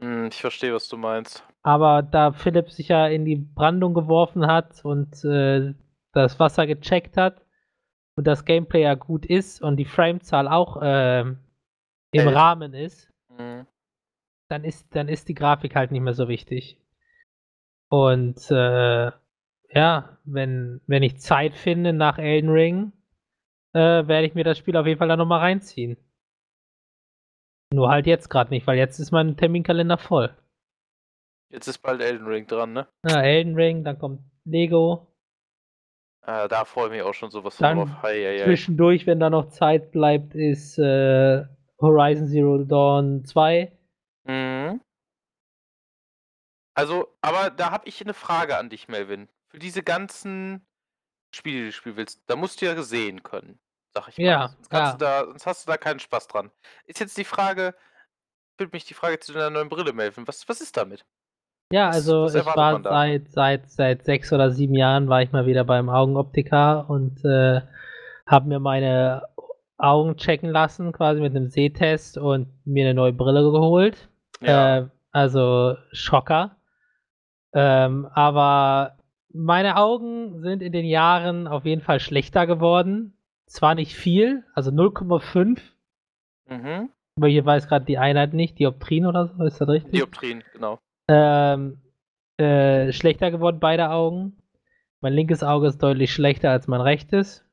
Hm, 0.00 0.26
ich 0.26 0.40
verstehe, 0.40 0.74
was 0.74 0.88
du 0.88 0.96
meinst. 0.96 1.44
Aber 1.62 2.02
da 2.02 2.32
Philipp 2.32 2.70
sich 2.70 2.88
ja 2.88 3.06
in 3.06 3.24
die 3.24 3.36
Brandung 3.36 3.94
geworfen 3.94 4.46
hat 4.46 4.84
und, 4.84 5.24
äh, 5.24 5.74
das 6.12 6.40
Wasser 6.40 6.66
gecheckt 6.66 7.16
hat 7.16 7.44
und 8.16 8.26
das 8.26 8.44
Gameplay 8.44 8.82
ja 8.82 8.94
gut 8.94 9.26
ist 9.26 9.62
und 9.62 9.76
die 9.76 9.84
Framezahl 9.84 10.48
auch, 10.48 10.80
ähm, 10.82 11.38
im 12.12 12.22
Hält. 12.22 12.34
Rahmen 12.34 12.74
ist 12.74 13.12
Mhm. 13.38 13.66
Dann 14.48 14.64
ist 14.64 14.94
dann 14.94 15.08
ist 15.08 15.28
die 15.28 15.34
Grafik 15.34 15.74
halt 15.74 15.90
nicht 15.90 16.02
mehr 16.02 16.14
so 16.14 16.28
wichtig. 16.28 16.80
Und, 17.88 18.50
äh, 18.50 19.10
ja, 19.70 20.18
wenn 20.24 20.80
wenn 20.86 21.02
ich 21.02 21.20
Zeit 21.20 21.54
finde 21.54 21.92
nach 21.92 22.18
Elden 22.18 22.50
Ring, 22.50 22.92
äh, 23.72 24.06
werde 24.06 24.26
ich 24.26 24.34
mir 24.34 24.44
das 24.44 24.58
Spiel 24.58 24.76
auf 24.76 24.86
jeden 24.86 24.98
Fall 24.98 25.08
dann 25.08 25.18
noch 25.18 25.26
mal 25.26 25.38
reinziehen. 25.38 25.96
Nur 27.72 27.90
halt 27.90 28.06
jetzt 28.06 28.28
grad 28.28 28.50
nicht, 28.50 28.66
weil 28.66 28.78
jetzt 28.78 28.98
ist 28.98 29.10
mein 29.10 29.36
Terminkalender 29.36 29.98
voll. 29.98 30.36
Jetzt 31.50 31.68
ist 31.68 31.78
bald 31.78 32.00
Elden 32.00 32.26
Ring 32.26 32.46
dran, 32.46 32.72
ne? 32.72 32.88
Ja, 33.08 33.22
Elden 33.22 33.54
Ring, 33.54 33.84
dann 33.84 33.98
kommt 33.98 34.20
Lego. 34.44 35.06
Äh, 36.22 36.48
da 36.48 36.64
freue 36.64 36.86
ich 36.86 36.92
mich 36.92 37.02
auch 37.02 37.14
schon 37.14 37.30
so 37.30 37.44
was 37.44 37.56
von 37.56 37.64
Dann 37.64 37.78
drauf. 37.78 38.02
Hei, 38.02 38.14
hei, 38.14 38.38
hei. 38.38 38.44
zwischendurch, 38.44 39.06
wenn 39.06 39.20
da 39.20 39.30
noch 39.30 39.48
Zeit 39.48 39.92
bleibt, 39.92 40.34
ist, 40.34 40.78
äh, 40.78 41.44
Horizon 41.80 42.26
Zero 42.26 42.64
Dawn 42.64 43.24
2. 43.24 43.70
Mhm. 44.26 44.80
Also, 46.78 47.16
aber 47.22 47.48
da 47.48 47.70
habe 47.70 47.88
ich 47.88 48.04
'ne 48.04 48.12
Frage 48.12 48.58
an 48.58 48.68
dich, 48.68 48.86
Melvin. 48.86 49.30
Für 49.48 49.58
diese 49.58 49.82
ganzen 49.82 50.66
Spiele, 51.34 51.58
die 51.60 51.66
du 51.66 51.72
spielen 51.72 51.96
willst, 51.96 52.22
da 52.28 52.36
musst 52.36 52.62
du 52.62 52.66
ja 52.66 52.82
sehen 52.82 53.22
können, 53.22 53.60
sage 53.94 54.10
ich 54.10 54.22
mal. 54.22 54.38
Ja, 54.38 54.50
Sonst 54.56 54.70
kannst 54.70 54.92
ja. 54.92 54.94
du 54.94 54.98
da 54.98 55.24
sonst 55.26 55.46
hast 55.46 55.66
du 55.66 55.72
da 55.72 55.78
keinen 55.78 56.00
Spaß 56.00 56.28
dran. 56.28 56.52
Ist 56.86 57.00
jetzt 57.00 57.18
die 57.18 57.24
Frage 57.24 57.74
führt 58.58 58.72
mich 58.74 58.84
die 58.86 58.94
Frage 58.94 59.20
zu 59.20 59.32
deiner 59.34 59.50
neuen 59.50 59.68
Brille, 59.70 59.92
Melvin. 59.94 60.28
Was 60.28 60.48
was 60.48 60.60
ist 60.62 60.76
damit? 60.76 61.04
Ja, 61.72 61.88
Was 61.88 61.96
also 61.96 62.22
was 62.22 62.34
ich 62.34 62.46
erwartet 62.46 62.88
war 62.88 63.08
seit 63.08 63.28
seit 63.28 63.68
seit 63.70 64.04
6 64.04 64.32
oder 64.32 64.52
7 64.52 64.74
Jahren 64.74 65.08
war 65.08 65.22
ich 65.22 65.32
mal 65.32 65.46
wieder 65.46 65.64
beim 65.64 65.88
Augenoptiker 65.88 66.88
und, 66.88 67.24
äh, 67.24 67.60
habe 68.26 68.48
mir 68.48 68.60
meine 68.60 69.22
Augen 69.76 70.16
checken 70.16 70.50
lassen, 70.50 70.92
quasi 70.92 71.20
mit 71.20 71.32
'nem 71.34 71.48
Sehtest 71.48 72.18
und 72.18 72.46
mir 72.64 72.84
'ne 72.84 72.94
neue 72.94 73.12
Brille 73.12 73.42
geholt. 73.50 74.08
Ja. 74.40 74.78
Äh, 74.78 74.88
also 75.12 75.76
Schocker. 75.92 76.56
Ähm, 77.52 78.06
aber 78.12 78.96
meine 79.32 79.76
Augen 79.76 80.40
sind 80.40 80.62
in 80.62 80.72
den 80.72 80.84
Jahren 80.84 81.46
auf 81.46 81.64
jeden 81.64 81.82
Fall 81.82 82.00
schlechter 82.00 82.46
geworden. 82.46 83.16
Zwar 83.46 83.74
nicht 83.74 83.94
viel, 83.94 84.44
also 84.54 84.70
0,5. 84.70 85.60
Mhm. 86.48 86.90
Aber 87.16 87.28
hier 87.28 87.46
weiß 87.46 87.68
grad 87.68 87.88
die 87.88 87.98
Einheit 87.98 88.34
nicht, 88.34 88.58
Dioptrien 88.58 89.06
oder 89.06 89.28
so, 89.28 89.44
ist 89.44 89.60
das 89.60 89.68
richtig? 89.68 89.92
Dioptrien, 89.92 90.44
genau. 90.52 90.78
Ähm, 91.08 91.80
äh, 92.36 92.92
schlechter 92.92 93.30
geworden, 93.30 93.58
beide 93.60 93.90
Augen. 93.90 94.36
Mein 95.00 95.12
linkes 95.12 95.42
Auge 95.42 95.68
ist 95.68 95.82
deutlich 95.82 96.12
schlechter 96.12 96.50
als 96.50 96.66
mein 96.66 96.80
rechtes. 96.80 97.44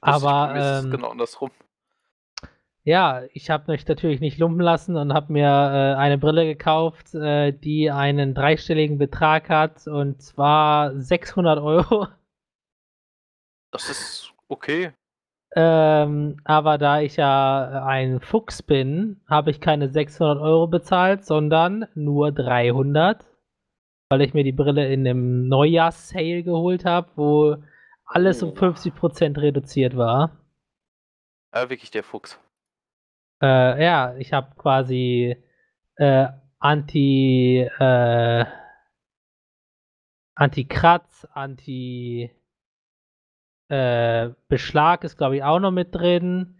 Bei 0.00 0.12
Aber, 0.12 0.54
ähm 0.54 0.90
genau 0.90 1.10
andersrum. 1.10 1.50
Ja, 2.84 3.22
ich 3.32 3.50
habe 3.50 3.70
mich 3.70 3.86
natürlich 3.86 4.20
nicht 4.20 4.38
lumpen 4.38 4.60
lassen 4.60 4.96
und 4.96 5.12
habe 5.12 5.32
mir, 5.32 5.46
äh, 5.46 5.94
eine 5.98 6.18
Brille 6.18 6.44
gekauft, 6.44 7.14
äh, 7.14 7.52
die 7.52 7.90
einen 7.90 8.34
dreistelligen 8.34 8.98
Betrag 8.98 9.48
hat 9.48 9.86
und 9.86 10.20
zwar 10.22 10.98
600 11.00 11.58
€. 11.60 12.08
Das 13.70 13.88
ist 13.88 14.32
okay. 14.48 14.92
Ähm, 15.54 16.38
aber 16.44 16.78
da 16.78 17.00
ich 17.00 17.16
ja 17.16 17.84
ein 17.86 18.20
Fuchs 18.20 18.62
bin, 18.62 19.20
habe 19.28 19.50
ich 19.50 19.60
keine 19.60 19.90
600 19.90 20.38
Euro 20.40 20.66
bezahlt, 20.66 21.24
sondern 21.26 21.86
nur 21.94 22.32
300, 22.32 23.24
weil 24.10 24.22
ich 24.22 24.32
mir 24.34 24.44
die 24.44 24.52
Brille 24.52 24.90
in 24.92 25.06
einem 25.06 25.48
Neujahrs-Sale 25.48 26.42
geholt 26.42 26.84
habe, 26.86 27.10
wo 27.16 27.56
alles 28.06 28.42
um 28.42 28.50
Oh. 28.50 28.54
50% 28.54 29.40
reduziert 29.40 29.96
war. 29.96 30.38
Ja, 31.54 31.68
wirklich 31.68 31.90
der 31.90 32.02
Fuchs. 32.02 32.40
Äh, 33.42 33.84
ja, 33.84 34.14
ich 34.18 34.32
habe 34.32 34.54
quasi 34.56 35.36
äh, 35.96 36.28
Anti 36.60 37.68
äh, 37.78 38.44
Anti-Kratz, 40.34 41.26
Anti 41.32 42.30
äh, 43.68 44.30
Beschlag 44.48 45.04
ist 45.04 45.16
glaube 45.18 45.36
ich 45.36 45.42
auch 45.42 45.58
noch 45.58 45.72
mit 45.72 45.94
drin. 45.94 46.56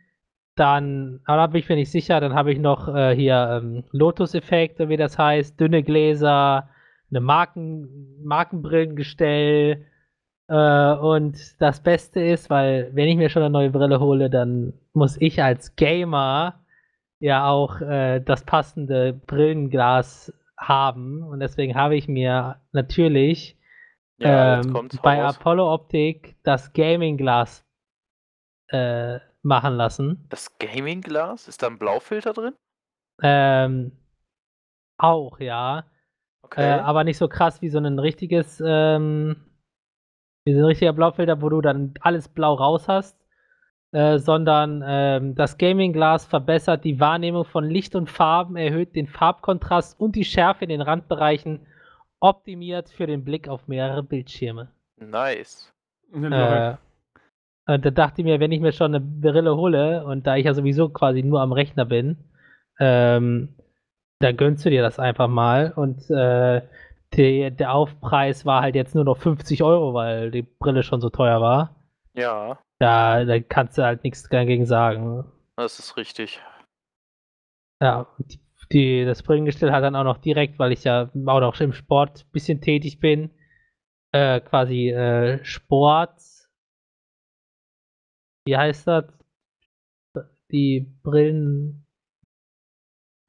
Dann, 0.54 1.20
aber 1.24 1.38
da 1.38 1.46
bin 1.46 1.60
ich 1.60 1.68
mir 1.68 1.76
nicht 1.76 1.90
sicher, 1.90 2.20
dann 2.20 2.34
habe 2.34 2.52
ich 2.52 2.58
noch 2.58 2.88
äh, 2.94 3.14
hier 3.16 3.60
ähm, 3.62 3.84
Lotus-Effekt, 3.92 4.78
wie 4.80 4.98
das 4.98 5.18
heißt, 5.18 5.58
dünne 5.58 5.82
Gläser, 5.82 6.68
eine 7.10 7.20
Marken, 7.20 8.22
Markenbrillengestell. 8.22 9.86
Äh, 10.48 10.92
und 10.94 11.38
das 11.60 11.80
Beste 11.82 12.20
ist, 12.20 12.50
weil 12.50 12.90
wenn 12.92 13.08
ich 13.08 13.16
mir 13.16 13.30
schon 13.30 13.42
eine 13.42 13.50
neue 13.50 13.70
Brille 13.70 13.98
hole, 14.00 14.28
dann 14.28 14.74
muss 14.92 15.16
ich 15.20 15.42
als 15.42 15.74
Gamer 15.76 16.61
ja 17.22 17.48
auch 17.48 17.80
äh, 17.80 18.20
das 18.20 18.44
passende 18.44 19.12
Brillenglas 19.12 20.32
haben. 20.58 21.22
Und 21.22 21.40
deswegen 21.40 21.76
habe 21.76 21.96
ich 21.96 22.08
mir 22.08 22.60
natürlich 22.72 23.56
Ja, 24.18 24.60
ähm, 24.60 24.88
bei 25.02 25.22
raus. 25.22 25.36
Apollo 25.36 25.72
Optik 25.72 26.36
das 26.42 26.72
Gaming-Glas 26.72 27.64
äh, 28.68 29.20
machen 29.42 29.74
lassen. 29.74 30.26
Das 30.30 30.58
Gaming-Glas? 30.58 31.46
Ist 31.48 31.62
da 31.62 31.68
ein 31.68 31.78
Blaufilter 31.78 32.32
drin? 32.32 32.54
Ähm, 33.22 33.92
auch, 34.98 35.38
ja. 35.38 35.84
Okay. 36.42 36.62
Äh, 36.62 36.80
aber 36.80 37.04
nicht 37.04 37.18
so 37.18 37.28
krass 37.28 37.62
wie 37.62 37.68
so 37.68 37.78
ein 37.78 37.98
richtiges, 37.98 38.60
ähm, 38.64 39.36
wie 40.44 40.54
so 40.54 40.60
ein 40.60 40.64
richtiger 40.64 40.92
Blaufilter, 40.92 41.40
wo 41.40 41.48
du 41.48 41.60
dann 41.60 41.94
alles 42.00 42.28
blau 42.28 42.54
raus 42.54 42.88
hast. 42.88 43.16
Äh, 43.92 44.20
sondern 44.20 44.82
ähm, 44.86 45.34
das 45.34 45.58
Gaming-Glas 45.58 46.24
verbessert 46.24 46.82
die 46.82 46.98
Wahrnehmung 46.98 47.44
von 47.44 47.68
Licht 47.68 47.94
und 47.94 48.08
Farben, 48.08 48.56
erhöht 48.56 48.96
den 48.96 49.06
Farbkontrast 49.06 50.00
und 50.00 50.16
die 50.16 50.24
Schärfe 50.24 50.64
in 50.64 50.70
den 50.70 50.80
Randbereichen, 50.80 51.66
optimiert 52.18 52.88
für 52.88 53.06
den 53.06 53.22
Blick 53.22 53.48
auf 53.48 53.68
mehrere 53.68 54.02
Bildschirme. 54.02 54.70
nice. 56.30 56.78
Äh, 57.66 57.74
und 57.74 57.84
da 57.84 57.90
dachte 57.90 58.22
ich 58.22 58.24
mir, 58.24 58.40
wenn 58.40 58.52
ich 58.52 58.60
mir 58.60 58.72
schon 58.72 58.94
eine 58.94 59.00
Brille 59.00 59.56
hole 59.56 60.06
und 60.06 60.26
da 60.26 60.36
ich 60.36 60.46
ja 60.46 60.54
sowieso 60.54 60.88
quasi 60.88 61.22
nur 61.22 61.42
am 61.42 61.52
Rechner 61.52 61.84
bin, 61.84 62.16
ähm, 62.80 63.54
da 64.20 64.32
gönnst 64.32 64.64
du 64.64 64.70
dir 64.70 64.80
das 64.80 64.98
einfach 64.98 65.28
mal. 65.28 65.70
Und 65.76 66.08
äh, 66.10 66.62
die, 67.12 67.50
der 67.50 67.74
Aufpreis 67.74 68.46
war 68.46 68.62
halt 68.62 68.74
jetzt 68.74 68.94
nur 68.94 69.04
noch 69.04 69.18
50 69.18 69.62
Euro, 69.62 69.92
weil 69.92 70.30
die 70.30 70.42
Brille 70.42 70.82
schon 70.82 71.02
so 71.02 71.10
teuer 71.10 71.42
war. 71.42 71.76
Ja, 72.14 72.58
Da, 72.82 73.24
da 73.24 73.38
kannst 73.38 73.78
du 73.78 73.84
halt 73.84 74.02
nichts 74.02 74.28
dagegen 74.28 74.66
sagen. 74.66 75.24
das 75.54 75.78
ist 75.78 75.96
richtig. 75.96 76.42
Ja, 77.80 78.08
die, 78.18 78.40
die, 78.72 79.04
das 79.04 79.22
Brillengestell 79.22 79.70
hat 79.70 79.84
dann 79.84 79.94
auch 79.94 80.02
noch 80.02 80.18
direkt, 80.18 80.58
weil 80.58 80.72
ich 80.72 80.82
ja 80.82 81.04
auch 81.04 81.40
noch 81.40 81.60
im 81.60 81.74
Sport 81.74 82.24
ein 82.24 82.32
bisschen 82.32 82.60
tätig 82.60 82.98
bin, 82.98 83.30
äh, 84.10 84.40
quasi 84.40 84.88
äh, 84.88 85.44
Sport. 85.44 86.20
Wie 88.46 88.56
heißt 88.56 88.88
das? 88.88 89.04
Die 90.50 90.80
Brillen. 91.04 91.86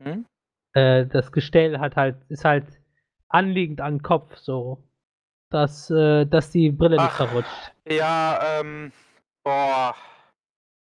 Hm? 0.01 0.25
Äh, 0.73 1.05
das 1.05 1.31
Gestell 1.31 1.77
hat 1.77 1.95
halt, 1.95 2.17
ist 2.29 2.43
halt 2.43 2.65
anliegend 3.27 3.81
an 3.81 3.97
den 3.97 4.01
Kopf 4.01 4.35
so. 4.35 4.83
Dass, 5.51 5.91
äh, 5.91 6.25
dass 6.25 6.49
die 6.49 6.71
Brille 6.71 6.95
nicht 6.95 7.11
Ach. 7.11 7.27
verrutscht. 7.27 7.71
Ja, 7.87 8.59
ähm, 8.59 8.91
boah. 9.43 9.95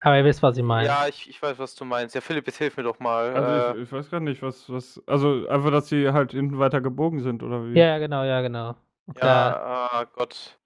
Aber 0.01 0.17
ihr 0.17 0.25
wisst, 0.25 0.43
was 0.43 0.57
ich 0.57 0.63
meine. 0.63 0.87
Ja, 0.87 1.07
ich, 1.07 1.29
ich 1.29 1.41
weiß, 1.41 1.57
was 1.57 1.75
du 1.75 1.83
meinst. 1.83 2.13
Ja, 2.13 2.21
Philipp, 2.21 2.45
jetzt 2.45 2.57
hilf 2.57 2.77
mir 2.77 2.83
doch 2.83 2.99
mal. 2.99 3.33
Also 3.33 3.49
äh, 3.49 3.77
ich, 3.77 3.83
ich 3.83 3.91
weiß 3.91 4.11
gar 4.11 4.19
nicht, 4.19 4.41
was, 4.41 4.69
was. 4.71 5.01
Also 5.07 5.47
einfach, 5.47 5.71
dass 5.71 5.87
sie 5.89 6.11
halt 6.11 6.31
hinten 6.31 6.59
weiter 6.59 6.81
gebogen 6.81 7.21
sind, 7.21 7.41
oder 7.41 7.65
wie? 7.65 7.77
ja, 7.77 7.97
genau, 7.97 8.23
ja, 8.23 8.41
genau. 8.41 8.75
ja, 9.15 9.89
ah, 9.91 10.05
Gott. 10.13 10.57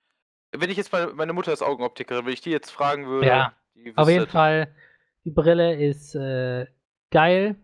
Wenn 0.52 0.70
ich 0.70 0.76
jetzt 0.76 0.92
meine, 0.92 1.14
meine 1.14 1.32
Mutter 1.32 1.54
ist 1.54 1.62
Augenoptikerin, 1.62 2.26
wenn 2.26 2.34
ich 2.34 2.42
die 2.42 2.52
jetzt 2.52 2.72
fragen 2.72 3.08
würde, 3.08 3.28
Ja, 3.28 3.54
die 3.74 3.96
Auf 3.96 4.10
jeden 4.10 4.28
Fall, 4.28 4.68
die 5.24 5.32
Brille 5.32 5.76
ist 5.76 6.14
äh, 6.14 6.68
geil. 7.10 7.56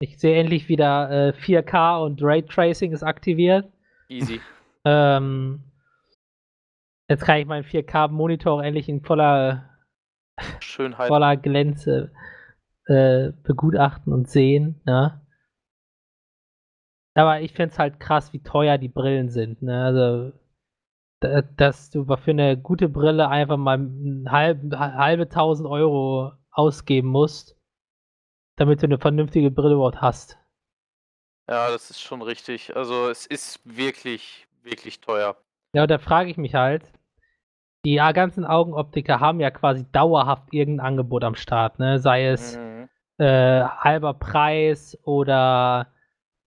Ich 0.00 0.18
sehe 0.18 0.36
endlich 0.36 0.68
wieder 0.68 1.28
äh, 1.28 1.32
4K 1.32 2.04
und 2.04 2.20
Raytracing 2.22 2.92
ist 2.92 3.04
aktiviert. 3.04 3.70
Easy. 4.08 4.40
Ähm, 4.86 5.62
jetzt 7.08 7.24
kann 7.24 7.38
ich 7.38 7.46
meinen 7.46 7.64
4K-Monitor 7.64 8.62
endlich 8.62 8.88
in 8.88 9.02
voller, 9.02 9.70
Schönheit. 10.60 11.08
voller 11.08 11.36
Glänze 11.36 12.12
äh, 12.86 13.32
begutachten 13.42 14.12
und 14.12 14.28
sehen. 14.28 14.80
Ne? 14.84 15.20
Aber 17.14 17.40
ich 17.40 17.52
finde 17.52 17.72
es 17.72 17.78
halt 17.78 18.00
krass, 18.00 18.32
wie 18.32 18.42
teuer 18.42 18.78
die 18.78 18.88
Brillen 18.88 19.30
sind. 19.30 19.62
Ne? 19.62 19.84
Also, 19.84 20.32
da- 21.20 21.42
dass 21.42 21.90
du 21.90 22.04
für 22.04 22.30
eine 22.30 22.58
gute 22.58 22.88
Brille 22.88 23.28
einfach 23.28 23.56
mal 23.56 23.78
halb, 24.28 24.72
halbe 24.74 25.28
tausend 25.28 25.68
Euro 25.68 26.32
ausgeben 26.50 27.08
musst, 27.08 27.56
damit 28.56 28.82
du 28.82 28.86
eine 28.86 28.98
vernünftige 28.98 29.50
Brille 29.50 29.74
überhaupt 29.74 30.00
hast. 30.00 30.38
Ja, 31.48 31.70
das 31.70 31.90
ist 31.90 32.00
schon 32.00 32.22
richtig. 32.22 32.74
Also 32.76 33.08
es 33.08 33.26
ist 33.26 33.60
wirklich, 33.64 34.46
wirklich 34.62 35.00
teuer. 35.00 35.36
Ja, 35.74 35.82
und 35.82 35.90
da 35.90 35.98
frage 35.98 36.30
ich 36.30 36.36
mich 36.36 36.54
halt, 36.54 36.90
die 37.84 37.96
ganzen 37.96 38.46
Augenoptiker 38.46 39.20
haben 39.20 39.40
ja 39.40 39.50
quasi 39.50 39.84
dauerhaft 39.92 40.44
irgendein 40.52 40.86
Angebot 40.86 41.24
am 41.24 41.34
Start, 41.34 41.78
ne? 41.78 41.98
Sei 41.98 42.26
es 42.28 42.56
Mhm. 42.56 42.88
äh, 43.18 43.62
halber 43.62 44.14
Preis 44.14 44.98
oder 45.04 45.88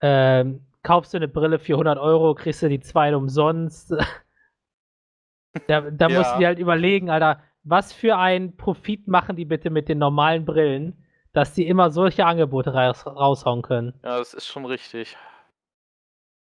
ähm, 0.01 0.61
kaufst 0.83 1.12
du 1.12 1.16
eine 1.18 1.29
Brille 1.29 1.59
für 1.59 1.75
100 1.75 1.99
Euro, 1.99 2.35
kriegst 2.35 2.62
du 2.62 2.68
die 2.68 2.81
zwei 2.81 3.14
umsonst. 3.16 3.93
da 5.66 5.81
da 5.91 6.09
musst 6.09 6.31
Ja. 6.31 6.33
du 6.35 6.39
dir 6.41 6.47
halt 6.49 6.59
überlegen, 6.59 7.11
Alter, 7.11 7.41
was 7.64 7.93
für 7.93 8.16
einen 8.16 8.57
Profit 8.57 9.09
machen 9.09 9.37
die 9.37 9.45
bitte 9.47 9.70
mit 9.70 9.89
den 9.89 9.99
normalen 9.99 10.45
Brillen, 10.45 11.03
dass 11.33 11.55
die 11.55 11.66
immer 11.66 11.91
solche 11.91 12.27
Angebote 12.27 12.72
raus, 12.75 13.07
raushauen 13.07 13.62
können. 13.62 13.95
Ja, 14.05 14.18
das 14.18 14.35
ist 14.35 14.47
schon 14.47 14.66
richtig. 14.66 15.16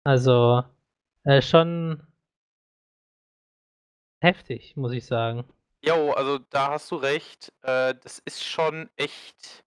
Also, 0.04 0.64
äh, 1.24 1.42
schon 1.42 2.02
heftig, 4.22 4.76
muss 4.76 4.92
ich 4.94 5.06
sagen. 5.06 5.46
Jo, 5.84 6.12
also 6.14 6.40
da 6.40 6.72
hast 6.72 6.90
du 6.92 6.96
recht. 6.96 7.54
Äh, 7.62 7.96
das 7.96 8.20
ist 8.20 8.44
schon 8.44 8.90
echt 8.96 9.64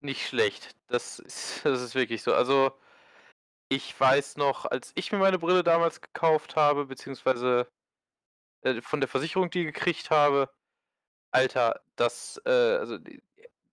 nicht 0.00 0.26
schlecht. 0.26 0.74
Das 0.88 1.18
ist, 1.18 1.60
das 1.64 1.80
ist 1.82 1.94
wirklich 1.94 2.22
so. 2.22 2.34
Also, 2.34 2.72
ich 3.68 3.98
weiß 3.98 4.36
noch, 4.36 4.66
als 4.66 4.92
ich 4.96 5.12
mir 5.12 5.18
meine 5.18 5.38
Brille 5.38 5.62
damals 5.64 6.00
gekauft 6.00 6.56
habe, 6.56 6.86
beziehungsweise 6.86 7.68
äh, 8.62 8.82
von 8.82 9.00
der 9.00 9.08
Versicherung 9.08 9.50
die 9.50 9.64
gekriegt 9.64 10.10
habe, 10.10 10.50
Alter, 11.32 11.82
das, 11.96 12.40
äh, 12.46 12.50
also 12.50 12.98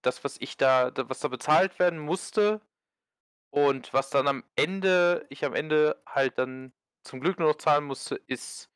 das, 0.03 0.23
was 0.23 0.37
ich 0.39 0.57
da- 0.57 0.91
was 0.95 1.19
da 1.21 1.27
bezahlt 1.29 1.79
werden 1.79 1.99
musste 1.99 2.61
und 3.51 3.93
was 3.93 4.09
dann 4.11 4.27
am 4.27 4.43
Ende, 4.55 5.25
ich 5.29 5.45
am 5.45 5.55
Ende 5.55 6.01
halt 6.07 6.37
dann 6.37 6.73
zum 7.03 7.21
Glück 7.21 7.39
nur 7.39 7.49
noch 7.49 7.57
zahlen 7.57 7.85
musste, 7.85 8.15
ist 8.27 8.69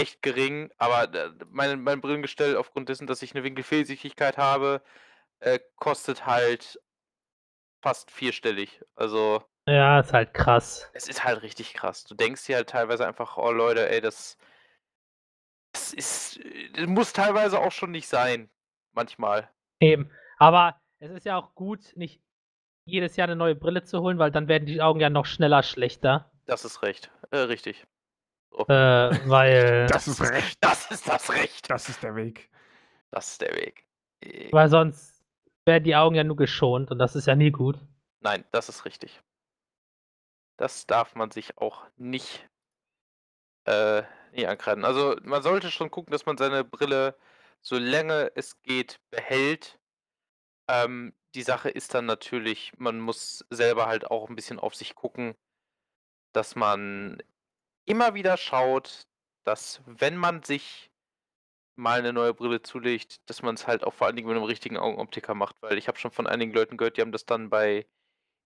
echt 0.00 0.22
gering, 0.22 0.70
aber 0.78 1.12
äh, 1.14 1.30
mein, 1.50 1.80
mein 1.82 2.00
Brillengestell 2.00 2.56
aufgrund 2.56 2.88
dessen, 2.88 3.06
dass 3.06 3.22
ich 3.22 3.34
eine 3.34 3.44
Winkelfehlsichtigkeit 3.44 4.38
habe, 4.38 4.82
äh, 5.40 5.58
kostet 5.76 6.26
halt 6.26 6.80
fast 7.82 8.10
vierstellig. 8.10 8.82
Also 8.94 9.42
Ja, 9.66 10.00
ist 10.00 10.12
halt 10.12 10.34
krass. 10.34 10.90
es 10.92 11.08
ist 11.08 11.24
halt 11.24 11.42
richtig 11.42 11.74
krass. 11.74 12.04
Du 12.04 12.14
denkst 12.14 12.44
dir 12.46 12.56
halt 12.56 12.70
teilweise 12.70 13.06
einfach, 13.06 13.36
oh 13.36 13.50
Leute, 13.50 13.88
ey, 13.88 14.00
das, 14.00 14.36
das 15.72 15.92
ist, 15.92 16.40
das 16.74 16.86
muss 16.86 17.12
teilweise 17.12 17.58
auch 17.60 17.72
schon 17.72 17.90
nicht 17.90 18.08
sein. 18.08 18.50
Manchmal. 18.92 19.48
Eben. 19.80 20.10
Aber 20.38 20.80
es 20.98 21.10
ist 21.10 21.24
ja 21.24 21.36
auch 21.36 21.54
gut, 21.54 21.96
nicht 21.96 22.20
jedes 22.84 23.16
Jahr 23.16 23.28
eine 23.28 23.36
neue 23.36 23.54
Brille 23.54 23.84
zu 23.84 24.00
holen, 24.00 24.18
weil 24.18 24.32
dann 24.32 24.48
werden 24.48 24.66
die 24.66 24.82
Augen 24.82 25.00
ja 25.00 25.10
noch 25.10 25.26
schneller 25.26 25.62
schlechter. 25.62 26.30
Das 26.46 26.64
ist 26.64 26.82
recht. 26.82 27.10
Äh, 27.30 27.38
richtig. 27.38 27.86
So. 28.50 28.66
Äh, 28.66 29.28
weil, 29.28 29.86
Das 29.90 30.08
ist 30.08 30.20
recht. 30.20 30.58
Das 30.60 30.90
ist 30.90 31.08
das 31.08 31.30
Recht. 31.32 31.70
Das 31.70 31.88
ist 31.88 32.02
der 32.02 32.14
Weg. 32.14 32.50
Das 33.10 33.32
ist 33.32 33.40
der 33.40 33.54
Weg. 33.54 33.86
Äh, 34.20 34.52
weil 34.52 34.68
sonst 34.68 35.24
werden 35.64 35.84
die 35.84 35.96
Augen 35.96 36.14
ja 36.14 36.24
nur 36.24 36.36
geschont 36.36 36.90
und 36.90 36.98
das 36.98 37.16
ist 37.16 37.26
ja 37.26 37.34
nie 37.34 37.50
gut. 37.50 37.78
Nein, 38.20 38.44
das 38.52 38.68
ist 38.68 38.84
richtig. 38.84 39.22
Das 40.56 40.86
darf 40.86 41.14
man 41.14 41.30
sich 41.30 41.56
auch 41.58 41.86
nicht, 41.96 42.46
äh, 43.64 44.02
nie 44.32 44.46
ankreiden. 44.46 44.84
Also, 44.84 45.16
man 45.22 45.42
sollte 45.42 45.70
schon 45.70 45.90
gucken, 45.90 46.12
dass 46.12 46.26
man 46.26 46.36
seine 46.36 46.64
Brille, 46.64 47.16
so 47.62 47.78
lange 47.78 48.30
es 48.34 48.60
geht, 48.62 49.00
behält. 49.10 49.78
Ähm, 50.68 51.14
die 51.34 51.42
Sache 51.42 51.70
ist 51.70 51.94
dann 51.94 52.06
natürlich, 52.06 52.72
man 52.76 53.00
muss 53.00 53.44
selber 53.50 53.86
halt 53.86 54.10
auch 54.10 54.28
ein 54.28 54.36
bisschen 54.36 54.58
auf 54.58 54.74
sich 54.74 54.94
gucken, 54.94 55.34
dass 56.32 56.56
man 56.56 57.22
immer 57.86 58.14
wieder 58.14 58.36
schaut, 58.36 59.06
dass, 59.44 59.82
wenn 59.86 60.16
man 60.16 60.42
sich 60.42 60.90
mal 61.76 61.98
eine 61.98 62.12
neue 62.12 62.34
Brille 62.34 62.62
zulegt, 62.62 63.28
dass 63.28 63.42
man 63.42 63.54
es 63.54 63.66
halt 63.66 63.84
auch 63.84 63.94
vor 63.94 64.06
allen 64.06 64.16
Dingen 64.16 64.28
mit 64.28 64.36
einem 64.36 64.44
richtigen 64.44 64.76
Augenoptiker 64.76 65.34
macht, 65.34 65.56
weil 65.62 65.78
ich 65.78 65.88
habe 65.88 65.98
schon 65.98 66.10
von 66.10 66.26
einigen 66.26 66.52
Leuten 66.52 66.76
gehört, 66.76 66.96
die 66.96 67.00
haben 67.00 67.12
das 67.12 67.24
dann 67.26 67.48
bei 67.48 67.86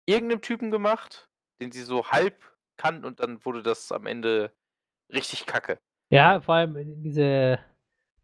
irgendeinem 0.07 0.41
Typen 0.41 0.71
gemacht, 0.71 1.29
den 1.61 1.73
sie 1.73 1.83
so 1.83 2.07
halb 2.11 2.41
kannten 2.77 3.05
und 3.05 3.21
dann 3.21 3.45
wurde 3.45 3.63
das 3.63 3.93
am 3.93 4.07
Ende 4.07 4.53
richtig 5.13 5.47
kacke. 5.47 5.79
Ja, 6.11 6.41
vor 6.41 6.55
allem 6.55 7.03
diese, 7.03 7.59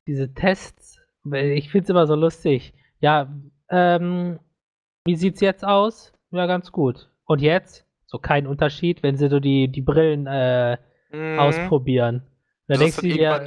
diese 0.06 0.32
Tests, 0.32 1.00
ich 1.32 1.70
finde 1.70 1.84
es 1.84 1.90
immer 1.90 2.06
so 2.06 2.14
lustig. 2.14 2.72
Ja, 3.00 3.32
ähm, 3.68 4.38
wie 5.04 5.16
sieht's 5.16 5.40
jetzt 5.40 5.64
aus? 5.64 6.12
Ja, 6.30 6.46
ganz 6.46 6.70
gut. 6.70 7.11
Und 7.24 7.40
jetzt? 7.40 7.86
So 8.06 8.18
kein 8.18 8.46
Unterschied, 8.46 9.02
wenn 9.02 9.16
sie 9.16 9.28
so 9.28 9.40
die, 9.40 9.68
die 9.68 9.82
Brillen 9.82 10.26
äh, 10.26 10.78
mhm. 11.12 11.38
ausprobieren. 11.38 12.26
Dann 12.66 12.78
denkst 12.78 12.96
du 12.96 13.02
dir, 13.02 13.16
ja, 13.16 13.40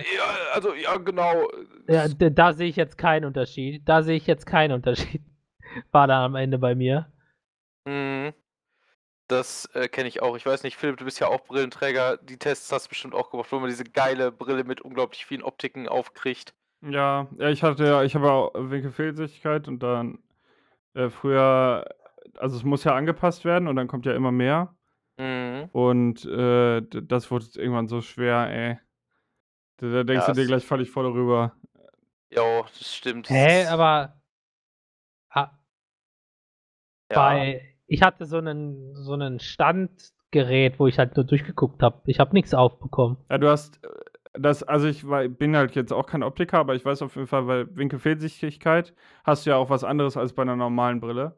also 0.53 0.74
ja, 0.74 0.97
genau. 0.97 1.49
Ja, 1.88 2.07
da 2.09 2.53
sehe 2.53 2.68
ich 2.68 2.76
jetzt 2.76 2.97
keinen 2.97 3.24
Unterschied. 3.24 3.88
Da 3.88 4.03
sehe 4.03 4.18
ich 4.18 4.28
jetzt 4.28 4.45
keinen 4.45 4.74
Unterschied. 4.74 5.22
War 5.91 6.07
da 6.07 6.26
am 6.26 6.36
Ende 6.36 6.57
bei 6.57 6.76
mir. 6.76 7.07
Mhm. 7.86 8.34
Das 9.28 9.70
äh, 9.74 9.88
kenne 9.88 10.09
ich 10.09 10.22
auch. 10.22 10.36
Ich 10.36 10.45
weiß 10.45 10.64
nicht, 10.64 10.76
Philipp, 10.76 10.97
du 10.97 11.05
bist 11.05 11.20
ja 11.20 11.28
auch 11.28 11.45
Brillenträger. 11.45 12.18
Die 12.18 12.38
Tests 12.38 12.72
hast 12.72 12.88
du 12.88 12.89
bestimmt 12.89 13.16
auch 13.16 13.32
gemacht, 13.32 13.51
wo 13.51 13.59
man 13.59 13.70
diese 13.70 13.86
geile 13.86 14.32
Brille 14.32 14.66
mit 14.66 14.82
unglaublich 14.82 15.26
vielen 15.26 15.43
Optiken 15.43 15.88
aufkriegt. 15.88 16.53
Ja, 16.82 17.28
ja, 17.38 17.49
ich 17.49 17.64
hatte 17.64 17.86
ja, 17.86 18.03
ich 18.03 18.16
habe 18.16 18.30
auch 18.30 18.51
Winkelfehlsichtigkeit 18.55 19.70
und 19.70 19.82
dann 19.82 20.20
äh, 20.95 21.09
früher, 21.09 21.86
also 22.38 22.57
es 22.57 22.64
muss 22.64 22.84
ja 22.84 22.93
angepasst 22.93 23.45
werden 23.45 23.70
und 23.70 23.78
dann 23.78 23.88
kommt 23.88 24.05
ja 24.05 24.14
immer 24.14 24.34
mehr. 24.34 24.76
Mhm. 25.64 25.70
Und 25.72 26.26
äh, 26.26 26.82
das 26.82 27.32
wurde 27.32 27.45
irgendwann 27.55 27.88
so 27.88 28.01
schwer, 28.01 28.49
ey. 28.49 28.80
Da, 29.78 29.89
da 29.89 30.03
denkst 30.03 30.28
ja, 30.28 30.34
du 30.34 30.41
dir 30.41 30.47
gleich 30.47 30.66
völlig 30.66 30.89
voll 30.89 31.05
darüber. 31.05 31.55
Ja, 32.32 32.61
das 32.61 32.95
stimmt. 32.95 33.30
Hä, 33.30 33.66
aber 33.66 34.22
ha, 35.30 35.59
ja. 37.11 37.16
bei 37.16 37.76
ich 37.86 38.01
hatte 38.01 38.26
so 38.26 38.38
einen 38.38 38.95
so 38.95 39.14
einen 39.14 39.39
Standgerät, 39.39 40.80
wo 40.80 40.88
ich 40.88 40.97
halt 40.97 41.16
nur 41.16 41.26
durchgeguckt 41.26 41.84
habe. 41.84 42.01
Ich 42.05 42.20
habe 42.20 42.34
nichts 42.34 42.53
aufbekommen. 42.53 43.18
Ja, 43.30 43.38
du 43.38 43.49
hast 43.49 43.84
äh, 43.84 43.89
das, 44.34 44.64
also 44.64 44.88
ich 44.88 45.07
war, 45.07 45.28
bin 45.28 45.55
halt 45.55 45.76
jetzt 45.76 45.93
auch 45.93 46.07
kein 46.07 46.24
Optiker, 46.24 46.57
aber 46.57 46.76
ich 46.76 46.84
weiß 46.84 47.03
auf 47.03 47.16
jeden 47.16 47.28
Fall, 47.28 47.47
weil 47.47 47.76
Winkelfehlsichtigkeit 47.76 48.93
hast 49.24 49.45
du 49.45 49.51
ja 49.51 49.57
auch 49.57 49.70
was 49.70 49.84
anderes 49.84 50.18
als 50.18 50.34
bei 50.34 50.41
einer 50.41 50.55
normalen 50.55 50.99
Brille. 50.99 51.38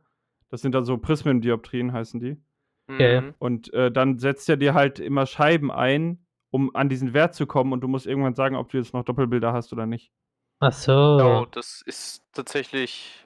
Das 0.49 0.61
sind 0.61 0.73
dann 0.73 0.86
so 0.86 0.97
Prismendioptrien, 0.97 1.91
heißen 1.91 2.19
die. 2.19 2.41
Okay. 2.88 3.22
Mhm. 3.22 3.34
Und 3.40 3.74
äh, 3.74 3.92
dann 3.92 4.20
setzt 4.20 4.48
er 4.50 4.58
dir 4.58 4.74
halt 4.74 5.00
immer 5.00 5.26
Scheiben 5.26 5.72
ein, 5.72 6.26
um 6.52 6.76
an 6.76 6.90
diesen 6.90 7.14
Wert 7.14 7.34
zu 7.34 7.48
kommen 7.48 7.74
und 7.74 7.82
du 7.82 7.88
musst 7.88 8.06
irgendwann 8.06 8.36
sagen, 8.36 8.56
ob 8.56 8.70
du 8.70 8.78
jetzt 8.78 8.94
noch 8.94 9.04
Doppelbilder 9.04 9.54
hast 9.54 9.74
oder 9.74 9.86
nicht. 9.86 10.12
Ach 10.60 10.72
so. 10.74 11.20
Ja, 11.20 11.46
das 11.52 11.82
ist 11.86 12.24
tatsächlich 12.32 13.26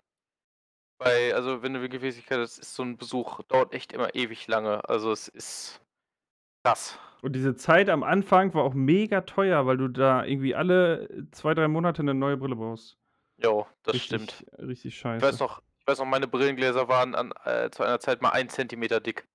bei, 0.97 1.33
also 1.33 1.61
wenn 1.61 1.73
du 1.73 1.81
Winkelfehlsichtigkeit 1.81 2.39
hast, 2.39 2.57
ist 2.57 2.73
so 2.73 2.83
ein 2.83 2.97
Besuch, 2.97 3.41
dauert 3.43 3.73
echt 3.73 3.93
immer 3.93 4.15
ewig 4.15 4.47
lange. 4.47 4.87
Also 4.87 5.11
es 5.11 5.27
ist 5.27 5.81
krass. 6.63 6.99
Und 7.21 7.33
diese 7.33 7.55
Zeit 7.55 7.89
am 7.89 8.03
Anfang 8.03 8.53
war 8.53 8.63
auch 8.63 8.73
mega 8.73 9.21
teuer, 9.21 9.65
weil 9.65 9.77
du 9.77 9.89
da 9.89 10.23
irgendwie 10.23 10.55
alle 10.55 11.27
zwei, 11.31 11.53
drei 11.53 11.67
Monate 11.67 12.01
eine 12.01 12.13
neue 12.13 12.37
Brille 12.37 12.55
brauchst. 12.55 12.97
Jo, 13.37 13.67
das 13.83 13.95
richtig, 13.95 14.23
stimmt. 14.23 14.45
Richtig 14.57 14.97
scheiße. 14.97 15.17
Ich 15.17 15.23
weiß 15.23 15.39
noch, 15.39 15.61
ich 15.79 15.87
weiß 15.87 15.99
noch, 15.99 16.05
meine 16.05 16.27
Brillengläser 16.27 16.87
waren 16.87 17.15
an, 17.15 17.33
äh, 17.45 17.69
zu 17.71 17.83
einer 17.83 17.99
Zeit 17.99 18.21
mal 18.21 18.29
ein 18.29 18.49
Zentimeter 18.49 18.99
dick. 18.99 19.27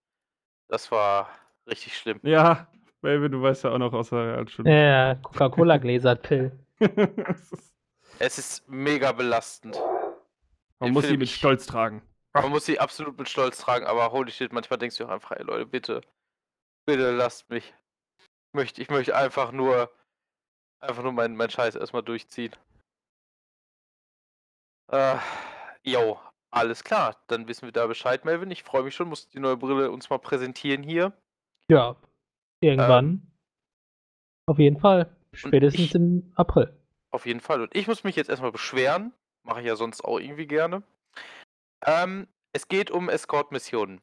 Das 0.68 0.90
war 0.90 1.28
richtig 1.66 1.96
schlimm. 1.96 2.20
Ja, 2.22 2.66
Baby, 3.00 3.28
du 3.28 3.42
weißt 3.42 3.64
ja 3.64 3.70
auch 3.70 3.78
noch 3.78 3.92
aus 3.92 4.10
der 4.10 4.26
Realschule. 4.26 4.70
Ja, 4.70 5.14
Coca-Cola-Gläser, 5.16 6.16
Pill. 6.16 6.52
es 8.18 8.38
ist 8.38 8.68
mega 8.68 9.12
belastend. 9.12 9.80
Man 10.78 10.92
muss 10.92 11.06
sie 11.06 11.16
mit 11.16 11.28
Stolz 11.28 11.66
tragen. 11.66 12.02
Man 12.32 12.50
muss 12.50 12.66
sie 12.66 12.80
absolut 12.80 13.18
mit 13.18 13.28
Stolz 13.28 13.58
tragen, 13.58 13.86
aber 13.86 14.10
holy 14.10 14.30
shit, 14.30 14.52
manchmal 14.52 14.78
denkst 14.78 14.96
du 14.96 15.04
auch 15.04 15.10
einfach, 15.10 15.32
ey 15.32 15.44
Leute, 15.44 15.66
bitte, 15.66 16.00
Bitte 16.86 17.12
lasst 17.12 17.48
mich. 17.48 17.72
Ich 18.18 18.54
möchte, 18.54 18.82
ich 18.82 18.90
möchte 18.90 19.16
einfach 19.16 19.52
nur, 19.52 19.90
einfach 20.80 21.02
nur 21.02 21.12
meinen 21.12 21.36
mein 21.36 21.50
Scheiß 21.50 21.76
erstmal 21.76 22.02
durchziehen. 22.02 22.54
Äh, 24.92 25.16
jo, 25.82 26.20
alles 26.54 26.84
klar. 26.84 27.16
Dann 27.26 27.48
wissen 27.48 27.66
wir 27.66 27.72
da 27.72 27.86
Bescheid, 27.86 28.24
Melvin. 28.24 28.50
Ich 28.50 28.62
freue 28.62 28.82
mich 28.84 28.94
schon. 28.94 29.08
Musst 29.08 29.34
die 29.34 29.40
neue 29.40 29.56
Brille 29.56 29.90
uns 29.90 30.08
mal 30.10 30.18
präsentieren 30.18 30.82
hier. 30.82 31.12
Ja, 31.68 31.96
irgendwann. 32.60 33.04
Ähm, 33.04 33.32
auf 34.46 34.58
jeden 34.58 34.78
Fall. 34.78 35.14
Spätestens 35.32 35.86
ich, 35.86 35.94
im 35.94 36.32
April. 36.36 36.72
Auf 37.10 37.26
jeden 37.26 37.40
Fall. 37.40 37.62
Und 37.62 37.74
ich 37.74 37.88
muss 37.88 38.04
mich 38.04 38.16
jetzt 38.16 38.30
erstmal 38.30 38.52
beschweren. 38.52 39.12
Mache 39.42 39.60
ich 39.60 39.66
ja 39.66 39.76
sonst 39.76 40.04
auch 40.04 40.18
irgendwie 40.18 40.46
gerne. 40.46 40.82
Ähm, 41.84 42.28
es 42.52 42.68
geht 42.68 42.90
um 42.90 43.08
Escort-Missionen. 43.08 44.00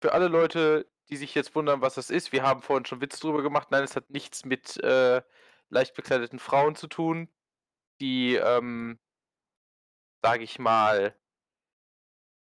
Für 0.00 0.12
alle 0.12 0.28
Leute, 0.28 0.86
die 1.08 1.16
sich 1.16 1.34
jetzt 1.34 1.54
wundern, 1.54 1.80
was 1.80 1.94
das 1.94 2.10
ist. 2.10 2.32
Wir 2.32 2.42
haben 2.42 2.62
vorhin 2.62 2.84
schon 2.86 3.00
Witz 3.00 3.20
drüber 3.20 3.42
gemacht. 3.42 3.70
Nein, 3.70 3.84
es 3.84 3.96
hat 3.96 4.10
nichts 4.10 4.44
mit 4.44 4.76
äh, 4.82 5.22
leicht 5.68 5.94
bekleideten 5.94 6.38
Frauen 6.38 6.76
zu 6.76 6.86
tun, 6.86 7.28
die, 8.00 8.36
ähm, 8.36 8.98
sage 10.22 10.44
ich 10.44 10.58
mal, 10.58 11.14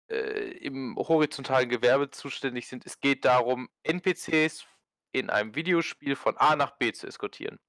im 0.08 0.96
horizontalen 0.98 1.70
Gewerbe 1.70 2.10
zuständig 2.12 2.68
sind. 2.68 2.86
Es 2.86 3.00
geht 3.00 3.26
darum, 3.26 3.70
NPCs 3.84 4.66
in 5.12 5.30
einem 5.30 5.56
Videospiel 5.56 6.16
von 6.16 6.38
A 6.38 6.56
nach 6.56 6.78
B 6.78 6.92
zu 6.94 7.08
eskortieren. 7.08 7.60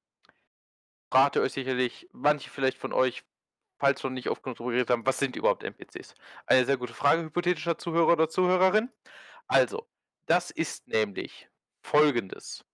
Fragt 1.11 1.37
ihr 1.37 1.43
euch 1.43 1.53
sicherlich, 1.53 2.09
manche 2.13 2.51
vielleicht 2.51 2.79
von 2.79 2.93
euch, 2.93 3.25
falls 3.79 4.03
noch 4.03 4.11
nicht 4.11 4.29
oft 4.29 4.43
genug 4.43 4.59
darüber 4.59 4.73
geredet 4.73 4.91
haben, 4.91 5.07
was 5.07 5.19
sind 5.19 5.37
überhaupt 5.37 5.65
NPCs? 5.65 6.15
Eine 6.47 6.67
sehr 6.67 6.77
gute 6.77 6.95
Frage, 6.95 7.23
hypothetischer 7.23 7.79
Zuhörer 7.79 8.13
oder 8.13 8.29
Zuhörerin. 8.29 8.91
Also, 9.47 9.89
das 10.27 10.51
ist 10.51 10.87
nämlich 10.87 11.49
folgendes. 11.83 12.65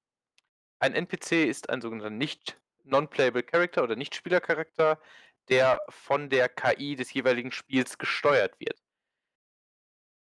Ein 0.81 0.95
NPC 0.95 1.47
ist 1.47 1.71
ein 1.71 1.81
sogenannter 1.81 2.11
nicht 2.11 2.61
non-playable 2.83 3.43
Character 3.45 3.83
oder 3.85 3.97
Nicht-Spieler-Charakter, 3.97 5.01
der 5.49 5.81
von 5.89 6.29
der 6.29 6.49
KI 6.49 6.97
des 6.97 7.13
jeweiligen 7.13 7.53
Spiels 7.53 7.97
gesteuert 7.97 8.59
wird. 8.59 8.84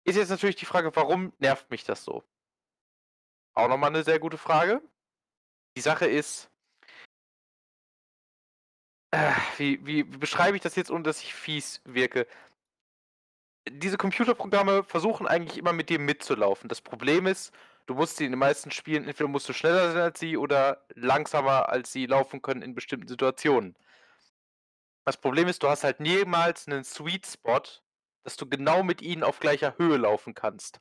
Ist 0.07 0.17
jetzt 0.17 0.31
natürlich 0.31 0.57
die 0.57 0.67
Frage, 0.67 0.95
warum 0.97 1.33
nervt 1.39 1.71
mich 1.71 1.85
das 1.85 2.05
so? 2.05 2.25
Auch 3.55 3.69
nochmal 3.69 3.91
eine 3.91 4.05
sehr 4.05 4.19
gute 4.19 4.39
Frage. 4.39 4.81
Die 5.77 5.81
Sache 5.83 6.07
ist, 6.07 6.51
äh, 9.11 9.33
wie, 9.59 9.85
wie, 9.85 10.05
beschreibe 10.05 10.57
ich 10.57 10.63
das 10.63 10.77
jetzt, 10.77 10.91
ohne 10.91 11.03
dass 11.03 11.23
ich 11.23 11.35
fies 11.35 11.81
wirke? 11.85 12.27
diese 13.71 13.99
Computerprogramme 13.99 14.85
versuchen 14.85 15.27
eigentlich 15.27 15.59
immer 15.59 15.73
mit 15.73 15.91
dir 15.91 15.99
mitzulaufen. 15.99 16.69
Das 16.69 16.81
Problem 16.81 17.27
ist, 17.27 17.53
du 17.87 17.95
musst 17.95 18.17
sie 18.17 18.25
in 18.25 18.33
den 18.33 18.39
meisten 18.39 18.71
Spielen, 18.71 19.07
entweder 19.09 19.29
musst 19.29 19.49
du 19.49 19.53
schneller 19.53 19.93
sein 19.93 20.03
als 20.03 20.21
sie 20.21 20.37
oder 20.37 20.85
langsamer 20.95 21.69
als 21.69 21.93
sie 21.93 22.07
laufen 22.07 22.43
können 22.43 22.63
in 22.63 22.75
bestimmten 22.75 23.09
Situationen. 23.09 23.77
Das 25.05 25.17
Problem 25.17 25.49
ist, 25.49 25.63
du 25.63 25.69
hast 25.69 25.85
halt 25.85 26.01
niemals 26.01 26.67
einen 26.67 26.85
Sweet 26.85 27.27
Spot, 27.27 27.63
dass 28.27 28.37
du 28.37 28.45
genau 28.45 28.83
mit 28.83 29.03
ihnen 29.03 29.22
auf 29.22 29.39
gleicher 29.39 29.79
Höhe 29.79 29.97
laufen 29.97 30.35
kannst. 30.35 30.81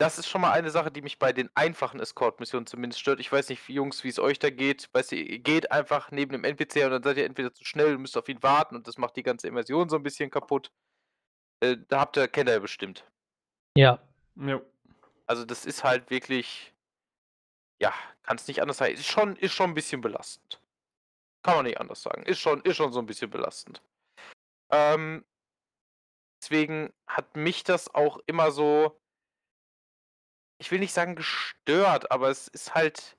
Das 0.00 0.16
ist 0.16 0.28
schon 0.28 0.40
mal 0.40 0.52
eine 0.52 0.70
Sache, 0.70 0.92
die 0.92 1.02
mich 1.02 1.18
bei 1.18 1.32
den 1.32 1.50
einfachen 1.56 1.98
Escort-Missionen 1.98 2.68
zumindest 2.68 3.00
stört. 3.00 3.18
Ich 3.18 3.32
weiß 3.32 3.48
nicht, 3.48 3.68
Jungs, 3.68 4.04
wie 4.04 4.08
es 4.08 4.20
euch 4.20 4.38
da 4.38 4.48
geht. 4.48 4.88
Weißt 4.92 5.10
du, 5.10 5.16
ihr 5.16 5.40
geht 5.40 5.72
einfach 5.72 6.12
neben 6.12 6.30
dem 6.30 6.44
NPC 6.44 6.84
und 6.84 6.92
dann 6.92 7.02
seid 7.02 7.16
ihr 7.16 7.24
entweder 7.24 7.52
zu 7.52 7.64
schnell 7.64 7.96
und 7.96 8.02
müsst 8.02 8.16
auf 8.16 8.28
ihn 8.28 8.40
warten 8.44 8.76
und 8.76 8.86
das 8.86 8.96
macht 8.96 9.16
die 9.16 9.24
ganze 9.24 9.48
Immersion 9.48 9.88
so 9.88 9.96
ein 9.96 10.04
bisschen 10.04 10.30
kaputt. 10.30 10.70
Äh, 11.58 11.78
da 11.88 11.98
habt 11.98 12.16
ihr 12.16 12.28
kennt 12.28 12.48
ihr 12.48 12.60
bestimmt. 12.60 13.04
Ja. 13.76 13.98
Ja. 14.36 14.60
Also 15.26 15.44
das 15.44 15.66
ist 15.66 15.82
halt 15.82 16.10
wirklich, 16.10 16.72
ja, 17.82 17.92
kann 18.22 18.36
es 18.36 18.46
nicht 18.46 18.62
anders 18.62 18.76
sein. 18.76 18.94
Ist 18.94 19.08
schon, 19.08 19.34
ist 19.34 19.52
schon 19.52 19.72
ein 19.72 19.74
bisschen 19.74 20.00
belastend. 20.00 20.62
Kann 21.42 21.56
man 21.56 21.64
nicht 21.64 21.80
anders 21.80 22.02
sagen. 22.02 22.22
Ist 22.22 22.38
schon, 22.38 22.60
ist 22.60 22.76
schon 22.76 22.92
so 22.92 23.00
ein 23.00 23.06
bisschen 23.06 23.30
belastend. 23.30 23.82
Ähm, 24.70 25.24
deswegen 26.40 26.92
hat 27.06 27.36
mich 27.36 27.64
das 27.64 27.94
auch 27.94 28.18
immer 28.26 28.50
so, 28.50 29.00
ich 30.60 30.70
will 30.70 30.80
nicht 30.80 30.92
sagen 30.92 31.16
gestört, 31.16 32.10
aber 32.10 32.30
es 32.30 32.48
ist 32.48 32.74
halt, 32.74 33.16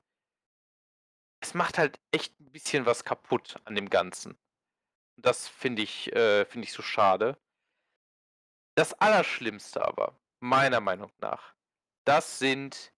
es 1.41 1.53
macht 1.53 1.77
halt 1.77 1.99
echt 2.11 2.39
ein 2.39 2.51
bisschen 2.51 2.85
was 2.85 3.03
kaputt 3.03 3.55
an 3.65 3.75
dem 3.75 3.89
Ganzen. 3.89 4.37
Das 5.17 5.47
finde 5.47 5.81
ich, 5.81 6.13
äh, 6.13 6.45
finde 6.45 6.65
ich 6.65 6.73
so 6.73 6.81
schade. 6.81 7.37
Das 8.75 8.93
Allerschlimmste 8.93 9.85
aber, 9.85 10.17
meiner 10.39 10.79
Meinung 10.79 11.11
nach, 11.19 11.53
das 12.05 12.39
sind 12.39 12.93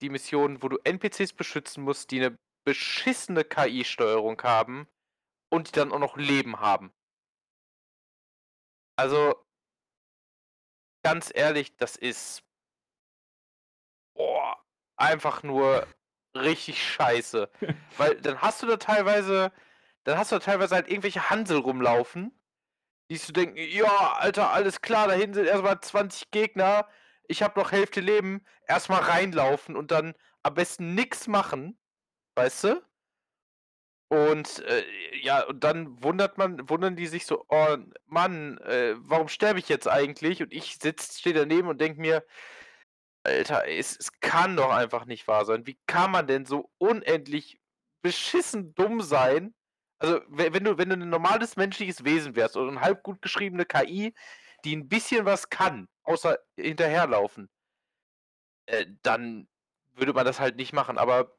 die 0.00 0.10
Missionen, 0.10 0.62
wo 0.62 0.68
du 0.68 0.78
NPCs 0.78 1.32
beschützen 1.32 1.84
musst, 1.84 2.10
die 2.10 2.24
eine 2.24 2.36
beschissene 2.64 3.44
KI-Steuerung 3.44 4.40
haben 4.42 4.88
und 5.50 5.68
die 5.68 5.72
dann 5.72 5.92
auch 5.92 5.98
noch 5.98 6.16
Leben 6.16 6.60
haben. 6.60 6.92
Also, 8.96 9.34
ganz 11.02 11.30
ehrlich, 11.34 11.76
das 11.76 11.96
ist 11.96 12.42
boah, 14.14 14.56
einfach 14.96 15.42
nur 15.42 15.86
richtig 16.34 16.82
scheiße. 16.82 17.50
Weil 17.98 18.16
dann 18.20 18.40
hast 18.40 18.62
du 18.62 18.66
da 18.66 18.76
teilweise 18.76 19.52
dann 20.04 20.18
hast 20.18 20.32
du 20.32 20.36
da 20.36 20.40
teilweise 20.40 20.74
halt 20.74 20.88
irgendwelche 20.88 21.30
Hansel 21.30 21.58
rumlaufen, 21.58 22.32
die 23.10 23.16
so 23.16 23.32
denken: 23.32 23.58
„Ja, 23.58 24.14
Alter, 24.14 24.50
alles 24.52 24.80
klar, 24.82 25.08
da 25.08 25.14
hinten 25.14 25.34
sind 25.34 25.46
erstmal 25.46 25.80
20 25.80 26.30
Gegner, 26.30 26.88
ich 27.28 27.42
habe 27.42 27.60
noch 27.60 27.72
Hälfte 27.72 28.00
Leben.“ 28.00 28.44
Erstmal 28.66 29.02
reinlaufen 29.02 29.76
und 29.76 29.90
dann 29.92 30.14
am 30.42 30.54
besten 30.54 30.94
nix 30.94 31.28
machen, 31.28 31.78
weißt 32.36 32.64
du? 32.64 32.82
Und, 34.12 34.58
äh, 34.66 34.84
ja, 35.22 35.42
und 35.46 35.64
dann 35.64 36.02
wundert 36.04 36.36
man 36.36 36.68
wundern 36.68 36.96
die 36.96 37.06
sich 37.06 37.24
so: 37.24 37.46
„Oh 37.48 37.78
Mann, 38.04 38.58
äh, 38.58 38.94
warum 38.98 39.28
sterbe 39.28 39.58
ich 39.58 39.70
jetzt 39.70 39.88
eigentlich?“ 39.88 40.42
Und 40.42 40.52
ich 40.52 40.76
stehe 41.00 41.34
daneben 41.34 41.66
und 41.68 41.80
denke 41.80 41.98
mir: 41.98 42.22
„Alter, 43.24 43.68
es 43.68 43.96
es 43.96 44.20
kann 44.20 44.56
doch 44.56 44.70
einfach 44.70 45.04
nicht 45.06 45.28
wahr 45.28 45.44
sein. 45.44 45.66
Wie 45.66 45.78
kann 45.86 46.10
man 46.10 46.26
denn 46.26 46.44
so 46.44 46.70
unendlich 46.78 47.60
beschissen 48.02 48.74
dumm 48.74 49.00
sein?“ 49.00 49.54
Also, 50.00 50.20
we 50.28 50.52
wenn 50.52 50.64
du 50.64 50.76
wenn 50.78 50.88
du 50.90 50.96
'n 50.96 51.08
normales 51.08 51.56
menschliches 51.56 52.04
Wesen 52.04 52.34
wärst 52.36 52.56
oder 52.56 52.72
'ne 52.72 52.80
halb 52.80 53.02
gut 53.04 53.22
geschriebene 53.22 53.64
KI, 53.64 54.12
die 54.64 54.74
'n 54.74 54.88
bisschen 54.88 55.24
was 55.26 55.48
kann, 55.50 55.88
außer 56.04 56.38
hinterherlaufen 56.56 57.48
äh, 58.68 58.86
dann 59.02 59.48
würde 59.94 60.12
man 60.12 60.24
das 60.24 60.40
halt 60.40 60.56
nicht 60.56 60.72
machen, 60.72 60.98
aber 60.98 61.36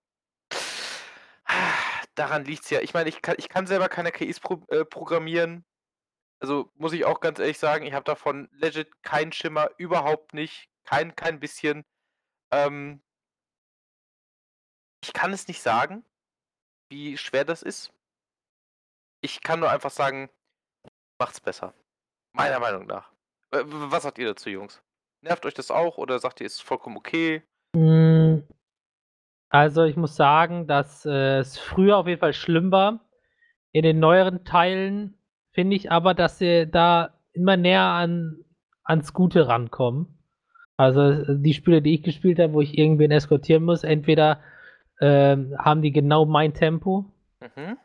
daran 2.16 2.46
liegt's 2.46 2.70
ja. 2.70 2.82
Ich 2.82 2.94
meine, 2.94 3.10
ich 3.10 3.22
kann 3.22 3.36
ich 3.38 3.50
kann 3.50 3.68
selber 3.68 3.90
keine 3.90 4.12
KIs 4.12 4.40
pro 4.40 4.64
äh, 4.70 4.86
programmieren. 4.86 5.66
Also, 6.40 6.72
muss 6.76 6.94
ich 6.94 7.06
auch 7.06 7.22
ganz 7.22 7.40
ehrlich 7.40 7.60
sagen, 7.60 7.86
ich 7.86 7.94
habe 7.94 8.04
davon 8.04 8.50
legit 8.52 9.02
keinen 9.04 9.32
Schimmer, 9.32 9.70
überhaupt 9.78 10.34
nicht, 10.34 10.70
kein 10.84 11.16
kein 11.16 11.40
bisschen. 11.40 11.86
Ähm 12.52 13.02
ich 15.04 15.14
kann 15.14 15.34
es 15.34 15.48
nicht 15.48 15.62
sagen, 15.62 16.06
wie 16.90 17.18
schwer 17.18 17.46
das 17.46 17.62
ist. 17.62 17.92
Ich 19.22 19.42
kann 19.42 19.60
nur 19.60 19.70
einfach 19.70 19.92
sagen, 19.92 20.30
macht's 21.20 21.42
besser. 21.42 21.74
Meiner 22.34 22.60
Meinung 22.60 22.86
nach. 22.86 23.12
Äh, 23.52 23.64
was 23.66 24.04
sagt 24.04 24.18
ihr 24.18 24.28
dazu, 24.28 24.50
Jungs? 24.50 24.82
Nervt 25.22 25.46
euch 25.46 25.54
das 25.54 25.72
auch 25.72 25.98
oder 25.98 26.20
sagt 26.20 26.42
ihr, 26.42 26.48
ist 26.48 26.62
vollkommen 26.62 26.98
okay? 26.98 27.44
Hm. 27.76 28.48
Also, 29.54 29.84
ich 29.84 29.96
muss 29.96 30.16
sagen, 30.16 30.66
dass, 30.66 31.06
äh, 31.06 31.38
es 31.38 31.60
früher 31.60 31.98
auf 31.98 32.08
jeden 32.08 32.20
Fall 32.20 32.34
schlimm 32.34 32.72
war. 32.72 33.02
In 33.72 33.84
den 33.84 34.00
neueren 34.00 34.46
Teilen 34.46 35.14
finde 35.52 35.76
ich 35.76 35.92
aber, 35.92 36.16
dass 36.16 36.40
sie 36.40 36.66
da 36.68 37.14
immer 37.34 37.56
näher 37.56 37.84
an 37.84 38.44
ans 38.84 39.14
Gute 39.14 39.48
rankommen. 39.48 40.18
Also, 40.76 41.02
äh, 41.02 41.26
die 41.38 41.54
Spiele, 41.54 41.84
die 41.84 41.94
ich 41.94 42.02
gespielt 42.02 42.40
habe, 42.40 42.54
wo 42.54 42.62
ich 42.62 42.80
irgendwen 42.80 43.12
eskortieren 43.12 43.64
muss, 43.64 43.84
entweder, 43.84 44.40
ähm, 45.00 45.56
haben 45.60 45.84
die 45.84 45.92
genau 45.92 46.26
mein 46.26 46.56
Tempo 46.56 47.06
Mhm. 47.40 47.78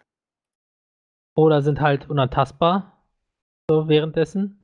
oder 1.34 1.60
sind 1.60 1.80
halt 1.82 2.08
unantastbar, 2.08 3.04
so 3.68 3.88
währenddessen. 3.88 4.62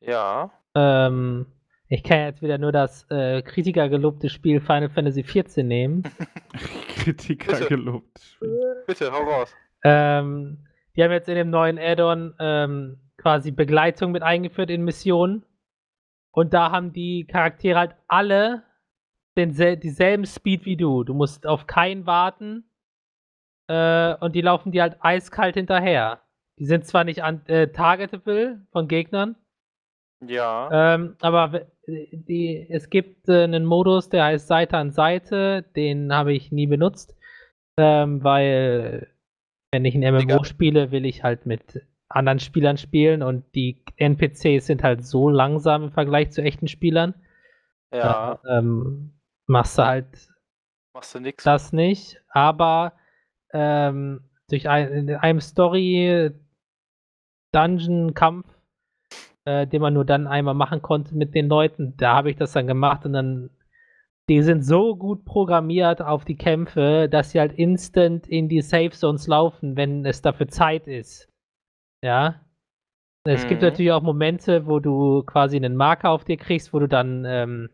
Ja. 0.00 0.50
Ähm, 0.74 1.46
ich 1.88 2.02
kann 2.02 2.20
jetzt 2.20 2.42
wieder 2.42 2.58
nur 2.58 2.72
das, 2.72 3.06
äh, 3.10 3.42
kritikergelobte 3.42 4.28
Spiel 4.28 4.60
Final 4.60 4.90
Fantasy 4.90 5.22
XIV 5.22 5.64
nehmen. 5.64 6.02
Kritiker 6.96 7.52
Bitte. 7.52 7.68
gelobt. 7.68 8.38
Bitte, 8.86 9.10
hau 9.10 9.22
raus. 9.22 9.54
Ähm, 9.84 10.66
die 10.96 11.02
haben 11.02 11.12
jetzt 11.12 11.28
in 11.28 11.36
dem 11.36 11.50
neuen 11.50 11.78
Add-on, 11.78 12.34
ähm, 12.38 13.00
quasi 13.16 13.50
Begleitung 13.50 14.12
mit 14.12 14.22
eingeführt 14.22 14.70
in 14.70 14.84
Missionen. 14.84 15.44
Und 16.30 16.52
da 16.52 16.70
haben 16.70 16.92
die 16.92 17.26
Charaktere 17.26 17.78
halt 17.78 17.96
alle 18.06 18.64
densel 19.36 19.76
dieselben 19.76 20.26
Speed 20.26 20.64
wie 20.66 20.76
du. 20.76 21.04
Du 21.04 21.14
musst 21.14 21.46
auf 21.46 21.66
keinen 21.66 22.06
warten. 22.06 22.64
Äh, 23.68 24.14
und 24.16 24.34
die 24.34 24.40
laufen 24.40 24.72
dir 24.72 24.82
halt 24.82 24.96
eiskalt 25.00 25.54
hinterher. 25.54 26.20
Die 26.58 26.66
sind 26.66 26.84
zwar 26.84 27.04
nicht 27.04 27.22
an 27.22 27.46
äh, 27.46 27.68
targetable 27.68 28.66
von 28.72 28.88
Gegnern, 28.88 29.36
Ja. 30.26 30.68
ähm, 30.72 31.14
aber 31.20 31.66
die 31.86 32.66
es 32.68 32.90
gibt, 32.90 33.28
äh, 33.28 33.46
'nen 33.46 33.64
Modus, 33.64 34.08
der 34.10 34.24
heißt 34.24 34.46
Seite 34.48 34.76
an 34.76 34.90
Seite, 34.90 35.62
den 35.76 36.12
habe 36.12 36.32
ich 36.34 36.50
nie 36.52 36.66
benutzt, 36.66 37.16
ähm, 37.78 38.22
weil 38.24 39.08
wenn 39.72 39.84
ich 39.84 39.94
'n 39.96 40.02
Digga. 40.02 40.22
MMO 40.36 40.44
spiele, 40.44 40.92
will 40.92 41.04
ich 41.06 41.24
halt 41.24 41.46
mit 41.46 41.82
anderen 42.10 42.40
Spielern 42.40 42.76
spielen 42.78 43.22
und 43.22 43.44
die 43.54 43.82
NPCs 43.98 44.66
sind 44.66 44.82
halt 44.84 45.04
so 45.04 45.28
langsam 45.30 45.84
im 45.84 45.92
Vergleich 45.92 46.30
zu 46.32 46.42
echten 46.42 46.68
Spielern. 46.68 47.14
Ja. 47.92 48.02
Da, 48.02 48.40
ähm, 48.58 49.12
machst 49.46 49.78
du 49.78 49.84
halt 49.84 50.06
Machst 50.94 51.14
du 51.14 51.20
nix. 51.20 51.44
das 51.44 51.72
nicht, 51.72 52.20
aber, 52.30 52.92
ähm, 53.52 54.22
durch 54.50 54.68
ein 54.68 54.88
in 55.08 55.14
einem 55.16 55.40
Story-Dungeon-Kampf, 55.40 56.58
äh, 59.48 59.66
den 59.66 59.80
man 59.82 59.94
nur 59.94 60.04
dann 60.04 60.26
einmal 60.26 60.54
machen 60.54 60.82
konnte 60.82 61.14
mit 61.16 61.34
den 61.34 61.48
Leuten, 61.48 61.94
da 61.96 62.14
habe 62.16 62.30
ich 62.30 62.36
das 62.36 62.52
dann 62.52 62.66
gemacht 62.66 63.04
und 63.06 63.12
dann 63.14 63.50
die 64.28 64.42
sind 64.42 64.62
so 64.62 64.94
gut 64.96 65.24
programmiert 65.24 66.02
auf 66.02 66.24
die 66.26 66.36
Kämpfe, 66.36 67.08
dass 67.10 67.30
sie 67.30 67.40
halt 67.40 67.52
instant 67.54 68.26
in 68.28 68.48
die 68.48 68.60
Safe 68.62 68.90
Zones 68.90 69.26
laufen, 69.26 69.76
wenn 69.76 70.04
es 70.06 70.20
dafür 70.22 70.48
Zeit 70.48 70.86
ist. 70.86 71.28
Ja? 72.02 72.42
Es 73.24 73.46
gibt 73.46 73.62
Mhm. 73.62 73.66
natürlich 73.68 73.92
auch 73.92 74.02
Momente, 74.02 74.66
wo 74.66 74.80
du 74.80 75.22
quasi 75.24 75.58
'nen 75.60 75.76
Marker 75.76 76.10
auf 76.10 76.24
dir 76.24 76.36
kriegst, 76.38 76.72
wo 76.74 76.78
du 76.80 76.88
dann, 76.88 77.24
ähm 77.26 77.70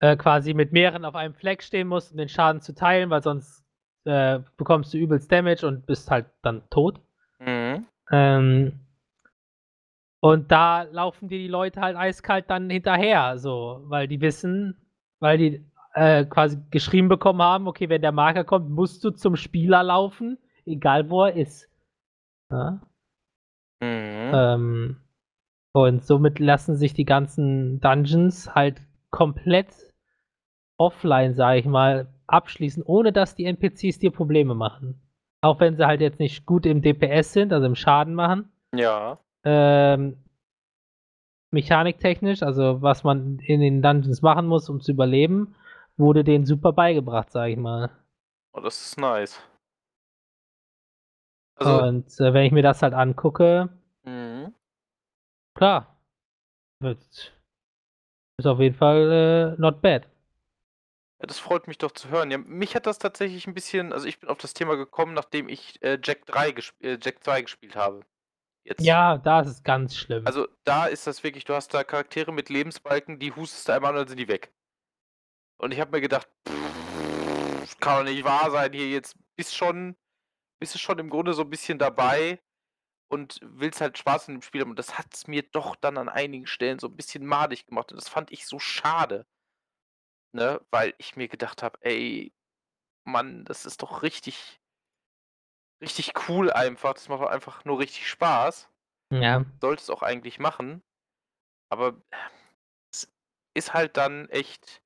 äh, 0.00 0.16
quasi 0.16 0.54
mit 0.54 0.72
mehreren 0.72 1.04
auf 1.04 1.14
einem 1.14 1.34
Fleck 1.34 1.62
stehen 1.62 1.88
musst, 1.88 2.12
um 2.12 2.18
den 2.18 2.28
Schaden 2.28 2.60
zu 2.62 2.74
teilen, 2.74 3.10
weil 3.10 3.22
sonst, 3.22 3.64
äh, 4.04 4.40
bekommst 4.56 4.94
du 4.94 4.98
übelst 4.98 5.30
Damage 5.30 5.66
und 5.66 5.86
bist 5.86 6.10
halt 6.10 6.26
dann 6.42 6.62
tot. 6.70 7.00
Mhm. 7.38 7.86
Ähm 8.10 8.72
und 10.20 10.50
da 10.52 10.82
laufen 10.82 11.28
dir 11.28 11.38
die 11.38 11.48
Leute 11.48 11.80
halt 11.80 11.96
eiskalt 11.96 12.50
dann 12.50 12.70
hinterher 12.70 13.38
so, 13.38 13.80
weil 13.84 14.08
die 14.08 14.20
wissen 14.20 14.76
weil 15.20 15.38
die, 15.38 15.64
äh, 15.94 16.24
quasi 16.24 16.58
geschrieben 16.70 17.08
bekommen 17.08 17.42
haben: 17.42 17.68
„Okay, 17.68 17.88
wenn 17.88 18.02
der 18.02 18.12
Marker 18.12 18.44
kommt, 18.44 18.70
musst 18.70 19.04
du 19.04 19.10
zum 19.10 19.36
Spieler 19.36 19.82
laufen, 19.82 20.38
egal 20.64 21.10
wo 21.10 21.24
er 21.24 21.34
ist.“ 21.36 21.68
Ja? 22.50 22.80
Mhm. 23.80 24.30
Ähm, 24.32 24.96
und 25.72 26.04
somit 26.04 26.38
lassen 26.38 26.76
sich 26.76 26.94
die 26.94 27.04
ganzen 27.04 27.80
Dungeons 27.80 28.54
halt 28.54 28.80
komplett 29.10 29.68
offline, 30.78 31.34
sage 31.34 31.60
ich 31.60 31.66
mal, 31.66 32.08
abschließen, 32.26 32.82
ohne 32.82 33.12
dass 33.12 33.34
die 33.34 33.44
NPCs 33.44 33.98
dir 33.98 34.10
Probleme 34.10 34.54
machen. 34.54 35.00
Auch 35.42 35.60
wenn 35.60 35.76
sie 35.76 35.86
halt 35.86 36.00
jetzt 36.00 36.18
nicht 36.18 36.46
gut 36.46 36.66
im 36.66 36.82
DPS 36.82 37.32
sind, 37.32 37.52
also 37.52 37.66
im 37.66 37.74
Schaden 37.74 38.14
machen. 38.14 38.50
Ja. 38.74 39.18
Ähm 39.44 40.20
mechaniktechnisch, 41.52 42.42
also 42.44 42.80
was 42.80 43.02
man 43.02 43.40
in 43.40 43.60
den 43.60 43.82
Dungeons 43.82 44.22
machen 44.22 44.46
muss, 44.46 44.68
um 44.68 44.80
zu 44.80 44.92
überleben, 44.92 45.54
wurde 45.96 46.22
denen 46.22 46.46
super 46.46 46.72
beigebracht, 46.72 47.32
sage 47.32 47.52
ich 47.52 47.58
mal. 47.58 47.90
Oh, 48.54 48.60
das 48.60 48.80
ist 48.82 48.98
nice. 48.98 49.40
Also 51.58 51.84
Und, 51.88 52.06
äh, 52.20 52.32
wenn 52.32 52.44
ich 52.46 52.52
mir 52.52 52.62
das 52.62 52.80
halt 52.82 52.94
angucke 52.94 53.68
Mhm. 54.04 54.54
klar. 55.56 55.86
Ist 58.38 58.46
auf 58.46 58.58
jeden 58.60 58.74
Fall, 58.74 59.56
äh, 59.58 59.60
not 59.60 59.82
bad. 59.82 60.08
Ja, 61.22 61.26
das 61.26 61.38
freut 61.38 61.68
mich 61.68 61.76
doch 61.76 61.90
zu 61.92 62.08
hören. 62.08 62.30
Ja, 62.30 62.38
mich 62.38 62.74
hat 62.74 62.86
das 62.86 62.98
tatsächlich 62.98 63.46
'n 63.46 63.52
bisschen 63.52 63.92
also, 63.92 64.06
ich 64.06 64.18
bin 64.20 64.30
auf 64.30 64.38
das 64.38 64.54
Thema 64.54 64.76
gekommen, 64.76 65.12
nachdem 65.12 65.48
ich, 65.50 65.82
äh, 65.82 65.98
Jak 66.02 66.24
3 66.24 66.50
gesp 66.52 66.74
äh, 66.82 66.98
Jak 67.02 67.22
2 67.22 67.42
gespielt 67.42 67.76
habe. 67.76 68.00
Jetzt. 68.70 68.86
Ja, 68.86 69.18
da 69.18 69.40
ist 69.40 69.48
es 69.48 69.62
ganz 69.62 69.96
schlimm. 69.96 70.26
Also, 70.26 70.48
da 70.64 70.84
ist 70.86 71.06
das 71.06 71.24
wirklich 71.24 71.44
du 71.44 71.54
hast 71.54 71.72
da 71.72 71.82
Charaktere 71.82 72.32
mit 72.32 72.50
Lebensbalken, 72.50 73.18
die 73.18 73.32
hustest 73.32 73.68
du 73.68 73.72
einmal 73.72 73.92
und 73.92 73.96
dann 74.00 74.08
sind 74.08 74.18
die 74.18 74.28
weg. 74.28 74.52
Und 75.60 75.72
ich 75.72 75.80
habe 75.80 75.90
mir 75.90 76.00
gedacht: 76.00 76.26
„Das 77.60 77.76
kann 77.78 77.98
doch 78.06 78.10
nicht 78.12 78.24
wahr 78.24 78.50
sein 78.50 78.72
hier 78.72 78.88
jetzt 78.88 79.16
bist 79.36 79.54
schon 79.54 79.96
bist 80.60 80.74
du 80.74 80.78
schon 80.78 80.98
im 81.00 81.10
Grunde 81.10 81.34
so 81.34 81.42
'n 81.42 81.50
bisschen 81.50 81.78
dabei 81.78 82.40
und 83.10 83.40
willst 83.44 83.80
halt 83.82 83.98
Spaß 83.98 84.28
in 84.28 84.36
dem 84.36 84.42
Spiel 84.42 84.62
haben.“ 84.62 84.70
Und 84.70 84.78
das 84.80 84.98
hat's 84.98 85.26
mir 85.28 85.42
doch 85.42 85.76
dann 85.76 85.98
an 85.98 86.08
einigen 86.10 86.46
Stellen 86.46 86.78
so 86.80 86.88
'n 86.88 86.96
bisschen 86.96 87.26
madig 87.26 87.66
gemacht 87.66 87.92
und 87.92 87.98
das 88.00 88.08
fand 88.10 88.32
ich 88.32 88.46
so 88.46 88.58
schade. 88.60 89.26
Ne, 90.34 90.60
weil 90.70 90.94
ich 90.98 91.16
mir 91.16 91.26
gedacht 91.28 91.62
habe: 91.62 91.78
„Ey, 91.82 92.32
Mann, 93.04 93.44
das 93.46 93.66
ist 93.66 93.82
doch 93.82 94.02
richtig 94.04 94.59
richtig 95.80 96.12
cool 96.28 96.50
einfach. 96.50 96.94
Das 96.94 97.08
macht 97.08 97.26
einfach 97.28 97.64
nur 97.64 97.78
richtig 97.78 98.08
Spaß.“ 98.08 98.68
Ja. 99.12 99.44
Sollte 99.60 99.82
es 99.82 99.90
auch 99.90 100.02
eigentlich 100.02 100.38
machen. 100.38 100.82
Aber 101.68 101.94
es 102.92 103.12
ist 103.54 103.74
halt 103.74 103.96
dann 103.96 104.28
echt 104.28 104.82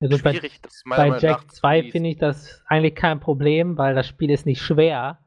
Also 0.00 0.22
bei, 0.22 0.32
schwierig, 0.32 0.60
bei 0.84 0.96
Meinung 0.96 1.18
Jack 1.18 1.38
nach 1.38 1.48
zu 1.48 1.56
2 1.56 1.76
genießen. 1.76 1.92
finde 1.92 2.10
ich 2.10 2.18
das 2.18 2.62
eigentlich 2.66 2.94
kein 2.94 3.20
Problem, 3.20 3.78
weil 3.78 3.94
das 3.94 4.06
Spiel 4.06 4.30
ist 4.30 4.46
nicht 4.46 4.60
schwer. 4.60 5.18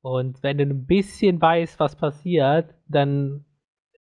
Und 0.00 0.42
wenn 0.42 0.58
du 0.58 0.64
ein 0.64 0.86
bisschen 0.86 1.40
weißt, 1.40 1.80
was 1.80 1.96
passiert, 1.96 2.74
dann 2.86 3.44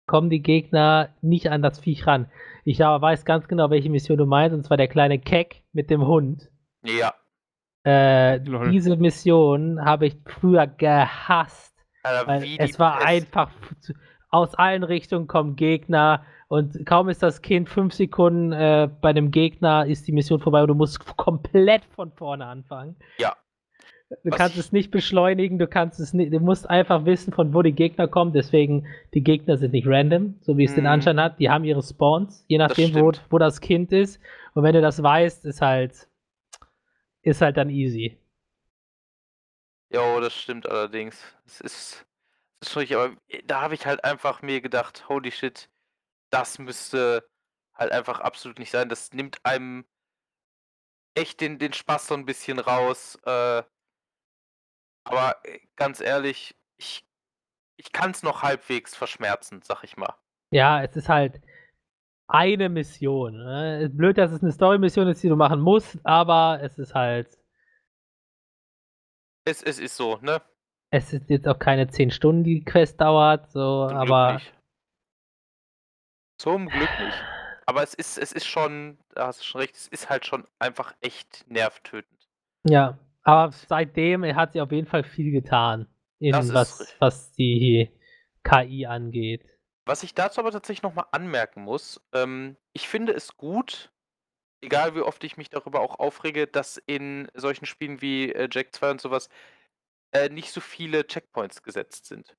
kommen 0.06 0.28
die 0.28 0.42
Gegner 0.42 1.14
nicht 1.22 1.48
an 1.48 1.62
das 1.62 1.78
Viech 1.78 2.06
ran. 2.06 2.30
Ich 2.64 2.84
aber 2.84 3.00
weiß 3.00 3.24
ganz 3.24 3.48
genau, 3.48 3.70
welche 3.70 3.90
Mission 3.90 4.18
du 4.18 4.26
meinst, 4.26 4.54
und 4.54 4.64
zwar 4.64 4.76
der 4.76 4.88
kleine 4.88 5.18
Keck 5.18 5.62
mit 5.72 5.90
dem 5.90 6.06
Hund. 6.06 6.50
Ja, 6.82 7.14
Äh, 7.84 8.40
diese 8.70 8.96
Mission 8.96 9.84
habe 9.84 10.06
ich 10.06 10.16
früher 10.26 10.66
gehasst. 10.66 11.74
Alter, 12.02 12.26
Weil 12.26 12.42
wie 12.42 12.58
es 12.58 12.78
war 12.78 12.96
Pest. 12.98 13.06
einfach 13.06 13.50
aus 14.30 14.54
allen 14.54 14.82
Richtungen 14.82 15.26
kommen 15.26 15.54
Gegner 15.56 16.24
und 16.48 16.84
kaum 16.86 17.08
ist 17.08 17.22
das 17.22 17.40
Kind 17.40 17.68
fünf 17.68 17.94
Sekunden 17.94 18.52
äh, 18.52 18.88
bei 19.00 19.12
dem 19.12 19.30
Gegner, 19.30 19.86
ist 19.86 20.06
die 20.06 20.12
Mission 20.12 20.40
vorbei 20.40 20.62
und 20.62 20.68
du 20.68 20.74
musst 20.74 21.16
komplett 21.16 21.84
von 21.94 22.10
vorne 22.12 22.46
anfangen. 22.46 22.96
Ja. 23.18 23.34
Du 24.22 24.30
Was 24.30 24.38
kannst 24.38 24.54
ich- 24.54 24.60
es 24.60 24.72
nicht 24.72 24.90
beschleunigen, 24.90 25.58
du 25.58 25.66
kannst 25.66 25.98
es 25.98 26.12
nicht, 26.12 26.32
du 26.32 26.38
musst 26.40 26.68
einfach 26.68 27.04
wissen, 27.04 27.32
von 27.32 27.54
wo 27.54 27.62
die 27.62 27.72
Gegner 27.72 28.06
kommen. 28.06 28.32
Deswegen, 28.32 28.86
die 29.14 29.22
Gegner 29.22 29.56
sind 29.56 29.72
nicht 29.72 29.86
random, 29.88 30.34
so 30.40 30.56
wie 30.58 30.64
es 30.64 30.74
den 30.74 30.84
Mhm. 30.84 30.90
Anschein 30.90 31.20
hat. 31.20 31.38
Die 31.40 31.48
haben 31.50 31.64
ihre 31.64 31.82
Spawns, 31.82 32.44
je 32.48 32.58
nachdem, 32.58 32.94
wo, 32.94 33.12
wo 33.30 33.38
das 33.38 33.60
Kind 33.60 33.92
ist. 33.92 34.20
Und 34.54 34.62
wenn 34.62 34.74
du 34.74 34.82
das 34.82 35.02
weißt, 35.02 35.46
ist 35.46 35.62
halt, 35.62 36.06
ist 37.24 37.40
halt 37.40 37.56
dann 37.56 37.70
easy. 37.70 38.18
Jo, 39.90 40.20
das 40.20 40.34
stimmt 40.34 40.68
allerdings. 40.68 41.16
Es 41.46 41.60
ist, 41.60 42.06
es 42.60 42.68
ist 42.68 42.72
schon 42.72 42.80
richtig, 42.80 42.96
aber 42.96 43.16
äh, 43.28 43.42
da 43.44 43.60
habe 43.60 43.74
ich 43.74 43.86
halt 43.86 44.04
einfach 44.04 44.42
mir 44.42 44.60
gedacht, 44.60 45.08
holy 45.08 45.30
shit, 45.30 45.70
das 46.30 46.58
müsste 46.58 47.28
halt 47.74 47.92
einfach 47.92 48.20
absolut 48.20 48.58
nicht 48.58 48.70
sein. 48.70 48.88
Das 48.88 49.12
nimmt 49.12 49.38
einem 49.44 49.86
echt 51.14 51.40
den, 51.40 51.58
den 51.58 51.72
Spaß 51.72 52.08
so 52.08 52.14
ein 52.14 52.26
bisschen 52.26 52.58
raus. 52.58 53.16
Äh, 53.24 53.62
aber 55.04 55.36
äh, 55.44 55.60
ganz 55.76 56.00
ehrlich, 56.00 56.56
ich, 56.76 57.06
ich 57.76 57.92
kann 57.92 58.10
es 58.10 58.22
noch 58.22 58.42
halbwegs 58.42 58.94
verschmerzen, 58.96 59.62
sag 59.62 59.84
ich 59.84 59.96
mal. 59.96 60.14
Ja, 60.50 60.82
es 60.82 60.94
ist 60.96 61.08
halt 61.08 61.40
eine 62.26 62.68
Mission. 62.68 63.36
Ne? 63.36 63.90
Blöd, 63.92 64.18
dass 64.18 64.32
es 64.32 64.42
eine 64.42 64.52
Story-Mission 64.52 65.08
ist, 65.08 65.22
die 65.22 65.28
du 65.28 65.36
machen 65.36 65.60
musst, 65.60 65.98
aber 66.04 66.60
es 66.62 66.78
ist 66.78 66.94
halt, 66.94 67.28
Es, 69.46 69.62
es 69.62 69.78
ist 69.78 69.96
so, 69.96 70.16
ne? 70.18 70.40
es 70.90 71.12
ist 71.12 71.28
jetzt 71.28 71.48
auch 71.48 71.58
keine 71.58 71.88
10 71.88 72.10
Stunden, 72.10 72.44
die 72.44 72.64
Quest 72.64 73.00
dauert, 73.00 73.50
so, 73.50 73.88
Zum 73.88 73.96
aber 73.96 74.28
Glück 74.28 74.42
nicht. 74.42 74.54
Zum 76.38 76.68
Glück 76.68 77.00
nicht. 77.00 77.22
Aber 77.66 77.82
es 77.82 77.94
ist, 77.94 78.18
es 78.18 78.32
ist 78.32 78.46
schon, 78.46 78.98
da 79.14 79.28
hast 79.28 79.40
du 79.40 79.44
schon 79.44 79.60
recht, 79.60 79.74
es 79.74 79.88
ist 79.88 80.10
halt 80.10 80.26
schon 80.26 80.44
einfach 80.58 80.94
echt 81.00 81.44
nervtötend. 81.48 82.28
ja, 82.66 82.98
aber 83.22 83.52
seitdem 83.52 84.22
hat 84.36 84.52
sie 84.52 84.60
auf 84.60 84.70
jeden 84.70 84.86
Fall 84.86 85.02
viel 85.02 85.32
getan, 85.32 85.86
in 86.18 86.32
Das 86.32 86.52
was, 86.52 86.94
was 86.98 87.32
die 87.32 87.90
KI 88.42 88.84
angeht. 88.86 89.46
Was 89.86 90.02
ich 90.02 90.14
dazu 90.14 90.40
aber 90.40 90.50
tatsächlich 90.50 90.82
nochmal 90.82 91.06
anmerken 91.12 91.62
muss, 91.62 92.00
ähm, 92.12 92.56
ich 92.72 92.88
finde 92.88 93.12
es 93.12 93.36
gut, 93.36 93.92
egal 94.62 94.94
wie 94.94 95.00
oft 95.00 95.22
ich 95.24 95.36
mich 95.36 95.50
darüber 95.50 95.80
auch 95.80 95.98
aufrege, 95.98 96.46
dass 96.46 96.78
in 96.78 97.28
solchen 97.34 97.66
Spielen 97.66 98.00
wie 98.00 98.32
äh, 98.32 98.48
Jack 98.50 98.74
2 98.74 98.90
und 98.90 99.00
sowas 99.00 99.28
äh, 100.12 100.28
nicht 100.30 100.52
so 100.52 100.60
viele 100.60 101.06
Checkpoints 101.06 101.62
gesetzt 101.62 102.06
sind. 102.06 102.36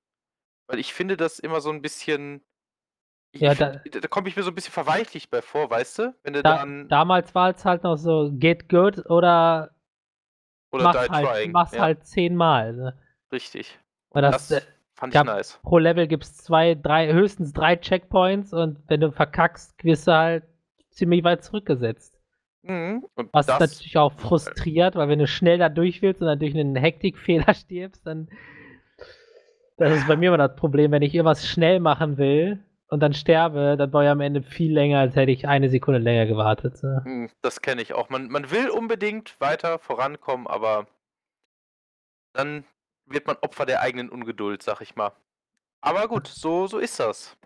Weil 0.68 0.80
ich 0.80 0.93
finde 0.93 1.18
das 1.18 1.38
immer 1.39 1.62
so 1.62 1.70
ein 1.70 1.82
bisschen. 1.82 2.43
Ich, 3.32 3.41
Ja, 3.41 3.54
da- 3.54 3.74
da, 3.74 4.08
komme 4.08 4.30
ich 4.30 4.36
mir 4.36 4.43
so 4.43 4.50
ein 4.50 4.56
bisschen 4.56 4.74
verweichlicht 4.74 5.30
bei 5.30 5.41
vor, 5.41 5.70
weißt 5.70 6.00
du? 6.00 6.16
Wenn 6.24 6.34
du 6.34 6.41
Da, 6.41 6.58
dann. 6.58 6.88
damals 6.89 7.36
war 7.36 7.54
es 7.54 7.66
halt 7.66 7.84
noch 7.84 7.98
so, 7.98 8.32
get 8.34 8.70
good 8.70 9.06
oder 9.10 9.76
oder 10.72 10.86
mach's 10.86 11.08
die 11.08 11.14
halt, 11.14 11.28
trying. 11.28 11.52
mach's 11.52 11.74
ja, 11.74 11.82
halt 11.82 12.06
zehnmal. 12.08 12.74
Ne? 12.74 12.98
Richtig. 13.32 13.78
Weil 14.12 14.26
Und 14.26 14.32
das, 14.32 14.48
das 14.48 14.68
fand 14.96 15.14
ich 15.14 15.16
gab- 15.16 15.28
nice. 15.28 15.60
pro 15.64 15.78
Level 15.78 16.08
gibt 16.08 16.24
es 16.24 16.38
zwei, 16.38 16.76
drei, 16.76 17.14
höchstens 17.14 17.54
drei 17.54 17.76
Checkpoints 17.76 18.54
und 18.54 18.80
wenn 18.88 19.02
du 19.02 19.12
verkackst, 19.12 19.84
wirst 19.84 20.08
du 20.08 20.14
halt 20.14 20.43
ziemlich 20.91 21.24
weit 21.24 21.43
zurückgesetzt. 21.43 22.20
Mhm. 22.64 23.06
Was 23.32 23.46
das, 23.46 23.60
natürlich 23.60 23.98
auch 23.98 24.14
frustriert, 24.14 24.96
weil 24.96 25.08
wenn 25.10 25.20
du 25.20 25.28
schnell 25.28 25.60
da 25.60 25.70
durch 25.70 26.02
willst 26.02 26.22
und 26.22 26.28
dann 26.28 26.39
durch 26.39 26.54
einen 26.56 26.76
Hektikfehler 26.76 27.54
stirbst, 27.54 28.06
dann. 28.08 28.30
Das 29.78 29.91
ist 29.93 30.08
bei 30.08 30.16
mir 30.16 30.30
immer 30.30 30.38
das 30.38 30.56
Problem, 30.56 30.91
wenn 30.91 31.02
ich 31.02 31.14
irgendwas 31.14 31.46
schnell 31.46 31.82
machen 31.82 32.18
will 32.18 32.64
und 32.88 33.02
dann 33.02 33.14
sterbe, 33.14 33.76
dann 33.78 33.91
brauche 33.91 34.06
ich 34.06 34.10
am 34.10 34.22
Ende 34.22 34.41
viel 34.41 34.74
länger, 34.74 35.00
als 35.00 35.16
hätte 35.18 35.32
ich 35.34 35.48
eine 35.50 35.70
Sekunde 35.70 36.00
länger 36.00 36.26
gewartet. 36.28 36.82
Ne? 36.82 37.30
Das 37.41 37.62
kenne 37.62 37.82
ich 37.82 37.93
auch. 37.93 38.10
Man, 38.10 38.30
man 38.30 38.52
will 38.52 38.70
unbedingt 38.70 39.36
weiter 39.41 39.78
vorankommen, 39.78 40.48
aber 40.48 40.88
dann 42.32 42.64
wird 43.06 43.28
man 43.28 43.38
Opfer 43.38 43.66
der 43.66 43.82
eigenen 43.82 44.10
Ungeduld, 44.10 44.64
sag 44.64 44.82
ich 44.82 44.95
mal. 44.95 45.16
Aber 45.82 46.08
gut, 46.08 46.28
so, 46.28 46.68
so 46.68 46.80
ist 46.80 46.99
das. 46.99 47.38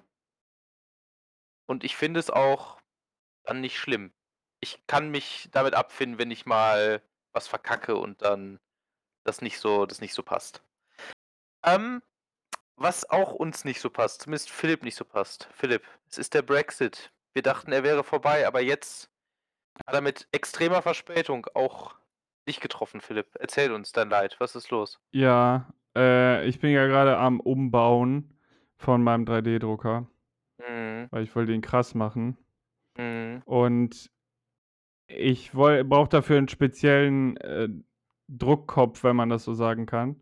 Und 1.66 1.84
ich 1.84 1.96
finde 1.96 2.20
es 2.20 2.30
auch 2.30 2.80
dann 3.44 3.62
nicht 3.62 3.78
schlimm. 3.78 4.14
Ich 4.60 4.86
kann 4.88 5.10
mich 5.10 5.50
damit 5.52 5.74
abfinden, 5.74 6.18
wenn 6.18 6.32
ich 6.32 6.46
mal 6.46 7.02
was 7.32 7.48
verkacke 7.48 7.96
und 7.96 8.22
dann 8.22 8.60
das 9.24 9.42
nicht 9.42 9.60
so, 9.60 9.86
das 9.86 10.02
nicht 10.02 10.14
so 10.14 10.24
passt. 10.24 10.64
Ähm, 11.64 12.02
was 12.76 13.10
auch 13.10 13.34
uns 13.34 13.66
nicht 13.66 13.82
so 13.82 13.90
passt, 13.90 14.22
zumindest 14.22 14.50
Philipp 14.50 14.84
nicht 14.84 14.96
so 14.96 15.06
passt. 15.06 15.50
Philipp, 15.54 15.86
es 16.10 16.18
ist 16.18 16.34
der 16.34 16.42
Brexit. 16.42 17.12
Wir 17.34 17.44
dachten, 17.44 17.72
er 17.72 17.84
wäre 17.84 18.04
vorbei, 18.04 18.48
aber 18.48 18.62
jetzt 18.62 19.10
hat 19.86 19.94
er 19.94 20.02
mit 20.02 20.28
extremer 20.32 20.82
Verspätung 20.82 21.46
auch 21.54 21.96
dich 22.50 22.60
getroffen, 22.60 23.00
Philipp. 23.02 23.28
Erzähl 23.40 23.72
uns 23.72 23.92
dein 23.92 24.10
Leid. 24.10 24.36
Was 24.40 24.56
ist 24.56 24.70
los? 24.72 25.00
Ja, 25.12 25.74
äh, 25.96 26.46
ich 26.48 26.60
bin 26.60 26.72
ja 26.72 26.86
gerade 26.88 27.18
am 27.18 27.40
Umbauen 27.40 28.34
von 28.76 29.04
meinem 29.04 29.26
3D-Drucker, 29.26 30.08
Mhm. 30.60 31.08
weil 31.12 31.24
ich 31.24 31.36
wollte 31.36 31.54
ihn 31.54 31.62
krass 31.62 31.96
machen. 31.96 32.38
Mhm. 32.98 33.42
Und 33.46 34.12
ich 35.08 35.52
brauche 35.52 36.10
dafür 36.10 36.38
einen 36.38 36.50
speziellen 36.50 37.38
äh, 37.38 37.70
Druckkopf, 38.28 39.04
wenn 39.04 39.16
man 39.16 39.30
das 39.30 39.44
so 39.44 39.54
sagen 39.54 39.86
kann. 39.86 40.22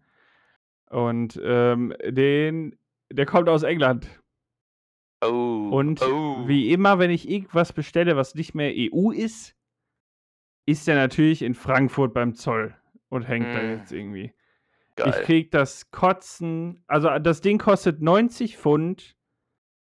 Und 0.89 1.39
ähm, 1.43 1.93
den, 2.05 2.77
der 3.11 3.25
kommt 3.25 3.49
aus 3.49 3.63
England. 3.63 4.07
Oh. 5.21 5.69
Und 5.71 6.01
oh. 6.01 6.47
wie 6.47 6.71
immer, 6.71 6.99
wenn 6.99 7.11
ich 7.11 7.29
irgendwas 7.29 7.73
bestelle, 7.73 8.15
was 8.15 8.35
nicht 8.35 8.53
mehr 8.53 8.71
EU 8.75 9.11
ist, 9.11 9.56
ist 10.67 10.87
der 10.87 10.95
natürlich 10.95 11.41
in 11.41 11.55
Frankfurt 11.55 12.13
beim 12.13 12.35
Zoll 12.35 12.75
und 13.09 13.23
hängt 13.27 13.47
da 13.47 13.61
Mm. 13.63 13.69
jetzt 13.77 13.91
irgendwie. 13.91 14.33
Geil. 14.95 15.09
Ich 15.15 15.25
krieg 15.25 15.51
das 15.51 15.89
Kotzen, 15.91 16.83
also 16.87 17.09
das 17.19 17.41
Ding 17.41 17.57
kostet 17.57 18.01
90 18.01 18.57
Pfund. 18.57 19.15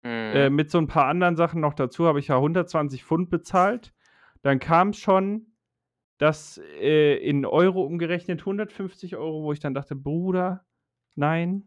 Mhm. 0.03 0.09
Äh, 0.11 0.51
mit 0.51 0.71
so 0.71 0.79
ein 0.79 0.87
paar 0.87 1.07
anderen 1.07 1.35
Sachen 1.37 1.61
noch 1.61 1.75
dazu 1.75 2.07
habe 2.07 2.21
ich 2.21 2.29
ja 2.29 2.37
120 2.41 3.05
Pfund 3.05 3.31
bezahlt. 3.31 3.93
Dann 4.43 4.61
kam 4.61 4.93
schon 4.93 5.47
das 6.19 6.61
äh, 6.81 7.17
in 7.17 7.45
Euro 7.47 7.83
umgerechnet 7.83 8.41
150 8.41 9.17
Euro, 9.17 9.43
wo 9.45 9.53
ich 9.53 9.61
dann 9.61 9.75
dachte, 9.75 9.95
Bruder, 9.97 10.65
nein. 11.15 11.65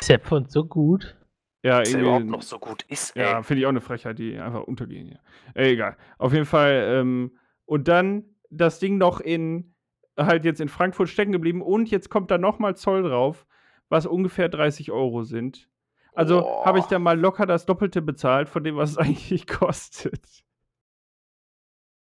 Ist 0.00 0.10
der 0.10 0.18
Pfund 0.20 0.50
so 0.50 0.64
gut? 0.64 1.16
Ja, 1.62 1.78
er 1.80 1.86
irgendwie- 1.86 2.00
überhaupt 2.00 2.24
noch 2.26 2.42
so 2.42 2.58
gut 2.58 2.84
ist, 2.84 3.16
ey. 3.16 3.22
Ja, 3.24 3.42
finde 3.42 3.60
ich 3.60 3.66
auch 3.66 3.70
eine 3.70 3.80
Frechheit, 3.80 4.18
die 4.18 4.38
einfach 4.38 4.62
untergehen. 4.62 5.08
Ja. 5.08 5.18
Äh, 5.54 5.72
egal. 5.72 5.96
Auf 6.18 6.32
jeden 6.32 6.46
Fall. 6.46 6.84
Ähm, 7.00 7.36
und 7.66 7.86
dann 7.88 8.24
das 8.50 8.78
Ding 8.78 8.98
noch 8.98 9.20
in, 9.20 9.74
halt 10.18 10.44
jetzt 10.44 10.60
in 10.60 10.68
Frankfurt 10.68 11.08
stecken 11.08 11.32
geblieben 11.32 11.62
und 11.62 11.90
jetzt 11.90 12.10
kommt 12.10 12.30
da 12.30 12.38
nochmal 12.38 12.76
Zoll 12.76 13.02
drauf, 13.02 13.46
was 13.88 14.06
ungefähr 14.06 14.48
30 14.48 14.90
Euro 14.90 15.22
sind. 15.24 15.68
Also 16.12 16.40
Boah. 16.42 16.64
habe 16.66 16.78
ich 16.80 16.86
da 16.86 16.98
mal 16.98 17.18
locker 17.18 17.46
das 17.46 17.66
Doppelte 17.66 18.02
bezahlt 18.02 18.48
von 18.48 18.64
dem, 18.64 18.76
was 18.76 18.90
es 18.92 18.98
eigentlich 18.98 19.46
kostet. 19.46 20.20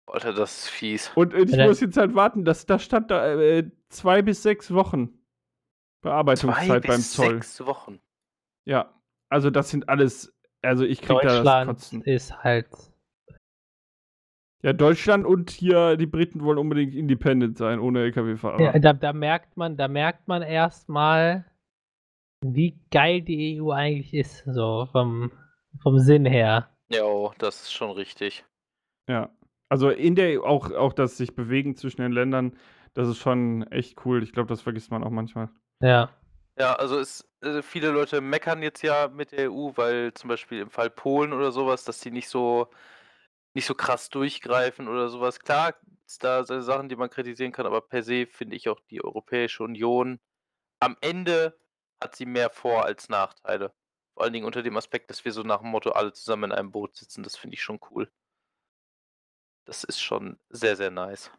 Alter, 0.08 0.32
das 0.34 0.58
ist 0.64 0.70
fies. 0.70 1.12
Und 1.16 1.34
äh, 1.34 1.41
ich 1.43 1.52
dann- 1.52 1.68
muss 1.68 1.82
jetzt 1.82 1.98
halt 1.98 2.16
warten, 2.16 2.45
dass 2.45 2.66
da 2.66 2.80
stand 2.80 3.12
da 3.12 3.34
äh, 3.36 3.70
zwei 3.89 4.22
bis 4.22 4.41
sechs 4.43 4.74
Wochen 4.74 5.10
Zwei 6.02 6.10
Bearbeitungszeit 6.12 6.84
beim 6.88 6.95
bis 6.98 7.12
Zoll. 7.14 7.34
sechs 7.36 7.66
Wochen. 7.66 8.00
Ja, 8.66 8.93
also 9.30 9.50
das 9.50 9.70
sind 9.70 9.89
alles, 9.89 10.34
also 10.62 10.86
ich 10.86 11.02
krieg 11.02 11.18
da 11.22 11.24
das 11.24 11.34
Deutschland 11.38 11.68
Kotzen. 11.70 12.02
ist 12.04 12.43
halt. 12.43 12.68
Ja, 14.64 14.74
Deutschland 14.74 15.26
und 15.26 15.51
hier 15.51 15.97
die 15.97 16.08
Briten 16.08 16.43
wollen 16.43 16.58
unbedingt 16.58 16.95
independent 16.95 17.58
sein, 17.58 17.80
ohne 17.80 18.01
LKW-Fahrer. 18.01 18.62
Ja, 18.62 18.80
da, 18.80 18.93
da 18.93 19.14
merkt 19.14 19.55
man, 19.55 19.78
da 19.78 19.88
merkt 19.88 20.28
man 20.28 20.41
erstmal, 20.41 21.45
wie 22.41 22.80
geil 22.91 23.22
die 23.22 23.62
EU 23.62 23.72
eigentlich 23.72 24.14
ist, 24.14 24.43
so 24.45 24.88
vom, 24.91 25.32
vom 25.82 25.99
Sinn 25.99 26.26
her. 26.26 26.70
Ja, 26.89 27.03
oh, 27.03 27.34
das 27.38 27.64
ist 27.64 27.74
schon 27.74 27.91
richtig. 27.91 28.45
Ja. 29.08 29.30
Also 29.70 29.89
in 29.89 30.16
der 30.16 30.41
auch, 30.43 30.72
auch 30.72 30.93
das 30.93 31.18
sich 31.18 31.36
bewegen 31.36 31.76
zwischen 31.76 32.01
den 32.01 32.14
Ländern, 32.14 32.58
das 32.93 33.10
ist 33.10 33.18
schon 33.18 33.64
echt 33.68 34.05
cool. 34.05 34.24
Ich 34.24 34.32
glaube, 34.32 34.49
das 34.49 34.62
vergisst 34.62 34.91
man 34.91 35.03
auch 35.03 35.12
manchmal. 35.12 35.49
Ja. 35.82 36.10
Ja, 36.58 36.74
also 36.74 36.97
es, 36.97 37.30
äh, 37.41 37.62
viele 37.62 37.91
Leute 37.91 38.22
meckern 38.22 38.64
jetzt 38.64 38.82
ja 38.82 39.10
mit 39.10 39.32
der 39.32 39.51
EU, 39.51 39.72
weil 39.76 40.14
zum 40.14 40.30
Beispiel 40.30 40.62
im 40.62 40.72
Fall 40.72 40.89
Polen 40.89 41.34
oder 41.34 41.51
sowas, 41.51 41.84
dass 41.84 41.99
die 41.99 42.10
nicht 42.10 42.30
so 42.30 42.70
nicht 43.58 43.66
so 43.66 43.74
krass 43.74 44.10
durchgreifen 44.10 44.88
oder 44.88 45.10
sowas. 45.10 45.39
Klar 45.39 45.74
da 46.20 46.45
so 46.45 46.62
Sachen, 46.62 46.89
die 46.89 46.95
man 46.95 47.10
kritisieren 47.10 47.51
kann, 47.51 47.66
aber 47.66 47.82
per 47.82 48.03
se 48.03 48.28
finde 48.28 48.55
ich 48.55 48.70
auch 48.70 48.80
die 48.91 49.03
Europäische 49.03 49.64
Union 49.64 50.20
am 50.80 50.95
Ende 51.01 51.60
hat 51.99 52.16
sie 52.16 52.28
mehr 52.28 52.51
Vor 52.51 52.86
als 52.86 53.10
Nachteile. 53.10 53.74
Vor 54.14 54.24
allen 54.24 54.34
Dingen 54.34 54.45
unter 54.45 54.62
dem 54.62 54.78
Aspekt, 54.78 55.10
dass 55.10 55.26
wir 55.26 55.32
so 55.34 55.41
nach 55.41 55.62
dem 55.62 55.70
Motto 55.72 55.89
alle 55.91 56.14
zusammen 56.14 56.51
in 56.51 56.58
einem 56.58 56.72
Boot 56.72 56.95
sitzen. 56.95 57.24
Das 57.24 57.36
finde 57.36 57.55
ich 57.55 57.64
schon 57.64 57.80
cool. 57.89 58.12
Das 59.66 59.84
ist 59.84 59.99
schon 59.99 60.39
sehr, 60.49 60.76
sehr 60.76 60.91
nice. 60.91 61.32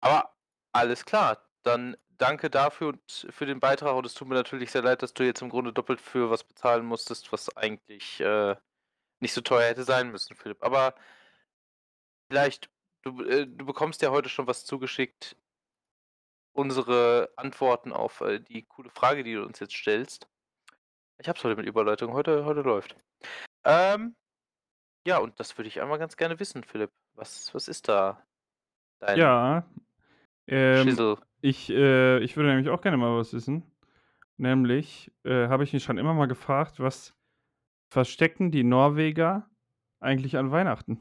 Aber 0.00 0.36
alles 0.72 1.04
klar. 1.04 1.48
Dann 1.62 1.96
danke 2.10 2.50
dafür 2.50 2.88
und 2.88 3.28
für 3.30 3.46
den 3.46 3.60
Beitrag. 3.60 3.94
Und 3.94 4.04
es 4.04 4.14
tut 4.14 4.26
mir 4.28 4.34
natürlich 4.34 4.72
sehr 4.72 4.82
leid, 4.82 5.02
dass 5.02 5.14
du 5.14 5.22
jetzt 5.22 5.42
im 5.42 5.48
Grunde 5.48 5.72
doppelt 5.72 6.00
für 6.00 6.28
was 6.30 6.42
bezahlen 6.42 6.84
musstest, 6.84 7.32
was 7.32 7.56
eigentlich 7.56 8.20
äh, 8.20 8.56
nicht 9.22 9.32
so 9.32 9.40
teuer 9.40 9.68
hätte 9.68 9.84
sein 9.84 10.10
müssen, 10.10 10.36
Philipp. 10.36 10.62
Aber 10.62 10.94
vielleicht, 12.28 12.70
du, 13.02 13.22
äh, 13.24 13.46
du 13.46 13.64
bekommst 13.64 14.02
ja 14.02 14.10
heute 14.10 14.28
schon 14.28 14.46
was 14.46 14.64
zugeschickt. 14.66 15.36
Unsere 16.54 17.32
Antworten 17.36 17.92
auf 17.92 18.20
äh, 18.20 18.40
die 18.40 18.64
coole 18.64 18.90
Frage, 18.90 19.24
die 19.24 19.34
du 19.34 19.44
uns 19.44 19.58
jetzt 19.60 19.74
stellst. 19.74 20.28
Ich 21.18 21.28
hab's 21.28 21.42
heute 21.44 21.56
mit 21.56 21.66
Überleitung. 21.66 22.12
Heute, 22.12 22.44
heute 22.44 22.60
läuft. 22.60 22.96
Ähm, 23.64 24.16
ja, 25.06 25.18
und 25.18 25.38
das 25.40 25.56
würde 25.56 25.68
ich 25.68 25.80
einmal 25.80 25.98
ganz 25.98 26.16
gerne 26.16 26.38
wissen, 26.38 26.64
Philipp. 26.64 26.90
Was, 27.14 27.54
was 27.54 27.68
ist 27.68 27.88
da 27.88 28.26
dein 29.00 29.18
Ja, 29.18 29.64
ähm, 30.46 30.88
Schissel? 30.88 31.16
ich, 31.40 31.70
äh, 31.70 32.18
ich 32.18 32.36
würde 32.36 32.50
nämlich 32.50 32.68
auch 32.68 32.80
gerne 32.82 32.96
mal 32.96 33.16
was 33.16 33.32
wissen. 33.32 33.62
Nämlich 34.36 35.12
äh, 35.24 35.48
habe 35.48 35.64
ich 35.64 35.72
mich 35.72 35.84
schon 35.84 35.98
immer 35.98 36.14
mal 36.14 36.26
gefragt, 36.26 36.80
was 36.80 37.14
verstecken 37.92 38.50
die 38.50 38.64
Norweger 38.64 39.48
eigentlich 40.00 40.38
an 40.38 40.50
Weihnachten? 40.50 40.98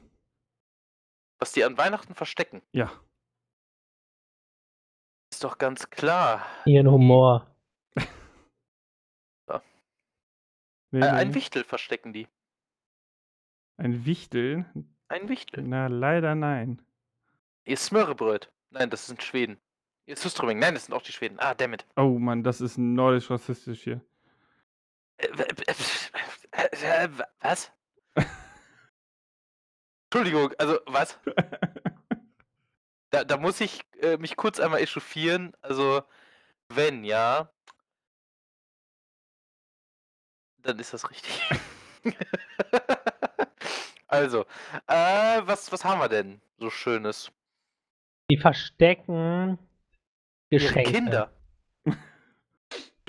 Was 1.40 1.54
die 1.54 1.64
an 1.64 1.78
Weihnachten 1.78 2.14
verstecken? 2.14 2.62
Ja. 2.74 2.92
Ist 5.32 5.44
doch 5.44 5.58
ganz 5.58 5.90
klar. 5.90 6.46
Ihren 6.66 6.92
Humor. 6.92 7.48
ja. 9.48 9.64
nee, 10.92 11.00
äh, 11.00 11.10
ein 11.10 11.34
Wichtel 11.34 11.64
verstecken 11.64 12.12
die. 12.12 12.28
Ein 13.78 14.06
Wichtel? 14.06 14.66
Ein 15.08 15.30
Wichtel. 15.30 15.64
Na, 15.64 15.88
leider 15.88 16.36
nein. 16.36 16.82
Ihr 17.64 17.78
Smörrebröt. 17.78 18.52
Nein, 18.70 18.90
das 18.90 19.08
sind 19.08 19.24
Schweden. 19.24 19.58
Ihr 20.06 20.18
Sustroming. 20.18 20.60
Nein, 20.60 20.74
das 20.74 20.88
sind 20.88 20.94
auch 20.94 21.02
die 21.02 21.14
Schweden. 21.14 21.40
Ah, 21.40 21.54
dammit. 21.54 21.86
Oh 21.96 22.20
Mann, 22.20 22.44
das 22.44 22.60
ist 22.60 22.78
nordisch 22.78 23.30
rassistisch 23.30 23.84
hier. 23.84 24.02
Äh, 25.18 25.28
äh, 25.28 25.74
was? 27.42 27.72
Entschuldigung, 30.06 30.54
also 30.58 30.80
was? 30.88 31.18
da, 33.12 33.24
da 33.24 33.38
muss 33.38 33.62
ich 33.62 33.82
äh, 34.02 34.18
mich 34.18 34.36
kurz 34.36 34.60
einmal 34.60 34.82
echauffieren. 34.82 35.54
Also, 35.62 36.04
wenn 36.70 37.04
ja, 37.04 37.50
dann 40.58 40.80
ist 40.80 40.94
das 40.94 41.10
richtig. 41.10 41.42
also, 44.08 44.46
äh, 44.88 45.42
was, 45.46 45.72
was 45.72 45.86
haben 45.86 46.00
wir 46.00 46.10
denn 46.10 46.42
so 46.58 46.70
Schönes? 46.70 47.32
Die 48.30 48.38
verstecken 48.38 49.58
Geschenke. 50.50 50.92
Kinder. 50.92 51.32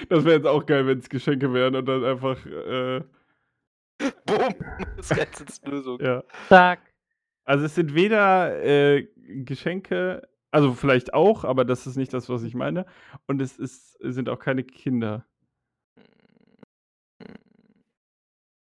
Das 0.08 0.24
wäre 0.24 0.36
jetzt 0.36 0.46
auch 0.46 0.66
geil, 0.66 0.86
wenn 0.86 0.98
es 0.98 1.08
Geschenke 1.08 1.52
wären 1.52 1.76
und 1.76 1.86
dann 1.86 2.04
einfach. 2.04 2.44
Äh... 2.46 3.02
Boom! 4.26 4.54
Das 4.96 5.08
Ganze 5.08 5.44
ist 5.44 5.66
Lösung. 5.66 6.00
Ja. 6.00 6.22
Zack. 6.48 6.80
Also, 7.44 7.64
es 7.64 7.74
sind 7.74 7.94
weder 7.94 8.62
äh, 8.64 9.08
Geschenke, 9.44 10.28
also 10.50 10.74
vielleicht 10.74 11.14
auch, 11.14 11.44
aber 11.44 11.64
das 11.64 11.86
ist 11.86 11.96
nicht 11.96 12.12
das, 12.12 12.28
was 12.28 12.42
ich 12.42 12.54
meine. 12.54 12.86
Und 13.26 13.40
es 13.40 13.58
ist, 13.58 13.98
sind 14.00 14.28
auch 14.28 14.38
keine 14.38 14.64
Kinder. 14.64 15.24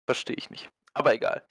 Verstehe 0.05 0.35
ich 0.35 0.49
nicht. 0.49 0.69
Aber 0.93 1.13
egal. 1.13 1.41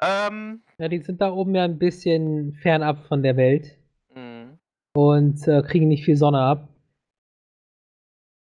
Ähm, 0.00 0.62
ja, 0.78 0.88
die 0.88 1.00
sind 1.00 1.20
da 1.20 1.32
oben 1.32 1.54
ja 1.54 1.64
ein 1.64 1.78
bisschen 1.78 2.54
fernab 2.54 3.06
von 3.06 3.22
der 3.22 3.36
Welt. 3.36 3.78
Mhm. 4.14 4.58
Und 4.94 5.46
äh, 5.48 5.62
kriegen 5.62 5.88
nicht 5.88 6.04
viel 6.04 6.16
Sonne 6.16 6.40
ab. 6.40 6.68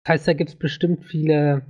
Das 0.04 0.14
heißt, 0.14 0.28
da 0.28 0.32
gibt 0.32 0.50
es 0.50 0.56
bestimmt 0.56 1.04
viele 1.04 1.64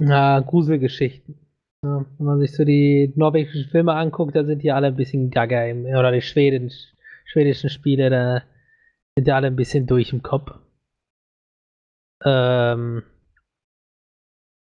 äh, 0.00 0.42
Gruselgeschichten. 0.42 1.38
Ja, 1.84 2.04
wenn 2.18 2.26
man 2.26 2.40
sich 2.40 2.52
so 2.52 2.64
die 2.64 3.12
norwegischen 3.14 3.70
Filme 3.70 3.94
anguckt, 3.94 4.34
da 4.34 4.44
sind 4.44 4.62
die 4.62 4.72
alle 4.72 4.88
ein 4.88 4.96
bisschen 4.96 5.30
gaga. 5.30 5.64
Im, 5.64 5.84
oder 5.84 6.10
die 6.10 6.22
Schweden, 6.22 6.72
schwedischen 7.24 7.70
Spiele, 7.70 8.10
da 8.10 8.42
sind 9.16 9.26
die 9.26 9.32
alle 9.32 9.46
ein 9.46 9.56
bisschen 9.56 9.86
durch 9.86 10.12
im 10.12 10.22
Kopf. 10.22 10.50
Ähm, 12.24 13.04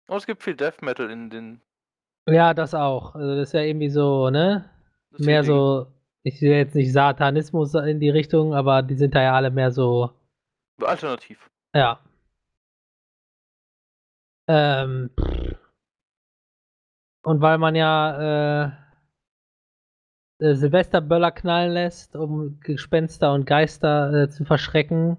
oh, 0.08 0.16
es 0.16 0.28
gibt 0.28 0.44
viel 0.44 0.56
Death 0.56 0.84
Metal 0.84 1.10
in 1.10 1.30
den. 1.30 1.62
Ja, 2.30 2.54
das 2.54 2.76
auch. 2.76 3.16
Also 3.16 3.36
das 3.38 3.50
ist 3.50 3.54
ja 3.54 3.62
irgendwie 3.62 3.90
so, 3.90 4.30
ne? 4.30 4.70
Mehr 5.18 5.44
so, 5.44 5.88
ich 6.22 6.40
sehe 6.40 6.58
jetzt 6.58 6.76
nicht 6.76 6.94
Satanismus 6.94 7.74
in 7.74 8.00
die 8.00 8.12
Richtung, 8.12 8.54
aber 8.54 8.84
die 8.84 8.94
sind 8.94 9.16
da 9.16 9.24
ja 9.24 9.34
alle 9.34 9.50
mehr 9.50 9.72
so. 9.72 10.12
Alternativ. 10.80 11.50
Ja. 11.74 12.00
Ähm, 14.50 15.12
und 17.22 17.42
weil 17.42 17.60
man 17.60 17.76
ja 17.76 18.66
äh, 18.66 18.72
äh, 20.40 20.56
Silvesterböller 20.56 21.32
knallen 21.32 21.72
lässt, 21.74 22.16
um 22.16 22.60
Gespenster 22.62 23.32
und 23.34 23.46
Geister 23.46 24.12
äh, 24.24 24.30
zu 24.30 24.46
verschrecken, 24.46 25.18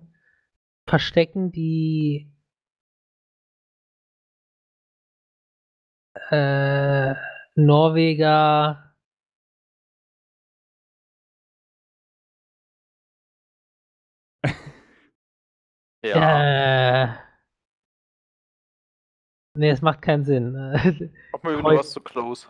verstecken 0.85 1.53
die 1.53 2.33
äh, 6.31 7.14
Norweger 7.55 8.95
ja. 16.03 17.05
Äh, 17.05 17.30
Nee, 19.61 19.69
es 19.69 19.83
macht 19.83 20.01
keinen 20.01 20.25
Sinn. 20.25 20.57
Auch 21.33 21.43
mal 21.43 21.59
wieder 21.59 21.79
was 21.79 21.91
zu 21.91 22.01
close. 22.01 22.49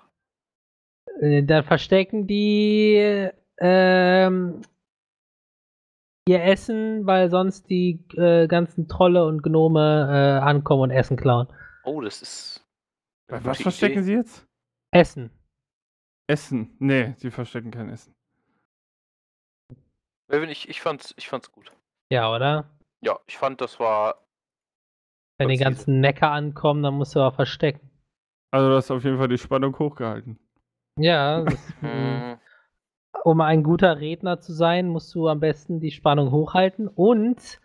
Äh, 1.18 1.42
dann 1.42 1.64
verstecken 1.64 2.28
die 2.28 3.28
ähm, 3.58 4.62
ihr 6.28 6.44
Essen, 6.44 7.04
weil 7.06 7.28
sonst 7.28 7.68
die 7.68 8.06
äh, 8.16 8.46
ganzen 8.46 8.86
Trolle 8.86 9.26
und 9.26 9.42
Gnome 9.42 10.06
äh, 10.08 10.40
ankommen 10.40 10.82
und 10.82 10.90
Essen 10.92 11.16
klauen. 11.16 11.48
Oh, 11.82 12.00
das 12.00 12.22
ist. 12.22 12.64
Was 13.26 13.60
verstecken 13.60 14.04
sie 14.04 14.12
jetzt? 14.12 14.46
Essen. 14.92 15.32
Essen? 16.28 16.76
Nee, 16.78 17.14
sie 17.16 17.32
verstecken 17.32 17.72
kein 17.72 17.90
Essen. 17.90 18.14
Ich, 20.28 20.68
ich, 20.68 20.80
fand's, 20.80 21.12
ich 21.16 21.28
fand's 21.28 21.50
gut. 21.50 21.72
Ja, 22.12 22.32
oder? 22.32 22.70
Ja, 23.00 23.18
ich 23.26 23.36
fand, 23.36 23.60
das 23.60 23.80
war 23.80 24.29
wenn 25.40 25.48
die 25.48 25.56
ganzen 25.56 26.00
Necker 26.00 26.30
ankommen, 26.30 26.82
dann 26.82 26.94
musst 26.94 27.16
du 27.16 27.20
auch 27.20 27.34
verstecken. 27.34 27.90
Also 28.50 28.68
du 28.68 28.76
hast 28.76 28.90
auf 28.90 29.04
jeden 29.04 29.16
Fall 29.16 29.28
die 29.28 29.38
Spannung 29.38 29.78
hochgehalten. 29.78 30.38
Ja, 30.96 31.42
das, 31.44 31.74
hm. 31.80 32.36
um 33.24 33.40
ein 33.40 33.62
guter 33.62 33.98
Redner 34.00 34.40
zu 34.40 34.52
sein, 34.52 34.88
musst 34.88 35.14
du 35.14 35.28
am 35.28 35.40
besten 35.40 35.80
die 35.80 35.92
Spannung 35.92 36.30
hochhalten 36.30 36.88
und 36.88 37.58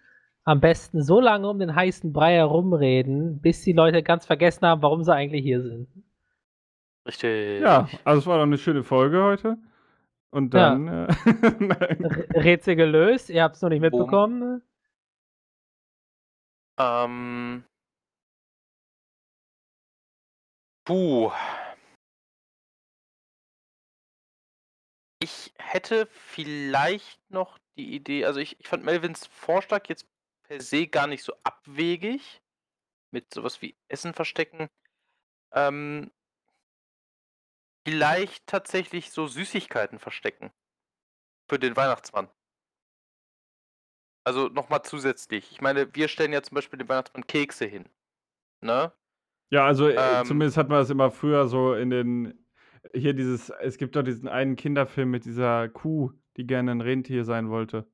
am 0.45 0.61
besten 0.61 1.01
so 1.01 1.19
lange 1.19 1.49
um 1.49 1.59
den 1.59 1.75
heißen 1.75 2.13
Brei 2.13 2.35
herumreden, 2.35 3.41
bis 3.41 3.63
die 3.63 3.73
Leute 3.73 4.03
ganz 4.03 4.25
vergessen 4.25 4.65
haben, 4.65 4.81
warum 4.81 5.03
sie 5.03 5.13
eigentlich 5.13 5.43
hier 5.43 5.61
sind. 5.61 5.87
Richtig. 7.05 7.61
Ja, 7.61 7.89
also 8.03 8.19
es 8.19 8.27
war 8.27 8.37
doch 8.37 8.43
eine 8.43 8.57
schöne 8.57 8.83
Folge 8.83 9.21
heute. 9.21 9.57
Und 10.29 10.53
dann. 10.53 10.87
Ja. 10.87 11.05
Äh, 11.05 12.39
Rätsel 12.39 12.75
gelöst, 12.75 13.29
ihr 13.29 13.43
habt 13.43 13.55
es 13.55 13.61
noch 13.61 13.69
nicht 13.69 13.81
mitbekommen. 13.81 14.61
Ähm. 16.77 17.65
Puh. 20.87 21.31
Ich 25.21 25.53
hätte 25.57 26.07
vielleicht 26.07 27.19
noch 27.31 27.57
die 27.77 27.95
Idee 27.95 28.25
also 28.25 28.39
ich 28.39 28.59
ich 28.59 28.67
fand 28.67 28.83
Melvins 28.83 29.25
Vorschlag 29.27 29.87
jetzt 29.87 30.05
per 30.43 30.61
se 30.61 30.87
gar 30.87 31.07
nicht 31.07 31.23
so 31.23 31.33
abwegig, 31.43 32.41
mit 33.11 33.33
sowas 33.33 33.61
wie 33.61 33.77
Essen 33.89 34.13
verstecken. 34.13 34.69
Ähm 35.53 36.11
vielleicht 37.87 38.47
tatsächlich 38.47 39.11
so 39.11 39.27
Süßigkeiten 39.27 39.99
verstecken 39.99 40.51
für 41.49 41.59
den 41.59 41.75
Weihnachtsmann. 41.75 42.29
Also 44.25 44.47
nochmal 44.49 44.81
zusätzlich. 44.83 45.51
Ich 45.51 45.61
meine, 45.61 45.87
wir 45.93 46.07
stellen 46.07 46.33
ja 46.33 46.41
zum 46.41 46.55
Beispiel 46.55 46.77
dem 46.77 46.89
Weihnachtsmann 46.89 47.27
Kekse 47.27 47.65
hin. 47.65 47.85
Ne? 48.61 48.91
Ja, 49.51 49.65
also 49.65 49.87
äh, 49.87 49.95
ähm, 49.95 50.25
zumindest 50.25 50.57
hat 50.57 50.67
man 50.67 50.79
das 50.79 50.89
immer 50.89 51.11
früher 51.11 51.47
so 51.47 51.75
in 51.75 51.91
den 51.91 52.45
hier 52.93 53.13
dieses, 53.13 53.49
es 53.49 53.77
gibt 53.77 53.95
doch 53.95 54.03
diesen 54.03 54.27
einen 54.27 54.55
Kinderfilm 54.55 55.09
mit 55.09 55.25
dieser 55.25 55.69
Kuh, 55.69 56.11
die 56.37 56.45
gerne 56.45 56.71
ein 56.71 56.81
Rentier 56.81 57.23
sein 57.23 57.49
wollte. 57.49 57.85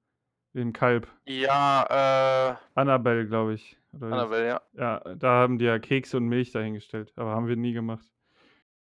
Ein 0.54 0.74
Kalb. 0.74 1.08
Ja, 1.26 2.52
äh. 2.52 2.56
Annabelle, 2.76 3.26
glaube 3.26 3.54
ich. 3.54 3.78
Oder 3.94 4.08
Annabelle, 4.08 4.48
ja. 4.48 4.62
Ja, 4.74 5.16
da 5.16 5.30
haben 5.30 5.58
die 5.58 5.66
ja 5.66 5.80
Kekse 5.80 6.18
und 6.18 6.26
Milch 6.26 6.52
dahingestellt. 6.52 7.14
Aber 7.16 7.32
haben 7.32 7.48
wir 7.48 7.56
nie 7.56 7.72
gemacht. 7.72 8.06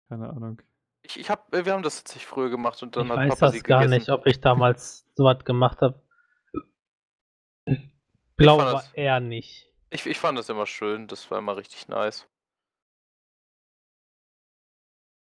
Keine 0.09 0.29
Ahnung. 0.29 0.61
Ich, 1.03 1.19
ich 1.19 1.29
hab, 1.29 1.51
wir 1.51 1.71
haben 1.73 1.83
das 1.83 1.97
tatsächlich 1.97 2.25
früher 2.25 2.49
gemacht 2.49 2.81
und 2.81 2.95
dann 2.95 3.05
ich 3.05 3.11
hat 3.11 3.17
weiß 3.17 3.29
Papa 3.29 3.45
das 3.47 3.53
sie 3.53 3.61
gar 3.61 3.81
gegessen. 3.81 3.99
nicht, 3.99 4.09
ob 4.09 4.25
ich 4.25 4.39
damals 4.39 5.05
so 5.15 5.25
was 5.25 5.43
gemacht 5.43 5.81
habe. 5.81 6.01
Glaube 8.37 8.63
aber 8.63 8.83
eher 8.93 9.19
nicht. 9.19 9.71
Ich, 9.89 10.05
ich 10.05 10.17
fand 10.17 10.37
das 10.37 10.49
immer 10.49 10.65
schön, 10.65 11.07
das 11.07 11.29
war 11.29 11.39
immer 11.39 11.55
richtig 11.55 11.87
nice. 11.87 12.27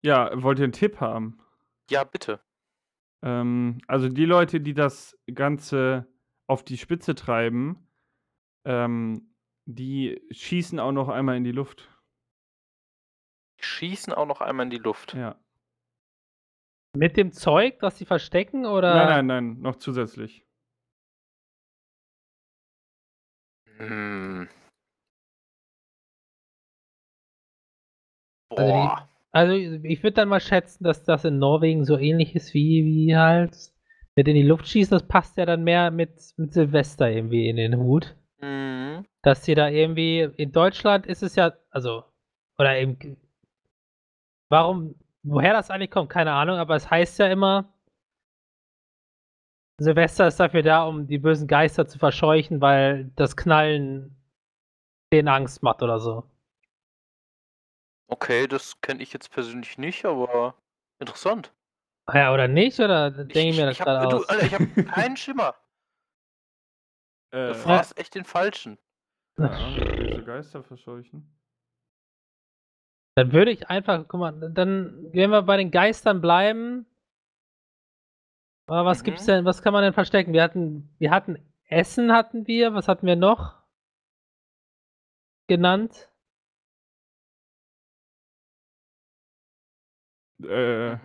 Ja, 0.03 0.30
wollt 0.43 0.59
ihr 0.59 0.64
einen 0.64 0.72
Tipp 0.72 1.01
haben? 1.01 1.41
Ja, 1.91 2.05
bitte. 2.05 2.41
Ähm, 3.22 3.80
also 3.86 4.09
die 4.09 4.26
Leute, 4.26 4.61
die 4.61 4.74
das 4.74 5.18
Ganze 5.32 6.07
auf 6.47 6.64
die 6.64 6.78
Spitze 6.78 7.14
treiben, 7.14 7.89
ähm, 8.64 9.34
die 9.64 10.22
schießen 10.30 10.78
auch 10.78 10.93
noch 10.93 11.09
einmal 11.09 11.36
in 11.36 11.45
die 11.45 11.53
Luft. 11.53 11.89
Schießen 13.61 14.12
auch 14.12 14.26
noch 14.26 14.41
einmal 14.41 14.64
in 14.64 14.70
die 14.70 14.78
Luft. 14.78 15.14
Ja. 15.14 15.36
Mit 16.97 17.16
dem 17.16 17.32
Zeug, 17.32 17.80
das 17.80 17.99
sie 17.99 18.07
verstecken, 18.07 18.66
oder? 18.66 18.95
Nein, 18.95 19.09
nein, 19.09 19.26
nein, 19.26 19.61
noch 19.61 19.76
zusätzlich. 19.76 20.47
Hm. 23.79 24.49
Also, 28.51 28.72
die, 28.72 28.89
also 29.33 29.53
ich 29.85 30.03
würde 30.03 30.14
dann 30.14 30.29
mal 30.29 30.41
schätzen, 30.41 30.85
dass 30.85 31.05
das 31.05 31.24
in 31.24 31.39
Norwegen 31.39 31.85
so 31.85 31.99
ähnlich 31.99 32.35
ist 32.35 32.55
wie, 32.55 32.85
wie 32.85 33.16
halt 33.16 33.57
mit 34.16 34.26
in 34.26 34.35
die 34.35 34.43
Luft 34.43 34.66
schießen. 34.66 34.99
Das 34.99 35.07
passt 35.07 35.37
ja 35.37 35.47
dann 35.47 35.64
mehr 35.64 35.91
mit, 35.91 36.35
mit 36.37 36.53
Silvester 36.53 37.11
irgendwie 37.11 37.49
in 37.49 37.57
den 37.57 37.76
Hut. 37.76 38.16
Mhm. 38.41 39.05
Dass 39.22 39.45
sie 39.45 39.55
da 39.55 39.68
irgendwie, 39.68 40.20
in 40.37 40.53
Deutschland 40.53 41.07
ist 41.07 41.22
es 41.22 41.37
ja, 41.37 41.53
also, 41.70 42.05
oder 42.59 42.76
eben, 42.76 43.16
warum, 44.49 44.97
woher 45.22 45.53
das 45.53 45.70
eigentlich 45.70 45.91
kommt, 45.91 46.11
keine 46.11 46.33
Ahnung, 46.33 46.57
aber 46.57 46.74
es 46.74 46.91
heißt 46.91 47.18
ja 47.18 47.26
immer, 47.26 47.72
Silvester 49.81 50.26
ist 50.26 50.41
dafür 50.41 50.62
da, 50.62 50.85
um 50.85 51.07
die 51.07 51.18
bösen 51.18 51.47
Geister 51.47 51.87
zu 51.87 51.99
verscheuchen, 51.99 52.61
weil 52.61 53.11
das 53.14 53.37
Knallen 53.37 54.16
denen 55.12 55.29
Angst 55.29 55.62
macht 55.62 55.83
oder 55.83 56.01
so. 56.01 56.29
Okay, 58.09 58.49
das 58.49 58.81
kenne 58.81 59.03
ich 59.03 59.12
jetzt 59.12 59.31
persönlich 59.31 59.79
nicht, 59.79 60.05
aber 60.05 60.55
interessant. 60.99 61.53
Ah 62.07 62.18
ja, 62.18 62.35
oder 62.35 62.49
nicht? 62.49 62.81
Oder 62.81 63.11
denke 63.11 63.39
ich, 63.39 63.51
ich, 63.51 63.57
mir 63.57 63.66
das 63.66 63.79
gerade 63.79 64.07
aus? 64.07 64.26
Du, 64.26 64.29
Alter, 64.29 64.47
ich 64.47 64.55
habe 64.55 64.66
keinen 64.85 65.16
Schimmer. 65.16 65.55
Äh, 67.31 67.49
du 67.49 67.55
fragst 67.55 67.93
ja. 67.97 68.01
echt 68.01 68.14
den 68.14 68.24
Falschen. 68.24 68.79
Ja, 69.39 69.49
böse 69.49 70.24
Geister 70.24 70.64
verscheuchen. 70.64 71.39
Dann 73.14 73.33
würde 73.33 73.51
ich 73.51 73.68
einfach, 73.68 74.07
guck 74.09 74.20
mal, 74.20 74.33
dann, 74.33 75.12
wenn 75.12 75.31
wir 75.31 75.43
bei 75.43 75.57
den 75.57 75.70
Geistern 75.70 76.20
bleiben, 76.20 76.87
aber 78.68 78.84
was 78.84 79.00
mhm. 79.00 79.04
gibt's 79.04 79.26
denn, 79.26 79.44
was 79.44 79.62
kann 79.62 79.72
man 79.72 79.82
denn 79.82 79.92
verstecken? 79.92 80.32
Wir 80.32 80.42
hatten, 80.42 80.94
wir 80.98 81.10
hatten 81.10 81.38
Essen 81.68 82.12
hatten 82.12 82.46
wir, 82.46 82.74
was 82.74 82.88
hatten 82.88 83.06
wir 83.06 83.16
noch 83.16 83.56
genannt? 85.48 86.10
Äh. 90.42 90.96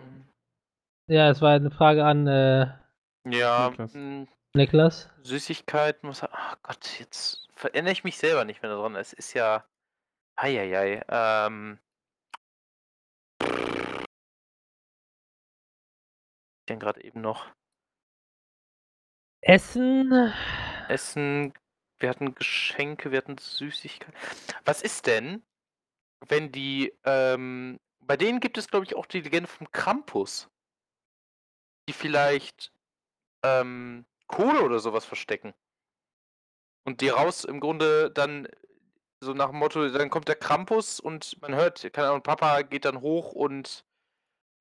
Ja, 1.06 1.28
es 1.30 1.42
war 1.42 1.50
eine 1.50 1.70
Frage 1.70 2.04
an 2.04 2.26
äh, 2.26 2.66
ja, 3.26 3.70
Niklas. 3.70 3.94
Hm. 3.94 4.28
Niklas. 4.54 5.10
Süßigkeiten 5.22 6.06
muss. 6.06 6.22
Ach 6.22 6.56
Gott, 6.62 6.98
jetzt 7.00 7.48
verinnere 7.54 7.92
ich 7.92 8.04
mich 8.04 8.16
selber 8.18 8.44
nicht 8.44 8.62
mehr 8.62 8.70
daran. 8.70 8.96
Es 8.96 9.12
ist 9.12 9.34
ja. 9.34 9.64
Eieiei. 10.36 11.02
Ähm. 11.08 11.78
Denn 16.68 16.78
gerade 16.78 17.02
eben 17.04 17.20
noch? 17.20 17.46
Essen. 19.40 20.32
Essen. 20.88 21.52
Wir 21.98 22.08
hatten 22.08 22.34
Geschenke, 22.34 23.10
wir 23.10 23.18
hatten 23.18 23.38
Süßigkeiten. 23.38 24.14
Was 24.64 24.82
ist 24.82 25.06
denn, 25.06 25.42
wenn 26.28 26.50
die, 26.52 26.92
ähm, 27.04 27.78
bei 28.00 28.16
denen 28.16 28.40
gibt 28.40 28.58
es, 28.58 28.68
glaube 28.68 28.84
ich, 28.86 28.96
auch 28.96 29.06
die 29.06 29.20
Legende 29.20 29.48
vom 29.48 29.70
Krampus. 29.70 30.48
Die 31.88 31.92
vielleicht 31.92 32.72
ähm, 33.42 34.06
Kohle 34.26 34.62
oder 34.62 34.78
sowas 34.78 35.04
verstecken. 35.04 35.54
Und 36.84 37.00
die 37.00 37.08
raus 37.08 37.44
im 37.44 37.60
Grunde 37.60 38.10
dann 38.10 38.48
so 39.20 39.32
nach 39.32 39.50
dem 39.50 39.58
Motto, 39.58 39.88
dann 39.88 40.10
kommt 40.10 40.28
der 40.28 40.36
Krampus 40.36 41.00
und 41.00 41.40
man 41.40 41.54
hört, 41.54 41.92
keine 41.92 42.08
Ahnung, 42.08 42.22
Papa 42.22 42.62
geht 42.62 42.84
dann 42.84 43.00
hoch 43.00 43.32
und 43.32 43.84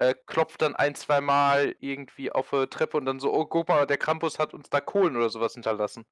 äh, 0.09 0.15
klopft 0.25 0.61
dann 0.61 0.75
ein, 0.75 0.95
zwei 0.95 1.21
Mal 1.21 1.75
irgendwie 1.79 2.31
auf 2.31 2.49
der 2.49 2.69
Treppe 2.69 2.97
und 2.97 3.05
dann 3.05 3.19
so, 3.19 3.33
oh, 3.33 3.45
guck 3.45 3.69
mal, 3.69 3.85
der 3.87 3.97
Krampus 3.97 4.39
hat 4.39 4.53
uns 4.53 4.69
da 4.69 4.81
Kohlen 4.81 5.15
oder 5.15 5.29
sowas 5.29 5.53
hinterlassen. 5.53 6.05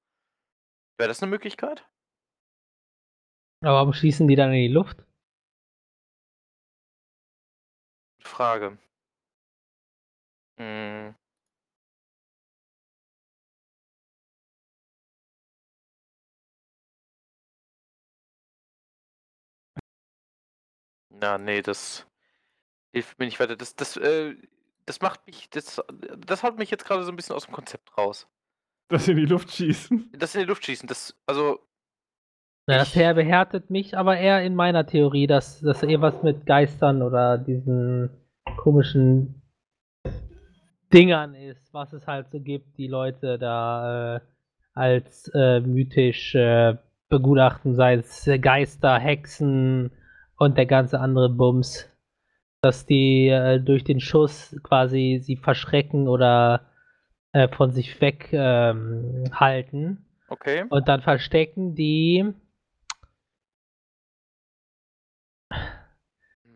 Wäre 0.98 1.10
das 1.10 1.22
eine 1.22 1.30
Möglichkeit? 1.30 1.88
Aber 3.64 3.76
warum 3.76 3.94
schießen 3.94 4.28
die 4.28 4.36
dann 4.36 4.54
in 4.54 4.62
die 4.62 4.68
Luft? 4.68 5.04
Frage. 8.24 8.78
Hm. 10.58 11.16
Na, 21.10 21.38
nee, 21.38 21.62
das 21.62 22.08
hilft 22.92 23.20
mir 23.20 23.26
nicht 23.26 23.40
weiter. 23.40 23.56
Das, 23.56 23.76
das, 23.76 23.98
äh, 23.98 24.36
das 24.86 25.02
macht 25.02 25.26
mich, 25.28 25.50
das, 25.50 25.82
das 26.26 26.44
haut 26.44 26.58
mich 26.58 26.72
jetzt 26.72 26.86
gerade 26.86 27.04
so 27.04 27.12
ein 27.12 27.16
bisschen 27.16 27.36
aus 27.36 27.46
dem 27.46 27.54
Konzept 27.54 27.98
raus. 27.98 28.28
Das 28.88 29.08
in 29.08 29.18
die 29.18 29.26
Luft 29.26 29.52
schießen. 29.52 30.12
Das 30.18 30.36
in 30.36 30.42
die 30.42 30.48
Luft 30.48 30.66
schießen, 30.66 30.88
das, 30.88 31.16
also. 31.26 31.60
Na, 32.68 32.78
das 32.78 32.96
her 32.96 33.14
behärtet 33.14 33.70
mich 33.70 33.98
aber 33.98 34.18
eher 34.18 34.44
in 34.44 34.56
meiner 34.56 34.86
Theorie, 34.86 35.28
dass 35.28 35.62
das 35.62 35.82
eher 35.82 36.02
was 36.02 36.22
mit 36.22 36.46
Geistern 36.46 37.02
oder 37.02 37.38
diesen 37.38 38.10
komischen 38.58 39.42
Dingern 40.94 41.34
ist, 41.34 41.74
was 41.74 41.94
es 41.94 42.06
halt 42.06 42.30
so 42.32 42.40
gibt, 42.40 42.78
die 42.78 42.88
Leute 42.88 43.40
da 43.40 44.18
äh, 44.18 44.20
als 44.74 45.32
äh, 45.34 45.62
mythisch 45.62 46.36
äh, 46.36 46.76
begutachten, 47.10 47.76
sei 47.76 47.96
es 47.96 48.30
Geister, 48.42 49.00
Hexen 49.00 49.92
und 50.38 50.58
der 50.58 50.66
ganze 50.66 51.00
andere 51.00 51.30
Bums 51.30 51.91
dass 52.62 52.86
die 52.86 53.28
äh, 53.28 53.60
durch 53.60 53.84
den 53.84 54.00
Schuss 54.00 54.56
quasi 54.64 55.20
sie 55.22 55.36
verschrecken 55.36 56.08
oder 56.08 56.68
äh, 57.34 57.48
von 57.48 57.72
sich 57.72 58.00
weg 58.02 58.30
ähm, 58.32 59.26
halten. 59.34 60.06
Okay. 60.30 60.66
Und 60.70 60.88
dann 60.88 61.02
verstecken 61.02 61.76
die, 61.76 62.34
hm. 65.52 65.64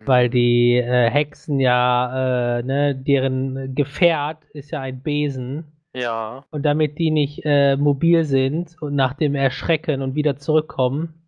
weil 0.05 0.29
die 0.29 0.75
äh, 0.77 1.09
Hexen 1.09 1.59
ja, 1.59 2.59
äh, 2.59 2.63
ne, 2.63 2.95
deren 2.95 3.73
Gefährt 3.75 4.45
ist 4.53 4.71
ja 4.71 4.81
ein 4.81 5.01
Besen. 5.01 5.71
Ja. 5.93 6.45
Und 6.51 6.63
damit 6.63 6.99
die 6.99 7.09
nicht 7.09 7.41
äh, 7.45 7.77
mobil 7.77 8.25
sind 8.25 8.79
und 8.81 8.95
nach 8.95 9.13
dem 9.13 9.33
Erschrecken 9.33 10.01
und 10.01 10.13
wieder 10.13 10.35
zurückkommen, 10.35 11.25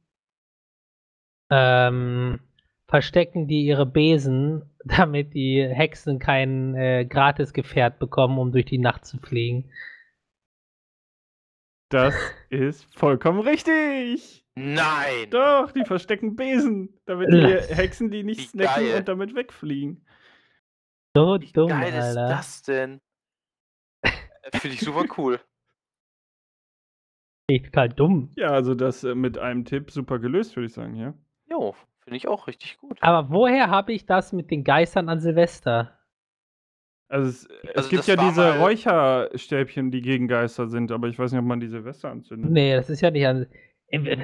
ähm, 1.49 2.41
verstecken 2.87 3.47
die 3.47 3.65
ihre 3.65 3.85
Besen, 3.85 4.69
damit 4.85 5.33
die 5.33 5.65
Hexen 5.67 6.19
kein 6.19 6.75
äh, 6.75 7.05
Gratis-Gefährt 7.05 7.99
bekommen, 7.99 8.37
um 8.37 8.51
durch 8.51 8.65
die 8.65 8.77
Nacht 8.77 9.05
zu 9.05 9.17
fliegen. 9.17 9.71
Das 11.89 12.15
ist 12.49 12.85
vollkommen 12.97 13.39
richtig! 13.39 14.45
Nein! 14.55 15.29
Doch, 15.29 15.71
die 15.71 15.85
verstecken 15.85 16.35
Besen, 16.35 16.99
damit 17.05 17.31
die 17.31 17.75
Hexen 17.75 18.09
die 18.09 18.23
nicht 18.23 18.39
Wie 18.39 18.45
snacken 18.45 18.85
geil. 18.85 18.97
und 18.97 19.07
damit 19.07 19.35
wegfliegen. 19.35 20.03
So 21.15 21.37
Wie 21.39 21.51
dumm, 21.51 21.69
geil 21.69 21.93
Alter. 21.93 22.09
ist 22.09 22.15
das 22.15 22.61
denn? 22.63 23.01
Äh, 24.01 24.57
finde 24.57 24.75
ich 24.75 24.81
super 24.81 25.05
cool. 25.17 25.39
Echt 27.49 27.71
kalt 27.71 27.99
dumm. 27.99 28.33
Ja, 28.35 28.49
also 28.49 28.75
das 28.75 29.03
äh, 29.03 29.15
mit 29.15 29.37
einem 29.37 29.63
Tipp 29.63 29.91
super 29.91 30.19
gelöst, 30.19 30.55
würde 30.55 30.67
ich 30.67 30.73
sagen, 30.73 30.95
ja. 30.95 31.13
Jo, 31.49 31.75
Finde 32.07 32.19
ich 32.19 32.27
auch 32.29 32.47
richtig 32.47 32.77
gut. 32.77 32.97
Aber 33.01 33.29
woher 33.31 33.69
habe 33.69 33.91
ich 33.91 34.05
das 34.05 34.31
mit 34.31 34.49
den 34.49 34.63
Geistern 34.63 35.09
an 35.09 35.19
Silvester? 35.19 35.99
Also 37.09 37.27
es, 37.27 37.49
also 37.49 37.81
es 37.81 37.89
gibt 37.89 38.07
ja 38.07 38.15
diese 38.15 38.59
Räucherstäbchen, 38.59 39.91
die 39.91 40.01
gegen 40.01 40.29
Geister 40.29 40.69
sind, 40.69 40.93
aber 40.93 41.09
ich 41.09 41.19
weiß 41.19 41.33
nicht, 41.33 41.41
ob 41.41 41.45
man 41.45 41.59
die 41.59 41.67
Silvester 41.67 42.09
anzündet. 42.09 42.49
Nee, 42.49 42.77
das 42.77 42.89
ist 42.89 43.01
ja 43.01 43.11
nicht 43.11 43.27
an. 43.27 43.45
Äh, 43.87 44.23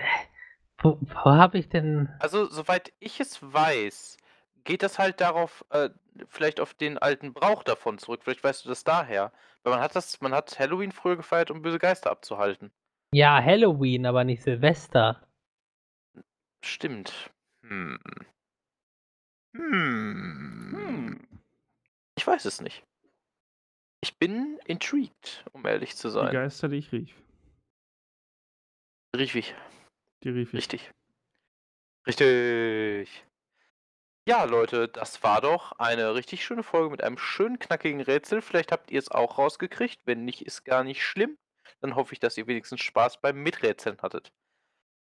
wo, 0.78 0.98
wo 1.02 1.32
habe 1.32 1.58
ich 1.58 1.68
denn. 1.68 2.08
Also, 2.20 2.46
soweit 2.46 2.94
ich 3.00 3.20
es 3.20 3.40
weiß, 3.42 4.16
geht 4.64 4.82
das 4.82 4.98
halt 4.98 5.20
darauf, 5.20 5.66
äh, 5.70 5.90
vielleicht 6.30 6.62
auf 6.62 6.74
den 6.74 6.98
alten 6.98 7.34
Brauch 7.34 7.64
davon 7.64 7.98
zurück. 7.98 8.22
Vielleicht 8.24 8.46
weißt 8.46 8.64
du 8.64 8.70
das 8.70 8.86
daher. 8.86 9.34
Weil 9.64 9.74
man 9.74 9.82
hat 9.82 9.94
das, 9.94 10.22
man 10.22 10.34
hat 10.34 10.58
Halloween 10.58 10.94
früher 10.94 11.18
gefeiert, 11.18 11.52
um 11.52 11.62
böse 11.62 11.80
Geister 11.80 12.12
abzuhalten. 12.12 12.72
Ja, 13.12 13.44
Halloween, 13.44 14.06
aber 14.06 14.24
nicht 14.24 14.42
Silvester. 14.42 15.28
Stimmt. 16.64 17.30
Hm. 17.64 18.00
Hm. 19.56 20.72
hm. 20.72 21.28
Ich 22.18 22.28
weiß 22.28 22.46
es 22.46 22.62
nicht. 22.62 22.84
Ich 24.02 24.18
bin 24.18 24.60
intrigued, 24.66 25.46
um 25.54 25.66
ehrlich 25.66 25.96
zu 25.96 26.10
sein. 26.10 26.28
Die 26.28 26.34
Geister, 26.34 26.68
die 26.68 26.78
ich 26.78 26.92
rief. 26.92 27.16
Rief 29.16 29.36
ich. 29.36 29.56
Die 30.24 30.30
rief 30.30 30.50
ich. 30.50 30.58
Richtig. 30.58 30.92
Richtig. 32.06 33.26
Ja, 34.28 34.46
Leute, 34.46 34.88
das 34.88 35.22
war 35.24 35.42
doch 35.42 35.74
eine 35.74 36.16
richtig 36.16 36.44
schöne 36.46 36.64
Folge 36.64 36.90
mit 36.90 37.04
einem 37.04 37.18
schönen 37.18 37.60
knackigen 37.60 38.02
Rätsel. 38.02 38.42
Vielleicht 38.42 38.72
habt 38.72 38.90
ihr 38.90 39.00
es 39.00 39.12
auch 39.12 39.38
rausgekriegt. 39.38 40.00
Wenn 40.06 40.26
nicht, 40.26 40.46
ist 40.46 40.64
gar 40.64 40.84
nicht 40.84 41.04
schlimm. 41.04 41.38
Dann 41.82 41.96
hoffe 41.96 42.14
ich, 42.14 42.20
dass 42.20 42.38
ihr 42.38 42.48
wenigstens 42.48 42.82
Spaß 42.82 43.22
beim 43.22 43.38
Miträtseln 43.38 44.02
hattet. 44.02 44.32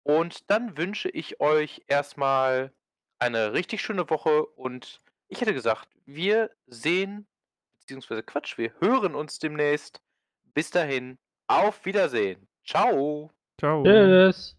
Und 0.07 0.49
dann 0.53 0.77
wünsche 0.77 1.09
ich 1.09 1.41
euch 1.41 1.83
erstmal 1.89 2.73
eine 3.19 3.55
richtig 3.55 3.83
schöne 3.83 4.09
Woche 4.09 4.47
und 4.47 5.01
ich 5.27 5.41
hätte 5.41 5.53
gesagt, 5.53 5.89
wir 6.05 6.53
sehen, 6.69 7.27
beziehungsweise 7.81 8.23
Quatsch, 8.23 8.57
wir 8.57 8.73
hören 8.81 9.17
uns 9.17 9.41
demnächst. 9.41 10.01
Bis 10.55 10.71
dahin, 10.71 11.19
auf 11.49 11.85
Wiedersehen. 11.85 12.47
Ciao. 12.65 13.33
Ciao. 13.59 13.83
Tschüss. 13.83 14.57